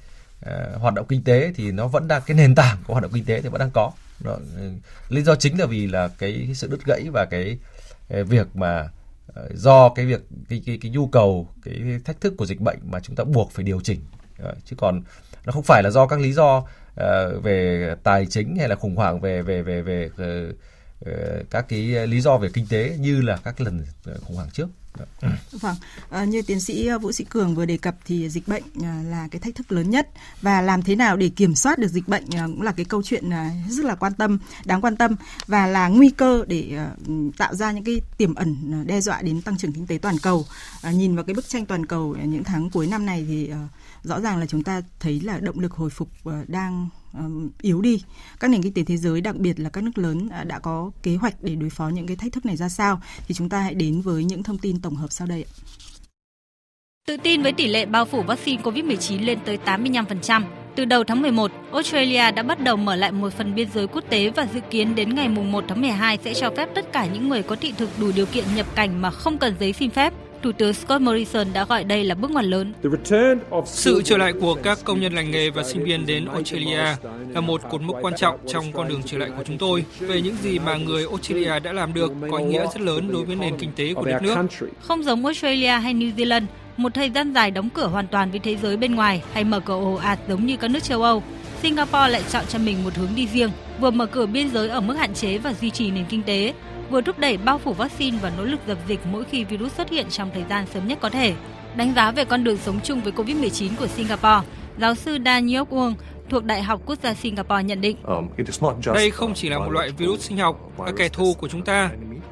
uh, 0.46 0.82
hoạt 0.82 0.94
động 0.94 1.06
kinh 1.10 1.24
tế 1.24 1.54
thì 1.56 1.72
nó 1.72 1.88
vẫn 1.88 2.08
đang 2.08 2.22
cái 2.26 2.38
nền 2.38 2.56
tảng 2.56 2.78
của 2.88 2.94
hoạt 2.94 3.04
động 3.04 3.12
kinh 3.14 3.26
tế 3.26 3.42
thì 3.42 3.50
vẫn 3.50 3.60
đang 3.60 3.72
có. 3.74 3.92
Đó, 4.20 4.38
lý 5.10 5.22
do 5.22 5.36
chính 5.36 5.60
là 5.60 5.66
vì 5.66 5.88
là 5.88 6.08
cái 6.08 6.50
sự 6.56 6.68
đứt 6.68 6.86
gãy 6.86 7.04
và 7.14 7.26
cái, 7.32 7.58
việc 8.24 8.56
mà 8.56 8.90
do 9.54 9.90
cái 9.90 10.06
việc 10.06 10.22
cái, 10.50 10.62
cái 10.66 10.78
cái 10.82 10.92
nhu 10.92 11.08
cầu 11.08 11.48
cái 11.64 12.00
thách 12.06 12.22
thức 12.22 12.34
của 12.38 12.46
dịch 12.46 12.62
bệnh 12.62 12.80
mà 12.84 13.00
chúng 13.00 13.16
ta 13.16 13.24
buộc 13.24 13.52
phải 13.52 13.64
điều 13.64 13.82
chỉnh 13.82 14.00
chứ 14.66 14.76
còn 14.80 15.02
nó 15.46 15.52
không 15.52 15.64
phải 15.64 15.84
là 15.84 15.90
do 15.90 16.08
các 16.08 16.20
lý 16.20 16.34
do 16.34 16.58
uh, 16.58 17.44
về 17.44 17.96
tài 18.04 18.26
chính 18.26 18.56
hay 18.56 18.70
là 18.70 18.76
khủng 18.76 18.96
hoảng 18.96 19.20
về 19.20 19.42
về 19.42 19.62
về 19.62 19.82
về, 19.82 20.10
về 20.18 20.52
uh, 21.10 21.50
các 21.50 21.66
cái 21.70 22.08
lý 22.08 22.22
do 22.22 22.38
về 22.38 22.50
kinh 22.54 22.68
tế 22.70 22.98
như 23.00 23.22
là 23.22 23.38
các 23.44 23.62
lần 23.62 23.86
khủng 24.26 24.36
hoảng 24.36 24.50
trước. 24.54 24.68
Vâng, 25.52 25.76
à, 26.10 26.24
như 26.24 26.42
tiến 26.42 26.60
sĩ 26.60 26.90
Vũ 27.02 27.12
Sĩ 27.12 27.24
Cường 27.24 27.56
vừa 27.56 27.66
đề 27.66 27.78
cập 27.78 27.96
thì 28.06 28.30
dịch 28.30 28.48
bệnh 28.48 28.64
là 29.10 29.28
cái 29.32 29.40
thách 29.40 29.56
thức 29.56 29.72
lớn 29.72 29.90
nhất 29.90 30.10
và 30.42 30.62
làm 30.62 30.82
thế 30.82 30.96
nào 30.96 31.18
để 31.18 31.30
kiểm 31.30 31.56
soát 31.56 31.80
được 31.80 31.88
dịch 31.88 32.08
bệnh 32.08 32.26
cũng 32.32 32.62
là 32.62 32.72
cái 32.72 32.86
câu 32.86 33.04
chuyện 33.04 33.30
rất 33.70 33.86
là 33.86 33.96
quan 33.96 34.14
tâm, 34.14 34.40
đáng 34.66 34.82
quan 34.82 34.96
tâm 34.96 35.16
và 35.48 35.68
là 35.68 35.88
nguy 35.88 36.10
cơ 36.10 36.44
để 36.48 36.80
tạo 37.38 37.56
ra 37.56 37.72
những 37.72 37.84
cái 37.84 38.02
tiềm 38.18 38.36
ẩn 38.36 38.84
đe 38.88 39.02
dọa 39.02 39.22
đến 39.22 39.42
tăng 39.42 39.58
trưởng 39.58 39.74
kinh 39.74 39.88
tế 39.88 39.98
toàn 39.98 40.16
cầu. 40.24 40.46
À, 40.82 40.92
nhìn 40.92 41.16
vào 41.16 41.24
cái 41.24 41.34
bức 41.34 41.50
tranh 41.50 41.66
toàn 41.66 41.86
cầu 41.86 42.16
những 42.24 42.44
tháng 42.44 42.70
cuối 42.70 42.88
năm 42.88 43.06
này 43.06 43.26
thì 43.28 43.52
rõ 44.04 44.20
ràng 44.22 44.38
là 44.38 44.46
chúng 44.46 44.64
ta 44.64 44.82
thấy 45.00 45.20
là 45.20 45.40
động 45.40 45.60
lực 45.60 45.74
hồi 45.74 45.90
phục 45.90 46.10
ờ, 46.24 46.46
đang 46.48 46.90
yếu 47.62 47.82
đi. 47.82 48.04
Các 48.40 48.52
nền 48.52 48.64
kinh 48.64 48.74
tế 48.74 48.84
thế 48.84 48.98
giới, 48.98 49.22
đặc 49.22 49.36
biệt 49.36 49.60
là 49.60 49.70
các 49.70 49.84
nước 49.84 49.98
lớn 49.98 50.30
à, 50.32 50.44
đã 50.44 50.60
có 50.60 50.92
kế 51.04 51.16
hoạch 51.16 51.44
để 51.44 51.56
đối 51.56 51.70
phó 51.70 51.88
những 51.88 52.08
cái 52.08 52.18
thách 52.18 52.32
thức 52.34 52.46
này 52.46 52.58
ra 52.58 52.70
sao? 52.70 53.02
Thì 53.28 53.34
chúng 53.34 53.50
ta 53.50 53.60
hãy 53.60 53.74
đến 53.74 54.02
với 54.02 54.24
những 54.24 54.44
thông 54.44 54.58
tin 54.58 54.82
tổng 54.82 54.96
hợp 54.96 55.12
sau 55.12 55.28
đây. 55.28 55.46
Tự 57.08 57.18
tin 57.18 57.42
với 57.42 57.52
tỷ 57.52 57.68
lệ 57.68 57.86
bao 57.86 58.06
phủ 58.06 58.22
vaccine 58.22 58.64
COVID-19 58.64 59.26
lên 59.26 59.40
tới 59.46 59.58
85%. 59.66 60.44
Từ 60.76 60.86
đầu 60.86 61.04
tháng 61.04 61.22
11, 61.22 61.52
Australia 61.72 62.32
đã 62.32 62.44
bắt 62.44 62.60
đầu 62.60 62.76
mở 62.76 62.96
lại 62.96 63.12
một 63.12 63.34
phần 63.34 63.56
biên 63.56 63.72
giới 63.74 63.88
quốc 63.88 64.04
tế 64.10 64.30
và 64.30 64.48
dự 64.54 64.60
kiến 64.70 64.96
đến 64.96 65.16
ngày 65.16 65.30
1 65.30 65.64
tháng 65.68 65.82
12 65.82 66.18
sẽ 66.24 66.34
cho 66.34 66.50
phép 66.58 66.70
tất 66.76 66.92
cả 66.92 67.06
những 67.06 67.30
người 67.30 67.44
có 67.44 67.56
thị 67.56 67.74
thực 67.78 67.90
đủ 68.00 68.12
điều 68.16 68.26
kiện 68.26 68.46
nhập 68.56 68.76
cảnh 68.76 69.02
mà 69.02 69.12
không 69.12 69.38
cần 69.38 69.56
giấy 69.60 69.74
xin 69.74 69.90
phép 69.90 70.14
Thủ 70.44 70.52
tướng 70.52 70.74
Scott 70.74 71.02
Morrison 71.02 71.48
đã 71.54 71.66
gọi 71.66 71.84
đây 71.84 72.04
là 72.04 72.16
bước 72.16 72.32
ngoặt 72.32 72.46
lớn. 72.46 72.74
Sự 73.66 74.02
trở 74.06 74.18
lại 74.18 74.34
của 74.34 74.56
các 74.64 74.80
công 74.84 75.02
nhân 75.02 75.14
lành 75.14 75.32
nghề 75.32 75.50
và 75.50 75.64
sinh 75.64 75.84
viên 75.84 76.06
đến 76.06 76.26
Australia 76.26 76.84
là 77.30 77.42
một 77.42 77.62
cột 77.70 77.82
mốc 77.82 77.98
quan 78.02 78.14
trọng 78.18 78.40
trong 78.48 78.72
con 78.72 78.88
đường 78.88 79.02
trở 79.06 79.18
lại 79.18 79.30
của 79.38 79.44
chúng 79.48 79.58
tôi 79.58 79.86
về 80.00 80.22
những 80.22 80.36
gì 80.44 80.60
mà 80.60 80.76
người 80.76 81.06
Australia 81.10 81.60
đã 81.60 81.74
làm 81.74 81.94
được 81.94 82.12
có 82.32 82.38
ý 82.38 82.44
nghĩa 82.46 82.66
rất 82.74 82.82
lớn 82.82 83.12
đối 83.12 83.26
với 83.26 83.36
nền 83.36 83.58
kinh 83.58 83.72
tế 83.76 83.94
của 83.94 84.06
đất 84.06 84.22
nước. 84.22 84.36
Không 84.82 85.04
giống 85.04 85.26
Australia 85.26 85.72
hay 85.72 85.94
New 85.94 86.16
Zealand, 86.16 86.46
một 86.78 86.94
thời 86.94 87.10
gian 87.10 87.34
dài 87.34 87.52
đóng 87.52 87.70
cửa 87.70 87.88
hoàn 87.88 88.08
toàn 88.08 88.32
với 88.32 88.40
thế 88.40 88.58
giới 88.62 88.78
bên 88.78 88.96
ngoài 88.96 89.22
hay 89.34 89.44
mở 89.44 89.60
cửa 89.60 89.74
ồ 89.74 89.94
ạt 89.96 90.20
giống 90.28 90.46
như 90.46 90.58
các 90.58 90.68
nước 90.68 90.84
châu 90.84 91.04
Âu, 91.04 91.24
Singapore 91.62 92.08
lại 92.08 92.24
chọn 92.30 92.46
cho 92.50 92.60
mình 92.60 92.84
một 92.84 92.96
hướng 92.96 93.10
đi 93.16 93.28
riêng, 93.28 93.52
vừa 93.80 93.92
mở 93.92 94.06
cửa 94.06 94.26
biên 94.26 94.50
giới 94.50 94.70
ở 94.70 94.82
mức 94.82 94.94
hạn 94.94 95.14
chế 95.14 95.38
và 95.38 95.54
duy 95.62 95.70
trì 95.70 95.92
nền 95.92 96.06
kinh 96.10 96.24
tế, 96.24 96.54
vừa 96.92 97.02
thúc 97.02 97.20
đẩy 97.20 97.38
bao 97.38 97.58
phủ 97.58 97.74
vaccine 97.74 98.18
và 98.22 98.32
nỗ 98.38 98.44
lực 98.44 98.60
dập 98.68 98.78
dịch 98.88 99.00
mỗi 99.12 99.24
khi 99.24 99.44
virus 99.44 99.74
xuất 99.74 99.90
hiện 99.90 100.10
trong 100.10 100.30
thời 100.34 100.44
gian 100.50 100.66
sớm 100.74 100.88
nhất 100.88 100.98
có 101.02 101.10
thể. 101.10 101.34
Đánh 101.76 101.94
giá 101.96 102.12
về 102.12 102.26
con 102.26 102.44
đường 102.44 102.58
sống 102.58 102.80
chung 102.84 103.02
với 103.02 103.14
COVID-19 103.14 103.70
của 103.80 103.88
Singapore, 103.88 104.48
giáo 104.78 104.96
sư 104.96 105.18
Dan 105.26 105.46
Nyok 105.46 105.72
Wong 105.72 105.94
thuộc 106.30 106.44
Đại 106.44 106.64
học 106.64 106.82
Quốc 106.86 107.00
gia 107.04 107.14
Singapore 107.14 107.64
nhận 107.64 107.82
định. 107.82 107.98
Um, 108.04 108.28
Đây 108.94 109.12
không 109.12 109.34
chỉ 109.34 109.50
là 109.50 109.60
một 109.60 109.72
loại 109.72 109.90
virus 109.98 110.22
sinh 110.22 110.38
học, 110.38 110.80
là 110.86 110.92
kẻ 110.98 111.10
thù 111.10 111.34
của 111.34 111.48
chúng 111.48 111.62
ta. 111.62 111.90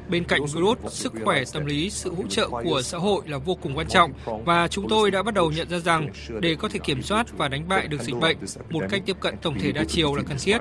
Bên 0.08 0.24
cạnh 0.24 0.40
virus, 0.54 0.78
sức 0.88 1.12
khỏe 1.24 1.42
tâm 1.52 1.66
lý, 1.66 1.90
sự 1.90 2.14
hỗ 2.14 2.22
trợ 2.28 2.48
của 2.64 2.82
xã 2.82 2.98
hội 2.98 3.22
là 3.26 3.38
vô 3.38 3.54
cùng 3.62 3.76
quan 3.76 3.88
trọng 3.88 4.12
và 4.44 4.68
chúng 4.68 4.88
tôi 4.88 5.10
đã 5.10 5.22
bắt 5.22 5.34
đầu 5.34 5.50
nhận 5.50 5.68
ra 5.68 5.78
rằng 5.78 6.08
để 6.40 6.54
có 6.54 6.68
thể 6.68 6.78
kiểm 6.84 7.02
soát 7.02 7.26
và 7.38 7.48
đánh 7.48 7.68
bại 7.68 7.88
được 7.88 8.02
dịch 8.02 8.16
bệnh, 8.20 8.36
một 8.70 8.80
cách 8.90 9.02
tiếp 9.06 9.16
cận 9.20 9.36
tổng 9.42 9.58
thể 9.58 9.72
đa 9.72 9.84
chiều 9.88 10.14
là 10.14 10.22
cần 10.28 10.38
thiết. 10.40 10.58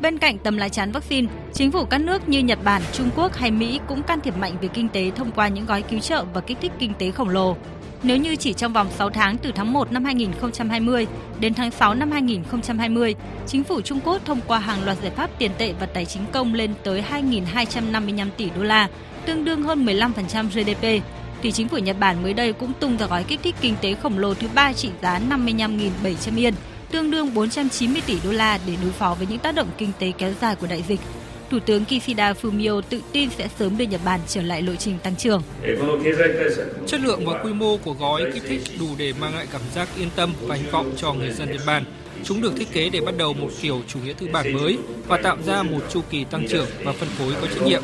Bên 0.00 0.18
cạnh 0.18 0.38
tấm 0.38 0.56
lá 0.56 0.68
chắn 0.68 0.92
vaccine, 0.92 1.28
chính 1.52 1.72
phủ 1.72 1.84
các 1.84 1.98
nước 1.98 2.28
như 2.28 2.38
Nhật 2.38 2.58
Bản, 2.64 2.82
Trung 2.92 3.10
Quốc 3.16 3.36
hay 3.36 3.50
Mỹ 3.50 3.80
cũng 3.88 4.02
can 4.02 4.20
thiệp 4.20 4.36
mạnh 4.36 4.56
về 4.60 4.68
kinh 4.68 4.88
tế 4.88 5.10
thông 5.16 5.30
qua 5.30 5.48
những 5.48 5.66
gói 5.66 5.82
cứu 5.82 6.00
trợ 6.00 6.24
và 6.34 6.40
kích 6.40 6.58
thích 6.60 6.72
kinh 6.78 6.94
tế 6.98 7.10
khổng 7.10 7.28
lồ. 7.28 7.56
Nếu 8.02 8.16
như 8.16 8.36
chỉ 8.36 8.52
trong 8.52 8.72
vòng 8.72 8.88
6 8.98 9.10
tháng 9.10 9.36
từ 9.36 9.52
tháng 9.54 9.72
1 9.72 9.92
năm 9.92 10.04
2020 10.04 11.06
đến 11.40 11.54
tháng 11.54 11.70
6 11.70 11.94
năm 11.94 12.10
2020, 12.10 13.14
chính 13.46 13.64
phủ 13.64 13.80
Trung 13.80 14.00
Quốc 14.04 14.22
thông 14.24 14.40
qua 14.46 14.58
hàng 14.58 14.84
loạt 14.84 14.98
giải 15.02 15.10
pháp 15.10 15.30
tiền 15.38 15.50
tệ 15.58 15.72
và 15.80 15.86
tài 15.86 16.04
chính 16.04 16.22
công 16.32 16.54
lên 16.54 16.74
tới 16.84 17.04
2.255 17.10 18.28
tỷ 18.36 18.50
đô 18.56 18.62
la, 18.62 18.88
tương 19.26 19.44
đương 19.44 19.62
hơn 19.62 19.86
15% 19.86 20.48
GDP, 20.48 21.04
thì 21.42 21.52
chính 21.52 21.68
phủ 21.68 21.78
Nhật 21.78 21.96
Bản 22.00 22.22
mới 22.22 22.34
đây 22.34 22.52
cũng 22.52 22.72
tung 22.80 22.96
ra 22.96 23.06
gói 23.06 23.24
kích 23.24 23.40
thích 23.42 23.54
kinh 23.60 23.74
tế 23.80 23.94
khổng 23.94 24.18
lồ 24.18 24.34
thứ 24.34 24.48
ba 24.54 24.72
trị 24.72 24.90
giá 25.02 25.20
55.700 25.30 26.36
yên, 26.36 26.54
tương 26.90 27.10
đương 27.10 27.34
490 27.34 28.02
tỷ 28.06 28.18
đô 28.24 28.32
la 28.32 28.58
để 28.66 28.72
đối 28.82 28.92
phó 28.92 29.14
với 29.18 29.26
những 29.26 29.38
tác 29.38 29.54
động 29.54 29.68
kinh 29.78 29.92
tế 29.98 30.12
kéo 30.18 30.32
dài 30.40 30.56
của 30.56 30.66
đại 30.66 30.84
dịch. 30.88 31.00
Thủ 31.50 31.58
tướng 31.66 31.84
Kishida 31.84 32.32
Fumio 32.32 32.80
tự 32.80 33.00
tin 33.12 33.30
sẽ 33.38 33.48
sớm 33.58 33.78
đưa 33.78 33.84
Nhật 33.84 34.00
Bản 34.04 34.20
trở 34.26 34.42
lại 34.42 34.62
lộ 34.62 34.74
trình 34.74 34.98
tăng 35.02 35.16
trưởng. 35.16 35.42
Chất 36.86 37.00
lượng 37.00 37.26
và 37.26 37.42
quy 37.42 37.52
mô 37.52 37.76
của 37.76 37.92
gói 37.92 38.22
kích 38.34 38.42
thích 38.48 38.62
đủ 38.80 38.86
để 38.98 39.12
mang 39.20 39.34
lại 39.34 39.46
cảm 39.52 39.60
giác 39.74 39.88
yên 39.98 40.08
tâm 40.16 40.32
và 40.40 40.54
hy 40.54 40.66
vọng 40.66 40.92
cho 40.96 41.12
người 41.12 41.30
dân 41.30 41.52
Nhật 41.52 41.60
Bản. 41.66 41.84
Chúng 42.24 42.40
được 42.40 42.52
thiết 42.56 42.72
kế 42.72 42.88
để 42.88 43.00
bắt 43.00 43.14
đầu 43.18 43.32
một 43.32 43.48
kiểu 43.60 43.82
chủ 43.88 43.98
nghĩa 44.04 44.12
tư 44.12 44.28
bản 44.32 44.52
mới 44.52 44.78
và 45.06 45.16
tạo 45.16 45.36
ra 45.46 45.62
một 45.62 45.80
chu 45.90 46.00
kỳ 46.10 46.24
tăng 46.24 46.48
trưởng 46.48 46.66
và 46.84 46.92
phân 46.92 47.08
phối 47.08 47.32
có 47.40 47.46
trách 47.46 47.66
nhiệm. 47.66 47.82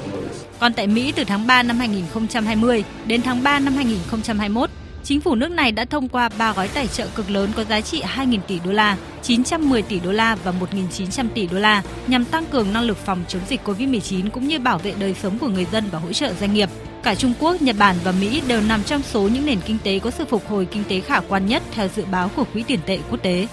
Còn 0.60 0.72
tại 0.72 0.86
Mỹ 0.86 1.12
từ 1.16 1.24
tháng 1.24 1.46
3 1.46 1.62
năm 1.62 1.78
2020 1.78 2.84
đến 3.06 3.22
tháng 3.22 3.42
3 3.42 3.58
năm 3.58 3.74
2021, 3.74 4.70
chính 5.04 5.20
phủ 5.20 5.34
nước 5.34 5.50
này 5.50 5.72
đã 5.72 5.84
thông 5.84 6.08
qua 6.08 6.28
3 6.38 6.52
gói 6.52 6.68
tài 6.68 6.86
trợ 6.86 7.06
cực 7.14 7.30
lớn 7.30 7.50
có 7.56 7.64
giá 7.64 7.80
trị 7.80 8.02
2.000 8.16 8.38
tỷ 8.48 8.60
đô 8.64 8.72
la, 8.72 8.96
910 9.22 9.82
tỷ 9.82 10.00
đô 10.00 10.12
la 10.12 10.36
và 10.44 10.52
1.900 10.60 11.26
tỷ 11.34 11.46
đô 11.46 11.58
la 11.58 11.82
nhằm 12.06 12.24
tăng 12.24 12.46
cường 12.46 12.72
năng 12.72 12.82
lực 12.82 12.96
phòng 12.96 13.24
chống 13.28 13.42
dịch 13.48 13.60
COVID-19 13.64 14.30
cũng 14.30 14.48
như 14.48 14.58
bảo 14.58 14.78
vệ 14.78 14.94
đời 15.00 15.14
sống 15.22 15.38
của 15.38 15.48
người 15.48 15.66
dân 15.72 15.84
và 15.90 15.98
hỗ 15.98 16.12
trợ 16.12 16.32
doanh 16.40 16.54
nghiệp. 16.54 16.68
Cả 17.02 17.14
Trung 17.14 17.32
Quốc, 17.40 17.62
Nhật 17.62 17.76
Bản 17.78 17.96
và 18.04 18.12
Mỹ 18.20 18.42
đều 18.48 18.60
nằm 18.60 18.82
trong 18.82 19.02
số 19.02 19.22
những 19.22 19.46
nền 19.46 19.58
kinh 19.66 19.78
tế 19.84 19.98
có 19.98 20.10
sự 20.10 20.24
phục 20.24 20.48
hồi 20.48 20.66
kinh 20.70 20.84
tế 20.88 21.00
khả 21.00 21.20
quan 21.20 21.46
nhất 21.46 21.62
theo 21.72 21.88
dự 21.96 22.04
báo 22.10 22.30
của 22.36 22.44
Quỹ 22.52 22.62
tiền 22.62 22.80
tệ 22.86 22.98
quốc 23.10 23.22
tế. 23.22 23.46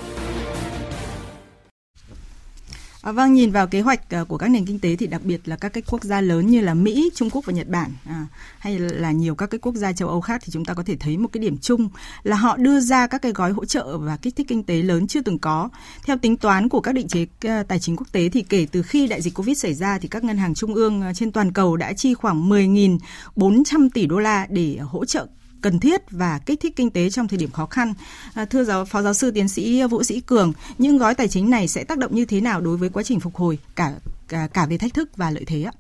À, 3.02 3.12
vâng, 3.12 3.34
nhìn 3.34 3.52
vào 3.52 3.68
kế 3.68 3.82
hoạch 3.82 4.10
ờ, 4.10 4.26
của 4.26 4.38
các 4.38 4.48
nền 4.48 4.66
kinh 4.66 4.80
tế 4.80 4.96
thì 4.96 5.08
đặc 5.08 5.22
biệt 5.24 5.48
là 5.48 5.56
các 5.56 5.74
cái 5.74 5.84
quốc 5.90 6.04
gia 6.04 6.22
lớn 6.22 6.48
như 6.48 6.62
là 6.62 6.74
Mỹ, 6.74 7.10
Trung 7.16 7.30
Quốc 7.30 7.46
và 7.46 7.54
Nhật 7.54 7.68
Bản 7.68 7.92
à, 8.06 8.28
hay 8.60 8.80
là 8.80 9.12
nhiều 9.12 9.36
các 9.36 9.50
cái 9.50 9.60
quốc 9.60 9.76
gia 9.76 9.94
châu 9.94 10.08
Âu 10.08 10.22
khác 10.22 10.42
thì 10.46 10.52
chúng 10.52 10.66
ta 10.66 10.74
có 10.74 10.84
thể 10.84 10.96
thấy 10.96 11.18
một 11.18 11.30
cái 11.32 11.42
điểm 11.44 11.58
chung 11.58 11.90
là 12.24 12.36
họ 12.36 12.58
đưa 12.58 12.80
ra 12.80 13.08
các 13.08 13.22
cái 13.22 13.32
gói 13.32 13.52
hỗ 13.52 13.66
trợ 13.66 13.98
và 13.98 14.18
kích 14.18 14.36
thích 14.36 14.48
kinh 14.50 14.64
tế 14.64 14.82
lớn 14.82 15.08
chưa 15.08 15.22
từng 15.22 15.40
có. 15.40 15.70
Theo 16.06 16.18
tính 16.18 16.38
toán 16.38 16.70
của 16.70 16.82
các 16.82 16.92
định 16.92 17.08
chế 17.08 17.26
ờ, 17.42 17.64
tài 17.64 17.80
chính 17.80 17.96
quốc 17.96 18.08
tế 18.12 18.30
thì 18.30 18.42
kể 18.50 18.68
từ 18.72 18.82
khi 18.82 19.08
đại 19.08 19.22
dịch 19.22 19.34
Covid 19.34 19.58
xảy 19.58 19.74
ra 19.74 19.98
thì 19.98 20.08
các 20.08 20.24
ngân 20.24 20.38
hàng 20.38 20.54
trung 20.54 20.74
ương 20.74 21.02
ờ, 21.02 21.14
trên 21.14 21.32
toàn 21.32 21.52
cầu 21.52 21.78
đã 21.78 21.94
chi 21.94 22.14
khoảng 22.14 22.50
10.400 22.50 23.90
tỷ 23.94 24.06
đô 24.06 24.20
la 24.20 24.48
để 24.50 24.78
hỗ 24.78 25.06
trợ 25.06 25.28
cần 25.62 25.80
thiết 25.80 26.02
và 26.12 26.40
kích 26.46 26.60
thích 26.60 26.76
kinh 26.76 26.92
tế 26.92 27.10
trong 27.10 27.28
thời 27.28 27.38
điểm 27.38 27.52
khó 27.52 27.66
khăn. 27.66 27.94
À, 28.34 28.46
thưa 28.46 28.64
giáo 28.64 28.86
phó 28.86 29.02
giáo 29.02 29.14
sư 29.14 29.32
tiến 29.32 29.48
sĩ 29.48 29.84
Vũ 29.84 30.04
Sĩ 30.04 30.22
Cường, 30.22 30.54
những 30.78 30.98
gói 30.98 31.16
tài 31.16 31.28
chính 31.28 31.50
này 31.50 31.68
sẽ 31.68 31.84
tác 31.84 31.98
động 31.98 32.16
như 32.16 32.26
thế 32.26 32.42
nào 32.42 32.62
đối 32.62 32.78
với 32.78 32.90
quá 32.90 33.04
trình 33.04 33.20
phục 33.20 33.36
hồi 33.36 33.58
cả 33.76 33.94
cả, 34.28 34.48
cả 34.54 34.66
về 34.66 34.78
thách 34.78 34.94
thức 34.94 35.10
và 35.18 35.32
lợi 35.32 35.44
thế 35.48 35.64
ạ? 35.64 35.72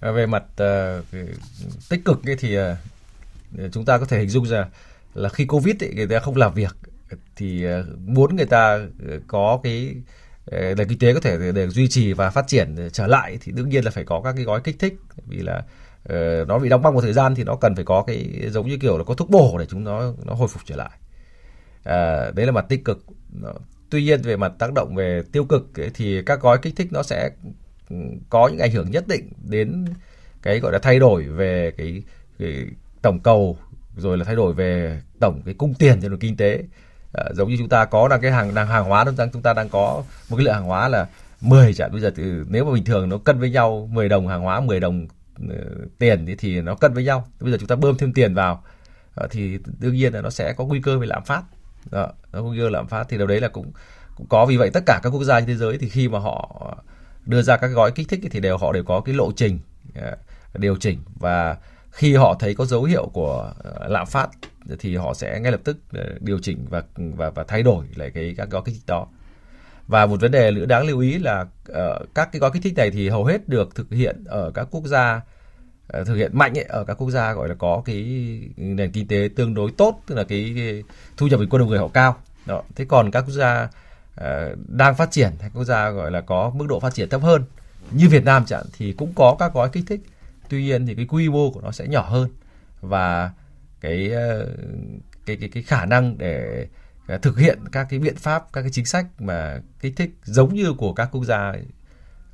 À, 0.00 0.10
về 0.10 0.26
mặt 0.26 0.42
uh, 0.42 1.04
tích 1.88 2.04
cực 2.04 2.26
ấy 2.26 2.36
thì 2.36 2.58
uh, 2.58 2.62
chúng 3.72 3.84
ta 3.84 3.98
có 3.98 4.04
thể 4.04 4.18
hình 4.18 4.28
dung 4.28 4.46
ra 4.46 4.66
là 5.14 5.28
khi 5.28 5.44
Covid 5.44 5.76
ấy, 5.80 5.94
người 5.94 6.06
ta 6.06 6.18
không 6.18 6.36
làm 6.36 6.54
việc 6.54 6.76
thì 7.36 7.66
uh, 7.66 7.98
muốn 8.06 8.36
người 8.36 8.46
ta 8.46 8.78
có 9.26 9.60
cái 9.62 9.94
nền 10.50 10.88
kinh 10.88 10.98
tế 10.98 11.14
có 11.14 11.20
thể 11.20 11.52
để 11.52 11.68
duy 11.68 11.88
trì 11.88 12.12
và 12.12 12.30
phát 12.30 12.44
triển 12.48 12.76
trở 12.92 13.06
lại 13.06 13.38
thì 13.40 13.52
đương 13.52 13.68
nhiên 13.68 13.84
là 13.84 13.90
phải 13.90 14.04
có 14.04 14.20
các 14.24 14.32
cái 14.36 14.44
gói 14.44 14.60
kích 14.64 14.78
thích 14.78 14.94
vì 15.26 15.38
là 15.38 15.56
uh, 15.58 15.64
Ờ, 16.04 16.44
nó 16.48 16.58
bị 16.58 16.68
đóng 16.68 16.82
băng 16.82 16.94
một 16.94 17.00
thời 17.00 17.12
gian 17.12 17.34
thì 17.34 17.44
nó 17.44 17.56
cần 17.56 17.74
phải 17.74 17.84
có 17.84 18.02
cái 18.06 18.48
giống 18.50 18.68
như 18.68 18.76
kiểu 18.76 18.98
là 18.98 19.04
có 19.04 19.14
thuốc 19.14 19.30
bổ 19.30 19.58
để 19.58 19.66
chúng 19.66 19.84
nó 19.84 20.14
nó 20.24 20.34
hồi 20.34 20.48
phục 20.48 20.62
trở 20.64 20.76
lại. 20.76 20.90
À, 21.84 22.30
đấy 22.34 22.46
là 22.46 22.52
mặt 22.52 22.66
tích 22.68 22.84
cực. 22.84 23.04
Tuy 23.90 24.02
nhiên 24.02 24.22
về 24.22 24.36
mặt 24.36 24.52
tác 24.58 24.72
động 24.72 24.94
về 24.94 25.22
tiêu 25.32 25.44
cực 25.44 25.80
ấy, 25.80 25.90
thì 25.94 26.22
các 26.22 26.40
gói 26.40 26.58
kích 26.62 26.76
thích 26.76 26.88
nó 26.90 27.02
sẽ 27.02 27.30
ừ, 27.90 27.96
có 28.30 28.48
những 28.48 28.58
ảnh 28.58 28.72
hưởng 28.72 28.90
nhất 28.90 29.08
định 29.08 29.32
đến 29.48 29.84
cái 30.42 30.60
gọi 30.60 30.72
là 30.72 30.78
thay 30.78 30.98
đổi 30.98 31.24
về 31.24 31.72
cái, 31.76 32.02
cái 32.38 32.66
tổng 33.02 33.20
cầu 33.20 33.58
rồi 33.96 34.18
là 34.18 34.24
thay 34.24 34.36
đổi 34.36 34.54
về 34.54 35.00
tổng 35.20 35.42
cái 35.44 35.54
cung 35.54 35.74
tiền 35.74 36.00
cho 36.02 36.08
nền 36.08 36.18
kinh 36.18 36.36
tế. 36.36 36.62
À, 37.12 37.24
giống 37.34 37.48
như 37.48 37.56
chúng 37.58 37.68
ta 37.68 37.84
có 37.84 38.08
là 38.08 38.18
cái 38.18 38.32
hàng 38.32 38.54
đang 38.54 38.66
hàng 38.66 38.84
hóa 38.84 39.04
đang 39.16 39.30
chúng 39.32 39.42
ta 39.42 39.52
đang 39.52 39.68
có 39.68 40.04
một 40.30 40.36
cái 40.36 40.44
lượng 40.44 40.54
hàng 40.54 40.64
hóa 40.64 40.88
là 40.88 41.08
10 41.40 41.74
chẳng 41.74 41.92
bây 41.92 42.00
giờ 42.00 42.10
thì 42.16 42.22
nếu 42.48 42.64
mà 42.64 42.72
bình 42.72 42.84
thường 42.84 43.08
nó 43.08 43.18
cân 43.18 43.40
với 43.40 43.50
nhau 43.50 43.88
10 43.92 44.08
đồng 44.08 44.28
hàng 44.28 44.42
hóa 44.42 44.60
10 44.60 44.80
đồng 44.80 45.06
Ừ, 45.48 45.88
tiền 45.98 46.26
thì, 46.26 46.36
thì 46.36 46.60
nó 46.60 46.74
cân 46.74 46.94
với 46.94 47.04
nhau. 47.04 47.28
Bây 47.40 47.52
giờ 47.52 47.58
chúng 47.60 47.68
ta 47.68 47.76
bơm 47.76 47.98
thêm 47.98 48.12
tiền 48.12 48.34
vào 48.34 48.64
ờ, 49.14 49.28
thì 49.30 49.58
đương 49.78 49.94
nhiên 49.94 50.14
là 50.14 50.20
nó 50.20 50.30
sẽ 50.30 50.52
có 50.52 50.64
nguy 50.64 50.80
cơ 50.80 50.98
về 50.98 51.06
lạm 51.06 51.24
phát. 51.24 51.42
Đó, 51.90 52.12
nó 52.32 52.42
nguy 52.42 52.58
cơ 52.58 52.68
lạm 52.68 52.86
phát 52.86 53.06
thì 53.08 53.18
đâu 53.18 53.26
đấy 53.26 53.40
là 53.40 53.48
cũng 53.48 53.72
cũng 54.16 54.26
có. 54.28 54.46
Vì 54.46 54.56
vậy 54.56 54.70
tất 54.72 54.82
cả 54.86 55.00
các 55.02 55.10
quốc 55.10 55.24
gia 55.24 55.40
trên 55.40 55.46
thế 55.46 55.56
giới 55.56 55.78
thì 55.78 55.88
khi 55.88 56.08
mà 56.08 56.18
họ 56.18 56.76
đưa 57.26 57.42
ra 57.42 57.56
các 57.56 57.66
gói 57.66 57.92
kích 57.92 58.08
thích 58.08 58.20
thì 58.30 58.40
đều 58.40 58.56
họ 58.56 58.72
đều 58.72 58.84
có 58.84 59.00
cái 59.00 59.14
lộ 59.14 59.32
trình 59.36 59.58
ờ, 59.94 60.16
điều 60.54 60.76
chỉnh. 60.76 60.98
Và 61.14 61.56
khi 61.90 62.14
họ 62.14 62.36
thấy 62.40 62.54
có 62.54 62.64
dấu 62.64 62.84
hiệu 62.84 63.10
của 63.12 63.52
ờ, 63.58 63.88
lạm 63.88 64.06
phát 64.06 64.30
thì 64.78 64.96
họ 64.96 65.14
sẽ 65.14 65.40
ngay 65.40 65.52
lập 65.52 65.60
tức 65.64 65.76
điều 66.20 66.38
chỉnh 66.38 66.66
và 66.70 66.82
và 66.96 67.30
và 67.30 67.44
thay 67.48 67.62
đổi 67.62 67.86
lại 67.94 68.10
cái 68.10 68.34
các 68.36 68.50
gói 68.50 68.62
kích 68.64 68.74
thích 68.74 68.86
đó 68.86 69.06
và 69.90 70.06
một 70.06 70.20
vấn 70.20 70.30
đề 70.30 70.50
nữa 70.50 70.66
đáng 70.66 70.86
lưu 70.86 71.00
ý 71.00 71.18
là 71.18 71.40
uh, 71.40 72.14
các 72.14 72.32
cái 72.32 72.40
gói 72.40 72.50
kích 72.52 72.62
thích 72.62 72.74
này 72.76 72.90
thì 72.90 73.08
hầu 73.08 73.24
hết 73.24 73.48
được 73.48 73.74
thực 73.74 73.90
hiện 73.90 74.24
ở 74.26 74.50
các 74.54 74.68
quốc 74.70 74.84
gia 74.84 75.16
uh, 75.16 76.06
thực 76.06 76.14
hiện 76.14 76.30
mạnh 76.38 76.58
ấy, 76.58 76.64
ở 76.64 76.84
các 76.84 76.94
quốc 76.94 77.10
gia 77.10 77.32
gọi 77.32 77.48
là 77.48 77.54
có 77.54 77.82
cái 77.84 78.04
nền 78.56 78.90
kinh 78.92 79.08
tế 79.08 79.28
tương 79.36 79.54
đối 79.54 79.70
tốt 79.70 80.02
tức 80.06 80.14
là 80.14 80.24
cái, 80.24 80.52
cái 80.56 80.82
thu 81.16 81.26
nhập 81.26 81.40
bình 81.40 81.48
quân 81.48 81.60
đầu 81.60 81.68
người 81.68 81.78
họ 81.78 81.88
cao. 81.88 82.16
Đó. 82.46 82.62
Thế 82.74 82.84
còn 82.88 83.10
các 83.10 83.20
quốc 83.20 83.32
gia 83.32 83.68
uh, 84.20 84.58
đang 84.68 84.94
phát 84.94 85.10
triển 85.10 85.30
hay 85.40 85.50
quốc 85.54 85.64
gia 85.64 85.90
gọi 85.90 86.10
là 86.10 86.20
có 86.20 86.52
mức 86.54 86.66
độ 86.68 86.80
phát 86.80 86.94
triển 86.94 87.08
thấp 87.08 87.22
hơn 87.22 87.44
như 87.90 88.08
Việt 88.08 88.24
Nam 88.24 88.44
chẳng 88.46 88.64
thì 88.78 88.92
cũng 88.92 89.12
có 89.14 89.36
các 89.38 89.54
gói 89.54 89.68
kích 89.72 89.84
thích. 89.86 90.00
Tuy 90.48 90.62
nhiên 90.62 90.86
thì 90.86 90.94
cái 90.94 91.06
quy 91.08 91.28
mô 91.28 91.50
của 91.50 91.60
nó 91.60 91.70
sẽ 91.70 91.86
nhỏ 91.86 92.02
hơn 92.02 92.28
và 92.80 93.30
cái 93.80 94.12
cái 95.26 95.36
cái 95.36 95.48
cái 95.48 95.62
khả 95.62 95.84
năng 95.84 96.18
để 96.18 96.66
Ờ, 97.10 97.18
thực 97.18 97.38
hiện 97.38 97.58
các 97.72 97.86
cái 97.90 97.98
biện 97.98 98.16
pháp 98.16 98.52
các 98.52 98.60
cái 98.60 98.70
chính 98.72 98.86
sách 98.86 99.06
mà 99.18 99.58
kích 99.80 99.92
thích 99.96 100.10
giống 100.24 100.54
như 100.54 100.72
của 100.72 100.92
các 100.92 101.08
quốc 101.12 101.24
gia 101.24 101.52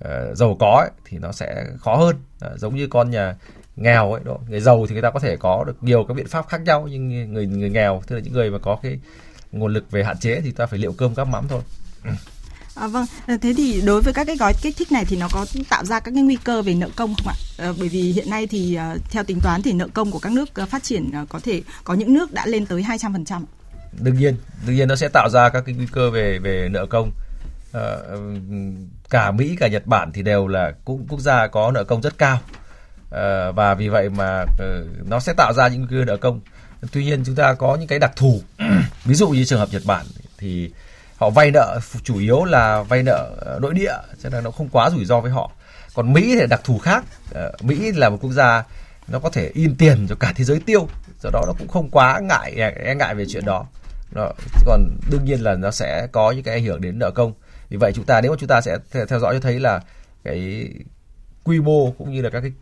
uh, 0.05 0.37
giàu 0.37 0.57
có 0.61 0.85
ấy, 0.89 0.91
thì 1.05 1.19
nó 1.19 1.33
sẽ 1.33 1.65
khó 1.79 1.97
hơn. 1.97 2.17
Uh, 2.47 2.59
giống 2.59 2.77
như 2.77 2.87
con 2.87 3.11
nhà 3.11 3.35
nghèo 3.77 4.12
ấy 4.12 4.23
đó 4.25 4.39
người 4.49 4.61
giàu 4.61 4.87
thì 4.89 4.93
người 4.93 5.03
ta 5.03 5.11
có 5.11 5.21
thể 5.21 5.37
có 5.37 5.65
được 5.67 5.83
nhiều 5.83 6.05
các 6.09 6.15
biện 6.15 6.27
pháp 6.27 6.49
khác 6.49 6.61
nhau 6.61 6.89
nhưng 6.91 7.33
người 7.33 7.47
người 7.47 7.71
nghèo 7.71 8.03
tức 8.07 8.17
là 8.17 8.23
những 8.23 8.33
người 8.33 8.51
mà 8.51 8.59
có 8.59 8.79
cái 8.83 8.99
nguồn 9.53 9.73
lực 9.73 9.91
về 9.91 10.05
hạn 10.05 10.19
chế 10.19 10.41
thì 10.41 10.53
ta 10.53 10.67
phải 10.67 10.79
liệu 10.79 10.93
cơm 10.93 11.15
gắp 11.15 11.29
mắm 11.29 11.47
thôi. 11.49 11.62
À, 12.75 12.87
vâng, 12.87 13.07
thế 13.27 13.55
thì 13.57 13.81
đối 13.81 14.03
với 14.03 14.12
các 14.12 14.25
cái 14.25 14.37
gói 14.37 14.53
kích 14.62 14.77
thích 14.77 14.93
này 14.93 15.05
thì 15.05 15.17
nó 15.17 15.29
có 15.33 15.47
tạo 15.69 15.85
ra 15.85 16.01
các 16.01 16.11
cái 16.15 16.23
nguy 16.23 16.37
cơ 16.45 16.62
về 16.62 16.75
nợ 16.75 16.89
công 16.97 17.15
không 17.15 17.29
ạ? 17.29 17.37
À, 17.59 17.73
bởi 17.79 17.89
vì 17.89 18.12
hiện 18.12 18.31
nay 18.31 18.47
thì 18.47 18.79
uh, 18.95 19.11
theo 19.11 19.25
tính 19.25 19.41
toán 19.43 19.62
thì 19.62 19.73
nợ 19.73 19.89
công 19.95 20.11
của 20.11 20.19
các 20.19 20.33
nước 20.33 20.49
uh, 20.62 20.69
phát 20.69 20.83
triển 20.83 21.11
uh, 21.23 21.29
có 21.29 21.41
thể 21.41 21.62
có 21.85 21.95
những 21.95 22.15
nước 22.15 22.33
đã 22.33 22.47
lên 22.47 22.67
tới 22.67 22.83
200% 22.83 23.43
đương 24.01 24.15
nhiên 24.15 24.37
đương 24.67 24.77
nhiên 24.77 24.89
nó 24.89 24.97
sẽ 24.97 25.09
tạo 25.09 25.29
ra 25.29 25.49
các 25.49 25.63
cái 25.67 25.75
nguy 25.75 25.87
cơ 25.93 26.11
về 26.11 26.39
về 26.39 26.69
nợ 26.69 26.87
công. 26.87 27.11
À, 27.73 27.97
cả 29.11 29.31
Mỹ 29.31 29.57
cả 29.61 29.69
Nhật 29.69 29.87
Bản 29.87 30.13
thì 30.13 30.23
đều 30.23 30.49
là 30.49 30.73
cũng 30.85 31.07
quốc 31.09 31.21
gia 31.21 31.47
có 31.47 31.71
nợ 31.71 31.85
công 31.85 32.03
rất 32.03 32.19
cao. 32.19 32.39
À, 33.11 33.51
và 33.51 33.75
vì 33.75 33.89
vậy 33.89 34.09
mà 34.09 34.43
uh, 34.43 35.09
nó 35.09 35.21
sẽ 35.21 35.33
tạo 35.33 35.53
ra 35.53 35.69
những 35.69 35.81
nguy 35.81 35.99
cơ 35.99 36.05
nợ 36.05 36.17
công. 36.17 36.41
Tuy 36.93 37.05
nhiên 37.05 37.23
chúng 37.27 37.35
ta 37.35 37.55
có 37.55 37.77
những 37.77 37.89
cái 37.89 37.99
đặc 37.99 38.13
thù. 38.17 38.41
Ví 39.05 39.15
dụ 39.15 39.29
như 39.29 39.45
trường 39.45 39.59
hợp 39.59 39.69
Nhật 39.73 39.83
Bản 39.85 40.07
thì 40.39 40.71
họ 41.17 41.31
vay 41.31 41.51
nợ 41.51 41.81
chủ 42.05 42.19
yếu 42.19 42.45
là 42.45 42.83
vay 42.83 43.03
nợ 43.03 43.31
nội 43.63 43.75
địa 43.75 43.95
cho 44.23 44.29
nên 44.29 44.45
nó 44.45 44.51
không 44.51 44.69
quá 44.69 44.91
rủi 44.91 45.05
ro 45.05 45.21
với 45.21 45.31
họ. 45.31 45.51
Còn 45.95 46.13
Mỹ 46.13 46.37
thì 46.41 46.47
đặc 46.47 46.61
thù 46.65 46.79
khác. 46.79 47.05
Mỹ 47.61 47.93
là 47.93 48.09
một 48.09 48.19
quốc 48.21 48.33
gia 48.33 48.65
nó 49.09 49.19
có 49.19 49.31
thể 49.31 49.51
in 49.55 49.77
tiền 49.77 50.07
cho 50.09 50.15
cả 50.21 50.33
thế 50.37 50.45
giới 50.45 50.61
tiêu 50.67 50.89
do 51.23 51.31
đó 51.33 51.43
nó 51.47 51.53
cũng 51.59 51.69
không 51.69 51.91
quá 51.91 52.21
ngại 52.21 52.53
e, 52.57 52.73
e 52.85 52.95
ngại 52.95 53.15
về 53.15 53.25
chuyện 53.29 53.45
đó 53.45 53.67
đó. 54.11 54.33
còn 54.64 54.97
đương 55.11 55.25
nhiên 55.25 55.40
là 55.40 55.55
nó 55.55 55.71
sẽ 55.71 56.09
có 56.12 56.31
những 56.31 56.42
cái 56.42 56.55
ảnh 56.55 56.64
hưởng 56.64 56.81
đến 56.81 56.99
nợ 56.99 57.11
công 57.11 57.33
vì 57.69 57.77
vậy 57.77 57.92
chúng 57.95 58.05
ta 58.05 58.21
nếu 58.21 58.31
mà 58.31 58.37
chúng 58.40 58.49
ta 58.49 58.61
sẽ 58.61 58.79
theo 59.09 59.19
dõi 59.21 59.35
cho 59.35 59.40
thấy 59.40 59.61
là 59.61 59.81
cái 60.25 60.69
quy 61.45 61.61
mô 61.61 61.90
cũng 61.90 62.12
như 62.12 62.23
là 62.23 62.31
các 62.31 62.40
cái 62.40 62.53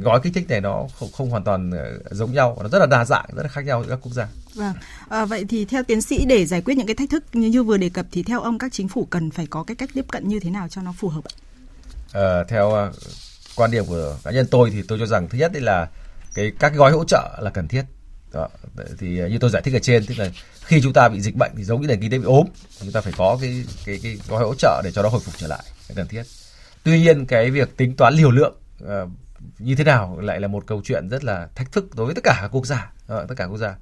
gói 0.00 0.20
kích 0.22 0.34
thích 0.34 0.48
này 0.48 0.60
nó 0.60 0.86
không, 0.98 1.08
không 1.12 1.30
hoàn 1.30 1.44
toàn 1.44 1.70
ờ, 1.70 1.98
giống 2.10 2.32
nhau 2.32 2.58
nó 2.62 2.68
rất 2.68 2.78
là 2.78 2.86
đa 2.86 3.04
dạng 3.04 3.26
rất 3.36 3.42
là 3.42 3.48
khác 3.48 3.64
nhau 3.64 3.84
giữa 3.84 3.90
các 3.90 3.98
quốc 4.02 4.12
gia. 4.12 4.28
Vâng. 4.54 4.74
À, 5.08 5.24
vậy 5.24 5.44
thì 5.48 5.64
theo 5.64 5.82
tiến 5.82 6.02
sĩ 6.02 6.24
để 6.24 6.46
giải 6.46 6.62
quyết 6.62 6.74
những 6.74 6.86
cái 6.86 6.96
thách 6.96 7.10
thức 7.10 7.24
như, 7.32 7.48
như 7.48 7.64
vừa 7.64 7.76
đề 7.76 7.88
cập 7.88 8.06
thì 8.12 8.22
theo 8.22 8.40
ông 8.40 8.58
các 8.58 8.72
chính 8.72 8.88
phủ 8.88 9.04
cần 9.10 9.30
phải 9.30 9.46
có 9.46 9.62
cái 9.62 9.74
cách 9.74 9.90
tiếp 9.94 10.04
cận 10.12 10.28
như 10.28 10.40
thế 10.40 10.50
nào 10.50 10.68
cho 10.68 10.82
nó 10.82 10.94
phù 10.98 11.08
hợp 11.08 11.24
ạ? 11.24 11.34
À, 12.12 12.44
theo 12.48 12.88
uh, 12.88 12.94
quan 13.56 13.70
điểm 13.70 13.84
của 13.86 14.16
cá 14.24 14.30
nhân 14.30 14.46
tôi 14.50 14.70
thì 14.70 14.82
tôi 14.88 14.98
cho 14.98 15.06
rằng 15.06 15.28
thứ 15.28 15.38
nhất 15.38 15.52
là 15.54 15.88
cái 16.34 16.52
các 16.58 16.68
cái 16.68 16.78
gói 16.78 16.92
hỗ 16.92 17.04
trợ 17.04 17.38
là 17.42 17.50
cần 17.50 17.68
thiết. 17.68 17.82
Đó. 18.34 18.48
Thì 18.98 19.20
à, 19.20 19.28
như 19.28 19.38
tôi 19.38 19.50
giải 19.50 19.62
thích 19.62 19.74
ở 19.74 19.78
trên 19.78 20.06
tức 20.06 20.18
là 20.18 20.30
khi 20.64 20.80
chúng 20.82 20.92
ta 20.92 21.08
bị 21.08 21.20
dịch 21.20 21.36
bệnh 21.36 21.52
thì 21.56 21.64
giống 21.64 21.80
như 21.80 21.86
nền 21.86 22.00
kinh 22.00 22.10
tế 22.10 22.18
bị 22.18 22.24
ốm 22.24 22.46
chúng 22.80 22.92
ta 22.92 23.00
phải 23.00 23.12
có 23.16 23.38
cái 23.40 23.64
cái 23.84 24.00
cái 24.02 24.18
gói 24.28 24.44
hỗ 24.44 24.54
trợ 24.54 24.82
để 24.84 24.90
cho 24.92 25.02
nó 25.02 25.08
hồi 25.08 25.20
phục 25.24 25.34
trở 25.36 25.46
lại 25.46 25.64
cái 25.88 25.96
cần 25.96 26.08
thiết 26.08 26.22
tuy 26.84 27.00
nhiên 27.00 27.26
cái 27.26 27.50
việc 27.50 27.76
tính 27.76 27.96
toán 27.96 28.14
liều 28.14 28.30
lượng 28.30 28.54
uh, 28.84 28.88
như 29.58 29.74
thế 29.74 29.84
nào 29.84 30.18
lại 30.20 30.40
là 30.40 30.48
một 30.48 30.66
câu 30.66 30.80
chuyện 30.84 31.08
rất 31.08 31.24
là 31.24 31.48
thách 31.54 31.72
thức 31.72 31.94
đối 31.94 32.06
với 32.06 32.14
tất 32.14 32.24
cả 32.24 32.38
các 32.40 32.48
quốc 32.48 32.66
gia 32.66 32.92
uh, 33.12 33.28
tất 33.28 33.34
cả 33.36 33.44
quốc 33.44 33.58
gia 33.58 33.74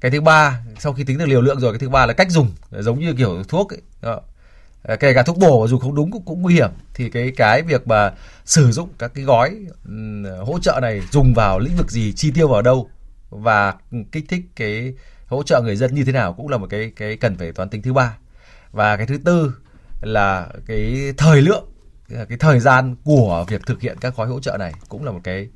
cái 0.00 0.10
thứ 0.10 0.20
ba 0.20 0.60
sau 0.78 0.92
khi 0.92 1.04
tính 1.04 1.18
được 1.18 1.28
liều 1.28 1.40
lượng 1.40 1.60
rồi 1.60 1.72
cái 1.72 1.78
thứ 1.78 1.88
ba 1.88 2.06
là 2.06 2.12
cách 2.12 2.30
dùng 2.30 2.50
giống 2.70 3.00
như 3.00 3.14
kiểu 3.18 3.42
thuốc 3.48 3.72
ấy. 3.72 3.80
Đó. 4.02 4.20
À, 4.82 4.96
kể 4.96 5.14
cả 5.14 5.22
thuốc 5.22 5.38
bổ 5.38 5.68
dùng 5.68 5.80
không 5.80 5.94
đúng 5.94 6.10
cũng, 6.10 6.24
cũng 6.24 6.42
nguy 6.42 6.54
hiểm 6.54 6.70
thì 6.94 7.10
cái 7.10 7.32
cái 7.36 7.62
việc 7.62 7.88
mà 7.88 8.12
sử 8.44 8.72
dụng 8.72 8.88
các 8.98 9.14
cái 9.14 9.24
gói 9.24 9.56
um, 9.84 10.24
hỗ 10.46 10.58
trợ 10.58 10.78
này 10.82 11.00
dùng 11.12 11.34
vào 11.34 11.58
lĩnh 11.58 11.76
vực 11.76 11.90
gì 11.90 12.12
chi 12.12 12.30
tiêu 12.30 12.48
vào 12.48 12.62
đâu 12.62 12.90
và 13.34 13.74
kích 14.12 14.24
thích 14.28 14.42
cái 14.56 14.94
hỗ 15.26 15.42
trợ 15.42 15.62
người 15.64 15.76
dân 15.76 15.94
như 15.94 16.04
thế 16.04 16.12
nào 16.12 16.32
cũng 16.32 16.48
là 16.48 16.58
một 16.58 16.66
cái 16.70 16.92
cái 16.96 17.16
cần 17.16 17.36
phải 17.36 17.52
toán 17.52 17.68
tính 17.68 17.82
thứ 17.82 17.92
ba. 17.92 18.16
Và 18.72 18.96
cái 18.96 19.06
thứ 19.06 19.18
tư 19.24 19.54
là 20.00 20.48
cái 20.66 21.12
thời 21.16 21.42
lượng 21.42 21.64
cái 22.08 22.38
thời 22.38 22.60
gian 22.60 22.96
của 23.04 23.44
việc 23.48 23.66
thực 23.66 23.80
hiện 23.80 23.98
các 24.00 24.16
gói 24.16 24.26
hỗ 24.26 24.40
trợ 24.40 24.56
này 24.58 24.72
cũng 24.88 25.04
là 25.04 25.12
một 25.12 25.20
cái 25.24 25.48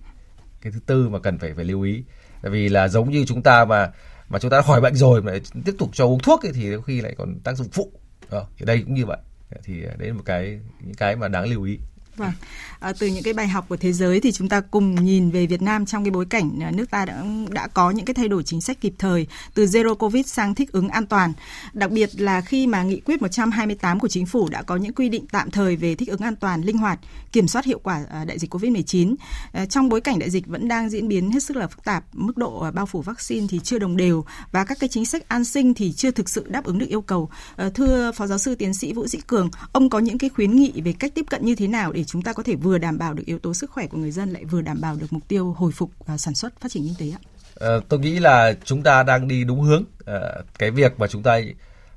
cái 0.61 0.73
thứ 0.73 0.81
tư 0.87 1.09
mà 1.09 1.19
cần 1.19 1.39
phải 1.39 1.55
phải 1.55 1.65
lưu 1.65 1.83
ý. 1.83 2.05
Tại 2.43 2.51
vì 2.51 2.69
là 2.69 2.89
giống 2.89 3.11
như 3.11 3.25
chúng 3.25 3.43
ta 3.43 3.65
mà 3.65 3.91
mà 4.29 4.39
chúng 4.39 4.51
ta 4.51 4.57
đã 4.57 4.63
khỏi 4.63 4.81
bệnh 4.81 4.95
rồi 4.95 5.23
mà 5.23 5.33
tiếp 5.65 5.75
tục 5.79 5.91
cho 5.93 6.07
uống 6.07 6.19
thuốc 6.19 6.47
ấy, 6.47 6.53
thì 6.53 6.71
đôi 6.71 6.83
khi 6.83 7.01
lại 7.01 7.15
còn 7.19 7.41
tác 7.41 7.57
dụng 7.57 7.69
phụ. 7.73 7.93
Ờ, 8.29 8.47
thì 8.59 8.67
đây 8.67 8.83
cũng 8.83 8.95
như 8.95 9.07
vậy. 9.07 9.19
Thì 9.65 9.81
đấy 9.81 10.09
là 10.09 10.13
một 10.13 10.23
cái 10.25 10.61
những 10.81 10.95
cái 10.95 11.17
mà 11.17 11.29
đáng 11.29 11.45
lưu 11.45 11.63
ý. 11.63 11.79
Vâng. 12.17 12.33
À, 12.81 12.93
từ 12.99 13.07
những 13.07 13.23
cái 13.23 13.35
bài 13.35 13.49
học 13.49 13.65
của 13.69 13.77
thế 13.77 13.93
giới 13.93 14.21
thì 14.21 14.33
chúng 14.33 14.49
ta 14.49 14.61
cùng 14.61 15.05
nhìn 15.05 15.31
về 15.31 15.47
Việt 15.47 15.63
Nam 15.63 15.87
trong 15.87 16.05
cái 16.05 16.11
bối 16.11 16.27
cảnh 16.27 16.61
ờ, 16.65 16.71
nước 16.71 16.91
ta 16.91 17.05
đã 17.05 17.25
đã 17.51 17.67
có 17.67 17.91
những 17.91 18.05
cái 18.05 18.15
thay 18.15 18.29
đổi 18.29 18.43
chính 18.43 18.61
sách 18.61 18.81
kịp 18.81 18.95
thời 18.99 19.27
từ 19.55 19.65
zero 19.65 19.95
covid 19.95 20.27
sang 20.27 20.55
thích 20.55 20.73
ứng 20.73 20.89
an 20.89 21.07
toàn. 21.07 21.33
Đặc 21.73 21.91
biệt 21.91 22.11
là 22.21 22.41
khi 22.41 22.67
mà 22.67 22.83
nghị 22.83 23.01
quyết 23.01 23.23
128 23.23 24.01
của 24.01 24.09
chính 24.09 24.27
phủ 24.27 24.49
đã 24.49 24.63
có 24.63 24.77
những 24.77 24.93
quy 24.93 25.09
định 25.09 25.27
tạm 25.33 25.51
thời 25.51 25.77
về 25.77 25.95
thích 25.95 26.09
ứng 26.09 26.21
an 26.21 26.37
toàn, 26.37 26.63
linh 26.63 26.79
hoạt, 26.79 26.99
kiểm 27.33 27.49
soát 27.49 27.65
hiệu 27.65 27.79
quả 27.83 28.05
ờ, 28.11 28.25
đại 28.25 28.39
dịch 28.39 28.55
Covid-19. 28.55 29.15
À, 29.53 29.67
trong 29.67 29.89
bối 29.89 30.01
cảnh 30.01 30.19
đại 30.19 30.31
dịch 30.31 30.47
vẫn 30.47 30.69
đang 30.69 30.91
diễn 30.91 31.09
biến 31.09 31.31
hết 31.31 31.43
sức 31.43 31.57
là 31.57 31.67
phức 31.67 31.85
tạp, 31.85 32.05
mức 32.13 32.37
độ 32.37 32.71
bao 32.75 32.87
phủ 32.87 33.03
vaccine 33.03 33.47
thì 33.51 33.61
chưa 33.65 33.79
đồng 33.79 33.97
đều 33.97 34.25
và 34.53 34.65
các 34.65 34.79
cái 34.81 34.89
chính 34.89 35.07
sách 35.07 35.29
an 35.29 35.45
sinh 35.45 35.75
thì 35.75 35.93
chưa 35.93 36.11
thực 36.11 36.29
sự 36.29 36.45
đáp 36.49 36.65
ứng 36.65 36.79
được 36.79 36.89
yêu 36.89 37.01
cầu. 37.01 37.31
Thưa 37.75 38.13
Phó 38.13 38.27
giáo 38.27 38.39
sư 38.39 38.55
tiến 38.55 38.75
sĩ 38.75 38.93
Vũ 38.93 39.07
Sĩ 39.07 39.19
Cường, 39.27 39.51
ông 39.73 39.91
có 39.91 39.99
những 39.99 40.19
cái 40.19 40.31
khuyến 40.31 40.57
nghị 40.57 40.81
về 40.81 40.93
cách 40.93 41.13
tiếp 41.15 41.25
cận 41.31 41.45
như 41.45 41.55
thế 41.55 41.67
nào 41.67 41.93
để 41.93 42.05
chúng 42.05 42.23
ta 42.23 42.33
có 42.33 42.43
thể 42.43 42.55
vừa 42.55 42.68
vừa 42.69 42.79
đảm 42.79 42.99
bảo 42.99 43.15
được 43.15 43.23
yếu 43.27 43.39
tố 43.39 43.55
sức 43.55 43.71
khỏe 43.71 43.87
của 43.87 43.99
người 43.99 44.11
dân 44.11 44.31
lại 44.31 44.45
vừa 44.45 44.63
đảm 44.63 44.81
bảo 44.81 44.97
được 44.97 45.07
mục 45.11 45.23
tiêu 45.29 45.53
hồi 45.53 45.73
phục 45.73 45.91
uh, 46.13 46.21
sản 46.21 46.35
xuất 46.35 46.61
phát 46.61 46.73
triển 46.73 46.83
kinh 46.83 46.95
tế 46.99 47.17
ạ? 47.17 47.21
À, 47.61 47.69
tôi 47.89 48.01
nghĩ 48.01 48.19
là 48.19 48.55
chúng 48.65 48.83
ta 48.83 49.03
đang 49.03 49.29
đi 49.29 49.45
đúng 49.45 49.61
hướng. 49.61 49.85
À, 50.07 50.21
cái 50.59 50.71
việc 50.71 51.01
mà 51.01 51.07
chúng 51.07 51.23
ta 51.23 51.41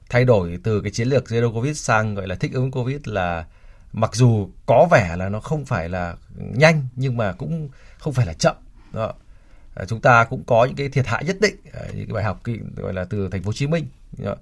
thay 0.10 0.26
đổi 0.26 0.58
từ 0.64 0.82
cái 0.82 0.92
chiến 0.92 1.08
lược 1.08 1.24
zero 1.26 1.54
covid 1.54 1.78
sang 1.78 2.16
gọi 2.16 2.28
là 2.28 2.36
thích 2.36 2.54
ứng 2.54 2.72
covid 2.72 2.98
là 3.06 3.46
mặc 3.94 4.16
dù 4.16 4.50
có 4.66 4.88
vẻ 4.92 5.16
là 5.18 5.30
nó 5.30 5.40
không 5.40 5.66
phải 5.66 5.90
là 5.90 6.16
nhanh 6.38 6.88
nhưng 6.96 7.18
mà 7.18 7.34
cũng 7.34 7.70
không 7.98 8.14
phải 8.14 8.26
là 8.26 8.34
chậm. 8.34 8.56
Đó. 8.94 9.14
À, 9.76 9.86
chúng 9.86 10.02
ta 10.02 10.24
cũng 10.24 10.44
có 10.44 10.66
những 10.66 10.76
cái 10.76 10.90
thiệt 10.90 11.08
hại 11.08 11.24
nhất 11.24 11.38
định 11.42 11.56
những 11.94 12.08
cái 12.08 12.14
bài 12.14 12.24
học 12.24 12.42
gọi 12.76 12.94
là 12.94 13.04
từ 13.04 13.30
thành 13.32 13.44
phố 13.44 13.48
Hồ 13.48 13.54
Chí 13.54 13.68
Minh. 13.68 13.86
Đó. 14.18 14.36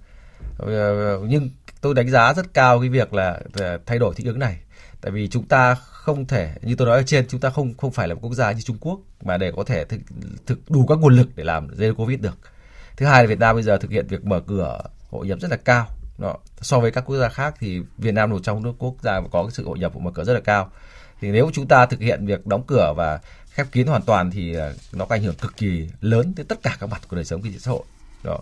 Nhưng 1.27 1.49
tôi 1.81 1.93
đánh 1.93 2.09
giá 2.09 2.33
rất 2.33 2.53
cao 2.53 2.79
cái 2.79 2.89
việc 2.89 3.13
là 3.13 3.39
thay 3.85 3.99
đổi 3.99 4.13
thích 4.15 4.27
ứng 4.27 4.39
này 4.39 4.57
tại 5.01 5.11
vì 5.11 5.27
chúng 5.27 5.47
ta 5.47 5.75
không 6.15 6.25
thể 6.25 6.53
như 6.61 6.75
tôi 6.75 6.87
nói 6.87 6.97
ở 6.97 7.03
trên 7.03 7.27
chúng 7.27 7.39
ta 7.39 7.49
không 7.49 7.73
không 7.77 7.91
phải 7.91 8.07
là 8.07 8.13
một 8.13 8.19
quốc 8.23 8.33
gia 8.33 8.51
như 8.51 8.61
Trung 8.61 8.77
Quốc 8.79 8.99
mà 9.21 9.37
để 9.37 9.51
có 9.55 9.63
thể 9.63 9.85
thực, 9.85 9.99
thực 10.45 10.71
đủ 10.71 10.85
các 10.87 10.97
nguồn 10.99 11.15
lực 11.15 11.27
để 11.35 11.43
làm 11.43 11.67
zero 11.67 11.93
covid 11.93 12.19
được. 12.19 12.37
Thứ 12.97 13.05
hai 13.05 13.23
là 13.23 13.27
Việt 13.27 13.39
Nam 13.39 13.55
bây 13.55 13.63
giờ 13.63 13.77
thực 13.77 13.91
hiện 13.91 14.07
việc 14.07 14.25
mở 14.25 14.39
cửa 14.47 14.81
hội 15.09 15.27
nhập 15.27 15.39
rất 15.41 15.51
là 15.51 15.57
cao. 15.57 15.87
Đó. 16.17 16.37
so 16.61 16.79
với 16.79 16.91
các 16.91 17.01
quốc 17.05 17.17
gia 17.17 17.29
khác 17.29 17.55
thì 17.59 17.81
Việt 17.97 18.13
Nam 18.13 18.29
một 18.29 18.39
trong 18.43 18.63
nước 18.63 18.73
quốc 18.79 18.95
gia 19.01 19.21
có 19.31 19.43
cái 19.43 19.51
sự 19.51 19.65
hội 19.65 19.79
nhập 19.79 19.95
mở 19.95 20.11
cửa 20.11 20.23
rất 20.23 20.33
là 20.33 20.39
cao. 20.39 20.71
Thì 21.21 21.31
nếu 21.31 21.49
chúng 21.53 21.67
ta 21.67 21.85
thực 21.85 21.99
hiện 21.99 22.25
việc 22.25 22.45
đóng 22.47 22.63
cửa 22.67 22.93
và 22.97 23.19
khép 23.49 23.67
kín 23.71 23.87
hoàn 23.87 24.01
toàn 24.01 24.31
thì 24.31 24.55
à, 24.55 24.71
nó 24.93 25.05
có 25.05 25.15
ảnh 25.15 25.23
hưởng 25.23 25.35
cực 25.35 25.57
kỳ 25.57 25.89
lớn 26.01 26.33
tới 26.35 26.45
tất 26.49 26.63
cả 26.63 26.77
các 26.79 26.89
mặt 26.89 27.01
của 27.07 27.15
đời 27.15 27.25
sống 27.25 27.41
kinh 27.41 27.53
tế 27.53 27.59
xã 27.59 27.71
hội. 27.71 27.83
Đó. 28.23 28.39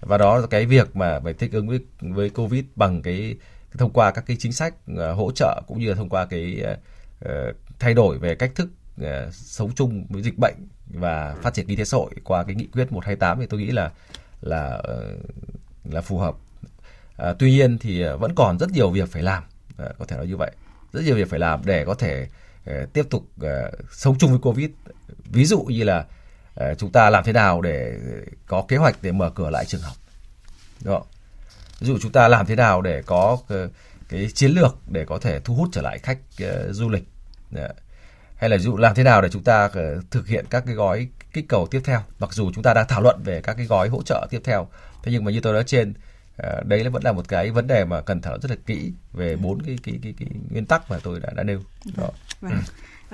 Và 0.00 0.18
đó 0.18 0.38
là 0.38 0.46
cái 0.46 0.66
việc 0.66 0.96
mà 0.96 1.20
phải 1.20 1.32
thích 1.32 1.52
ứng 1.52 1.68
với 1.68 1.80
với 2.00 2.30
covid 2.30 2.64
bằng 2.76 3.02
cái 3.02 3.36
thông 3.78 3.90
qua 3.90 4.10
các 4.10 4.24
cái 4.26 4.36
chính 4.40 4.52
sách 4.52 4.74
à, 4.98 5.10
hỗ 5.10 5.30
trợ 5.32 5.62
cũng 5.66 5.80
như 5.80 5.88
là 5.88 5.94
thông 5.94 6.08
qua 6.08 6.26
cái 6.26 6.62
à, 6.64 6.76
Ờ, 7.24 7.52
thay 7.78 7.94
đổi 7.94 8.18
về 8.18 8.34
cách 8.34 8.52
thức 8.54 8.68
ờ, 9.00 9.30
sống 9.32 9.74
chung 9.74 10.06
với 10.08 10.22
dịch 10.22 10.38
bệnh 10.38 10.54
và 10.88 11.34
phát 11.42 11.54
triển 11.54 11.66
kinh 11.66 11.78
tế 11.78 11.84
xã 11.84 11.96
hội 11.96 12.10
qua 12.24 12.44
cái 12.44 12.54
nghị 12.54 12.66
quyết 12.66 12.92
128 12.92 13.40
thì 13.40 13.46
tôi 13.46 13.60
nghĩ 13.60 13.70
là 13.70 13.90
là 14.40 14.66
ờ, 14.66 15.16
là 15.84 16.00
phù 16.00 16.18
hợp. 16.18 16.34
À, 17.16 17.34
tuy 17.38 17.50
nhiên 17.50 17.78
thì 17.78 18.04
vẫn 18.04 18.34
còn 18.34 18.58
rất 18.58 18.70
nhiều 18.70 18.90
việc 18.90 19.12
phải 19.12 19.22
làm, 19.22 19.42
à, 19.78 19.86
có 19.98 20.04
thể 20.04 20.16
nói 20.16 20.26
như 20.26 20.36
vậy. 20.36 20.50
Rất 20.92 21.04
nhiều 21.04 21.16
việc 21.16 21.30
phải 21.30 21.38
làm 21.38 21.60
để 21.64 21.84
có 21.84 21.94
thể 21.94 22.28
uh, 22.70 22.92
tiếp 22.92 23.06
tục 23.10 23.26
uh, 23.40 23.48
sống 23.92 24.18
chung 24.18 24.30
với 24.30 24.38
Covid. 24.38 24.70
Ví 25.24 25.44
dụ 25.44 25.62
như 25.62 25.84
là 25.84 26.04
uh, 26.60 26.78
chúng 26.78 26.92
ta 26.92 27.10
làm 27.10 27.24
thế 27.24 27.32
nào 27.32 27.60
để 27.60 27.98
có 28.46 28.64
kế 28.68 28.76
hoạch 28.76 28.96
để 29.02 29.12
mở 29.12 29.30
cửa 29.30 29.50
lại 29.50 29.64
trường 29.64 29.80
học. 29.80 29.96
Đúng 30.84 30.94
không? 30.94 31.06
ví 31.80 31.86
dụ 31.86 31.98
chúng 32.02 32.12
ta 32.12 32.28
làm 32.28 32.46
thế 32.46 32.56
nào 32.56 32.82
để 32.82 33.02
có 33.06 33.38
cái 34.08 34.30
chiến 34.34 34.50
lược 34.50 34.76
để 34.88 35.04
có 35.04 35.18
thể 35.18 35.40
thu 35.40 35.54
hút 35.54 35.68
trở 35.72 35.82
lại 35.82 35.98
khách 35.98 36.18
uh, 36.42 36.74
du 36.74 36.88
lịch 36.88 37.04
hay 38.36 38.50
là 38.50 38.56
ví 38.56 38.62
dụ 38.62 38.76
làm 38.76 38.94
thế 38.94 39.02
nào 39.02 39.22
để 39.22 39.28
chúng 39.28 39.42
ta 39.42 39.64
uh, 39.64 40.10
thực 40.10 40.26
hiện 40.26 40.44
các 40.50 40.62
cái 40.66 40.74
gói 40.74 41.08
kích 41.32 41.48
cầu 41.48 41.66
tiếp 41.70 41.80
theo 41.84 42.00
mặc 42.18 42.32
dù 42.32 42.50
chúng 42.54 42.62
ta 42.62 42.74
đang 42.74 42.86
thảo 42.88 43.02
luận 43.02 43.22
về 43.24 43.40
các 43.40 43.54
cái 43.54 43.66
gói 43.66 43.88
hỗ 43.88 44.02
trợ 44.02 44.26
tiếp 44.30 44.40
theo 44.44 44.68
thế 45.02 45.12
nhưng 45.12 45.24
mà 45.24 45.30
như 45.30 45.40
tôi 45.40 45.52
nói 45.52 45.64
trên 45.66 45.94
uh, 46.42 46.66
đấy 46.66 46.84
là 46.84 46.90
vẫn 46.90 47.02
là 47.04 47.12
một 47.12 47.28
cái 47.28 47.50
vấn 47.50 47.66
đề 47.66 47.84
mà 47.84 48.00
cần 48.00 48.20
thảo 48.20 48.32
luận 48.32 48.40
rất 48.40 48.50
là 48.50 48.56
kỹ 48.66 48.92
về 49.12 49.36
bốn 49.36 49.62
cái 49.62 49.78
cái 49.82 49.98
cái, 50.02 50.14
cái 50.18 50.28
nguyên 50.50 50.66
tắc 50.66 50.90
mà 50.90 50.98
tôi 51.02 51.20
đã 51.20 51.30
đã 51.36 51.42
nêu 51.42 51.60
đó. 51.96 52.08
Vâng. 52.40 52.52
Ừ. 52.52 52.56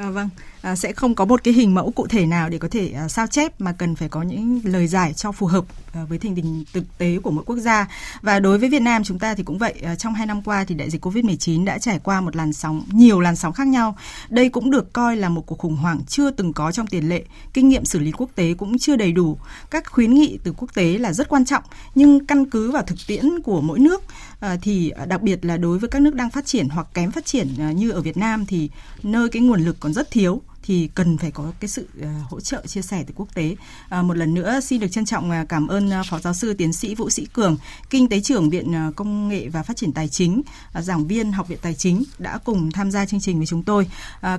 À, 0.01 0.11
vâng, 0.11 0.29
à, 0.63 0.77
sẽ 0.77 0.93
không 0.93 1.15
có 1.15 1.25
một 1.25 1.45
cái 1.45 1.55
hình 1.55 1.75
mẫu 1.75 1.91
cụ 1.91 2.07
thể 2.07 2.27
nào 2.27 2.49
để 2.49 2.59
có 2.59 2.69
thể 2.71 2.93
à, 2.97 3.09
sao 3.09 3.27
chép 3.27 3.61
mà 3.61 3.73
cần 3.73 3.95
phải 3.95 4.09
có 4.09 4.23
những 4.23 4.61
lời 4.65 4.87
giải 4.87 5.13
cho 5.13 5.33
phù 5.33 5.47
hợp 5.47 5.65
à, 5.93 6.05
với 6.09 6.19
tình 6.19 6.35
hình 6.35 6.65
thực 6.73 6.99
tế 6.99 7.19
của 7.23 7.31
mỗi 7.31 7.45
quốc 7.45 7.57
gia. 7.57 7.89
Và 8.23 8.41
đối 8.41 8.59
với 8.59 8.69
Việt 8.69 8.83
Nam 8.83 9.05
chúng 9.05 9.19
ta 9.19 9.35
thì 9.35 9.43
cũng 9.43 9.59
vậy, 9.59 9.75
à, 9.83 9.95
trong 9.95 10.15
hai 10.15 10.27
năm 10.27 10.43
qua 10.43 10.65
thì 10.65 10.75
đại 10.75 10.91
dịch 10.91 11.07
Covid-19 11.07 11.65
đã 11.65 11.79
trải 11.79 11.99
qua 11.99 12.21
một 12.21 12.37
làn 12.37 12.53
sóng, 12.53 12.83
nhiều 12.93 13.21
làn 13.21 13.37
sóng 13.37 13.53
khác 13.53 13.67
nhau. 13.67 13.97
Đây 14.29 14.49
cũng 14.49 14.71
được 14.71 14.93
coi 14.93 15.17
là 15.17 15.29
một 15.29 15.47
cuộc 15.47 15.59
khủng 15.59 15.77
hoảng 15.77 16.01
chưa 16.09 16.31
từng 16.31 16.53
có 16.53 16.73
trong 16.73 16.87
tiền 16.87 17.09
lệ. 17.09 17.25
Kinh 17.53 17.69
nghiệm 17.69 17.85
xử 17.85 17.99
lý 17.99 18.13
quốc 18.13 18.31
tế 18.35 18.55
cũng 18.59 18.79
chưa 18.79 18.97
đầy 18.97 19.13
đủ. 19.13 19.39
Các 19.71 19.87
khuyến 19.91 20.15
nghị 20.15 20.39
từ 20.45 20.55
quốc 20.57 20.75
tế 20.75 20.99
là 20.99 21.13
rất 21.13 21.29
quan 21.29 21.45
trọng, 21.45 21.65
nhưng 21.95 22.27
căn 22.27 22.51
cứ 22.51 22.71
vào 22.71 22.83
thực 22.83 22.99
tiễn 23.07 23.43
của 23.45 23.61
mỗi 23.61 23.79
nước 23.79 24.05
Ờ, 24.41 24.57
thì 24.63 24.91
ờ, 24.91 25.07
đặc 25.07 25.23
biệt 25.23 25.45
là 25.45 25.57
đối 25.57 25.79
với 25.79 25.91
các 25.91 26.03
nước 26.03 26.15
đang 26.15 26.31
phát 26.31 26.47
triển 26.47 26.69
hoặc 26.69 26.87
kém 26.95 27.11
phát 27.11 27.27
triển 27.27 27.49
ờ, 27.59 27.71
như 27.71 27.91
ở 27.91 28.01
Việt 28.01 28.17
Nam 28.17 28.47
thì 28.47 28.71
nơi 29.03 29.29
cái 29.29 29.43
nguồn 29.43 29.65
lực 29.65 29.77
còn 29.81 29.93
rất 29.93 30.11
thiếu 30.11 30.43
thì 30.63 30.89
cần 30.95 31.19
phải 31.19 31.31
có 31.31 31.53
cái 31.61 31.69
sự 31.69 31.89
ờ, 32.03 32.09
hỗ 32.29 32.41
trợ 32.41 32.67
chia 32.67 32.83
sẻ 32.83 33.05
từ 33.07 33.15
quốc 33.17 33.35
tế. 33.35 33.57
À, 33.89 34.03
một 34.03 34.17
lần 34.17 34.35
nữa 34.35 34.61
xin 34.61 34.81
được 34.81 34.89
trân 34.89 35.05
trọng 35.05 35.31
à, 35.31 35.45
cảm 35.49 35.69
ơn 35.69 35.91
à, 35.91 36.03
phó 36.11 36.19
giáo 36.19 36.35
sư 36.35 36.55
tiến 36.55 36.73
sĩ 36.73 36.95
Vũ 36.95 37.11
Sĩ 37.11 37.27
Cường, 37.33 37.57
kinh 37.91 38.09
tế 38.09 38.21
trưởng 38.21 38.51
Viện 38.51 38.93
Công 38.97 39.29
nghệ 39.29 39.49
và 39.49 39.63
Phát 39.63 39.77
triển 39.77 39.93
Tài 39.93 40.09
chính, 40.09 40.43
giảng 40.75 41.07
viên 41.07 41.33
Học 41.33 41.49
viện 41.49 41.59
Tài 41.63 41.75
chính 41.75 42.05
đã 42.19 42.39
cùng 42.39 42.73
tham 42.73 42.91
gia 42.91 43.07
chương 43.07 43.21
trình 43.21 43.37
với 43.37 43.47
chúng 43.47 43.63
tôi. 43.63 43.87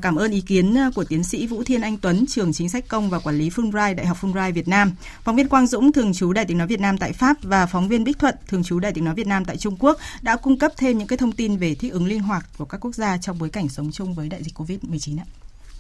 Cảm 0.02 0.16
ơn 0.16 0.32
ý 0.32 0.42
kiến 0.42 0.78
của 0.96 1.04
tiến 1.04 1.24
sĩ 1.24 1.48
Vũ 1.48 1.64
Thiên 1.64 1.82
Anh 1.82 1.98
Tuấn, 1.98 2.26
trường 2.30 2.54
chính 2.54 2.70
sách 2.70 2.88
công 2.88 3.10
và 3.10 3.20
quản 3.20 3.38
lý 3.38 3.50
Fulbright 3.50 3.96
Đại 3.96 4.06
học 4.06 4.18
Fulbright 4.22 4.54
Việt 4.54 4.68
Nam, 4.68 4.92
phóng 5.24 5.36
viên 5.36 5.48
Quang 5.48 5.68
Dũng 5.68 5.92
thường 5.92 6.14
trú 6.14 6.34
Đài 6.34 6.46
Tiếng 6.46 6.58
nói 6.58 6.68
Việt 6.68 6.80
Nam 6.80 6.98
tại 6.98 7.14
Pháp 7.14 7.38
và 7.44 7.66
phóng 7.66 7.88
viên 7.88 8.04
Bích 8.04 8.20
Thuận 8.20 8.36
thường 8.48 8.64
trú 8.64 8.80
Đài 8.80 8.92
Tiếng 8.92 9.06
nói 9.06 9.16
Việt 9.16 9.28
Nam 9.28 9.46
tại 9.46 9.58
Trung 9.58 9.78
Quốc 9.80 9.98
đã 10.22 10.36
cung 10.36 10.60
cấp 10.60 10.72
thêm 10.78 10.98
những 10.98 11.08
cái 11.08 11.18
thông 11.18 11.32
tin 11.32 11.58
về 11.58 11.76
thích 11.76 11.94
ứng 11.94 12.06
linh 12.06 12.20
hoạt 12.20 12.46
của 12.58 12.66
các 12.66 12.78
quốc 12.78 12.96
gia 12.96 13.18
trong 13.18 13.40
bối 13.40 13.50
cảnh 13.50 13.70
sống 13.70 13.92
chung 13.92 14.14
với 14.14 14.30
đại 14.30 14.44
dịch 14.44 14.58
Covid-19 14.60 15.20
ạ. 15.20 15.26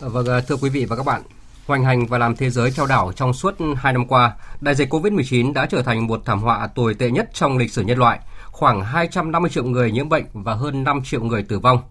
Vâng, 0.01 0.25
à, 0.25 0.41
thưa 0.41 0.55
quý 0.61 0.69
vị 0.69 0.85
và 0.85 0.95
các 0.95 1.05
bạn, 1.05 1.21
hoành 1.67 1.83
hành 1.83 2.05
và 2.05 2.17
làm 2.17 2.35
thế 2.35 2.49
giới 2.49 2.71
trao 2.71 2.85
đảo 2.85 3.11
trong 3.15 3.33
suốt 3.33 3.55
2 3.75 3.93
năm 3.93 4.07
qua, 4.07 4.35
đại 4.61 4.75
dịch 4.75 4.93
COVID-19 4.93 5.53
đã 5.53 5.65
trở 5.65 5.81
thành 5.81 6.07
một 6.07 6.21
thảm 6.25 6.39
họa 6.39 6.67
tồi 6.67 6.93
tệ 6.93 7.11
nhất 7.11 7.29
trong 7.33 7.57
lịch 7.57 7.71
sử 7.71 7.81
nhân 7.81 7.97
loại. 7.97 8.19
Khoảng 8.51 8.81
250 8.81 9.51
triệu 9.51 9.63
người 9.63 9.91
nhiễm 9.91 10.09
bệnh 10.09 10.25
và 10.33 10.53
hơn 10.53 10.83
5 10.83 11.01
triệu 11.03 11.23
người 11.23 11.43
tử 11.43 11.59
vong. 11.59 11.81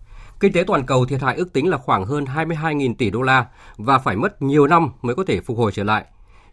Kinh 0.40 0.52
tế 0.52 0.64
toàn 0.66 0.86
cầu 0.86 1.06
thiệt 1.06 1.22
hại 1.22 1.36
ước 1.36 1.52
tính 1.52 1.68
là 1.68 1.76
khoảng 1.76 2.04
hơn 2.04 2.24
22.000 2.24 2.94
tỷ 2.94 3.10
đô 3.10 3.22
la 3.22 3.46
và 3.76 3.98
phải 3.98 4.16
mất 4.16 4.42
nhiều 4.42 4.66
năm 4.66 4.88
mới 5.02 5.14
có 5.14 5.24
thể 5.26 5.40
phục 5.40 5.58
hồi 5.58 5.72
trở 5.74 5.84
lại. 5.84 6.04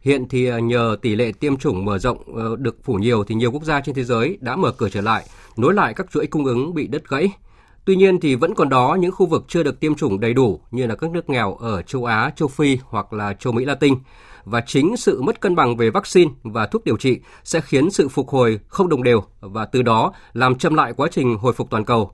Hiện 0.01 0.27
thì 0.29 0.47
à, 0.47 0.59
nhờ 0.59 0.97
tỷ 1.01 1.15
lệ 1.15 1.31
tiêm 1.39 1.57
chủng 1.57 1.85
mở 1.85 1.97
rộng 1.97 2.35
ờ, 2.35 2.55
được 2.59 2.77
phủ 2.83 2.93
nhiều 2.93 3.23
thì 3.23 3.35
nhiều 3.35 3.51
quốc 3.51 3.63
gia 3.63 3.81
trên 3.81 3.95
thế 3.95 4.03
giới 4.03 4.37
đã 4.41 4.55
mở 4.55 4.71
cửa 4.71 4.89
trở 4.89 5.01
lại, 5.01 5.23
nối 5.57 5.73
lại 5.73 5.93
các 5.93 6.07
chuỗi 6.13 6.27
cung 6.27 6.45
ứng 6.45 6.73
bị 6.73 6.87
đứt 6.87 7.09
gãy 7.09 7.31
Tuy 7.87 7.95
nhiên 7.95 8.19
thì 8.19 8.35
vẫn 8.35 8.55
còn 8.55 8.69
đó 8.69 8.97
những 8.99 9.11
khu 9.11 9.25
vực 9.25 9.45
chưa 9.47 9.63
được 9.63 9.79
tiêm 9.79 9.95
chủng 9.95 10.19
đầy 10.19 10.33
đủ 10.33 10.59
như 10.71 10.87
là 10.87 10.95
các 10.95 11.11
nước 11.11 11.29
nghèo 11.29 11.55
ở 11.55 11.81
châu 11.81 12.05
Á, 12.05 12.31
châu 12.35 12.47
Phi 12.47 12.77
hoặc 12.85 13.13
là 13.13 13.33
châu 13.33 13.53
Mỹ 13.53 13.65
Latin. 13.65 13.93
Và 14.43 14.61
chính 14.61 14.97
sự 14.97 15.21
mất 15.21 15.41
cân 15.41 15.55
bằng 15.55 15.77
về 15.77 15.89
vaccine 15.89 16.31
và 16.43 16.67
thuốc 16.67 16.83
điều 16.83 16.97
trị 16.97 17.19
sẽ 17.43 17.61
khiến 17.61 17.91
sự 17.91 18.07
phục 18.07 18.29
hồi 18.29 18.59
không 18.67 18.89
đồng 18.89 19.03
đều 19.03 19.23
và 19.39 19.65
từ 19.65 19.81
đó 19.81 20.13
làm 20.33 20.55
chậm 20.55 20.73
lại 20.73 20.93
quá 20.97 21.07
trình 21.11 21.37
hồi 21.37 21.53
phục 21.53 21.69
toàn 21.69 21.85
cầu. 21.85 22.11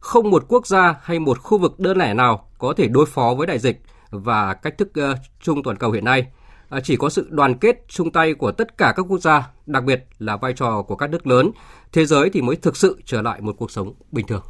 Không 0.00 0.30
một 0.30 0.44
quốc 0.48 0.66
gia 0.66 0.94
hay 1.02 1.18
một 1.18 1.38
khu 1.38 1.58
vực 1.58 1.80
đơn 1.80 1.98
lẻ 1.98 2.14
nào 2.14 2.48
có 2.58 2.74
thể 2.76 2.88
đối 2.88 3.06
phó 3.06 3.34
với 3.34 3.46
đại 3.46 3.58
dịch 3.58 3.82
và 4.10 4.54
cách 4.54 4.78
thức 4.78 4.88
uh, 5.12 5.18
chung 5.40 5.62
toàn 5.62 5.76
cầu 5.76 5.92
hiện 5.92 6.04
nay. 6.04 6.26
Uh, 6.76 6.84
chỉ 6.84 6.96
có 6.96 7.08
sự 7.08 7.28
đoàn 7.30 7.58
kết 7.58 7.84
chung 7.88 8.10
tay 8.10 8.34
của 8.34 8.52
tất 8.52 8.78
cả 8.78 8.92
các 8.96 9.06
quốc 9.08 9.18
gia, 9.18 9.50
đặc 9.66 9.84
biệt 9.84 10.06
là 10.18 10.36
vai 10.36 10.52
trò 10.52 10.82
của 10.82 10.96
các 10.96 11.10
nước 11.10 11.26
lớn, 11.26 11.50
thế 11.92 12.06
giới 12.06 12.30
thì 12.30 12.42
mới 12.42 12.56
thực 12.56 12.76
sự 12.76 13.00
trở 13.04 13.22
lại 13.22 13.40
một 13.40 13.54
cuộc 13.58 13.70
sống 13.70 13.92
bình 14.12 14.26
thường. 14.26 14.42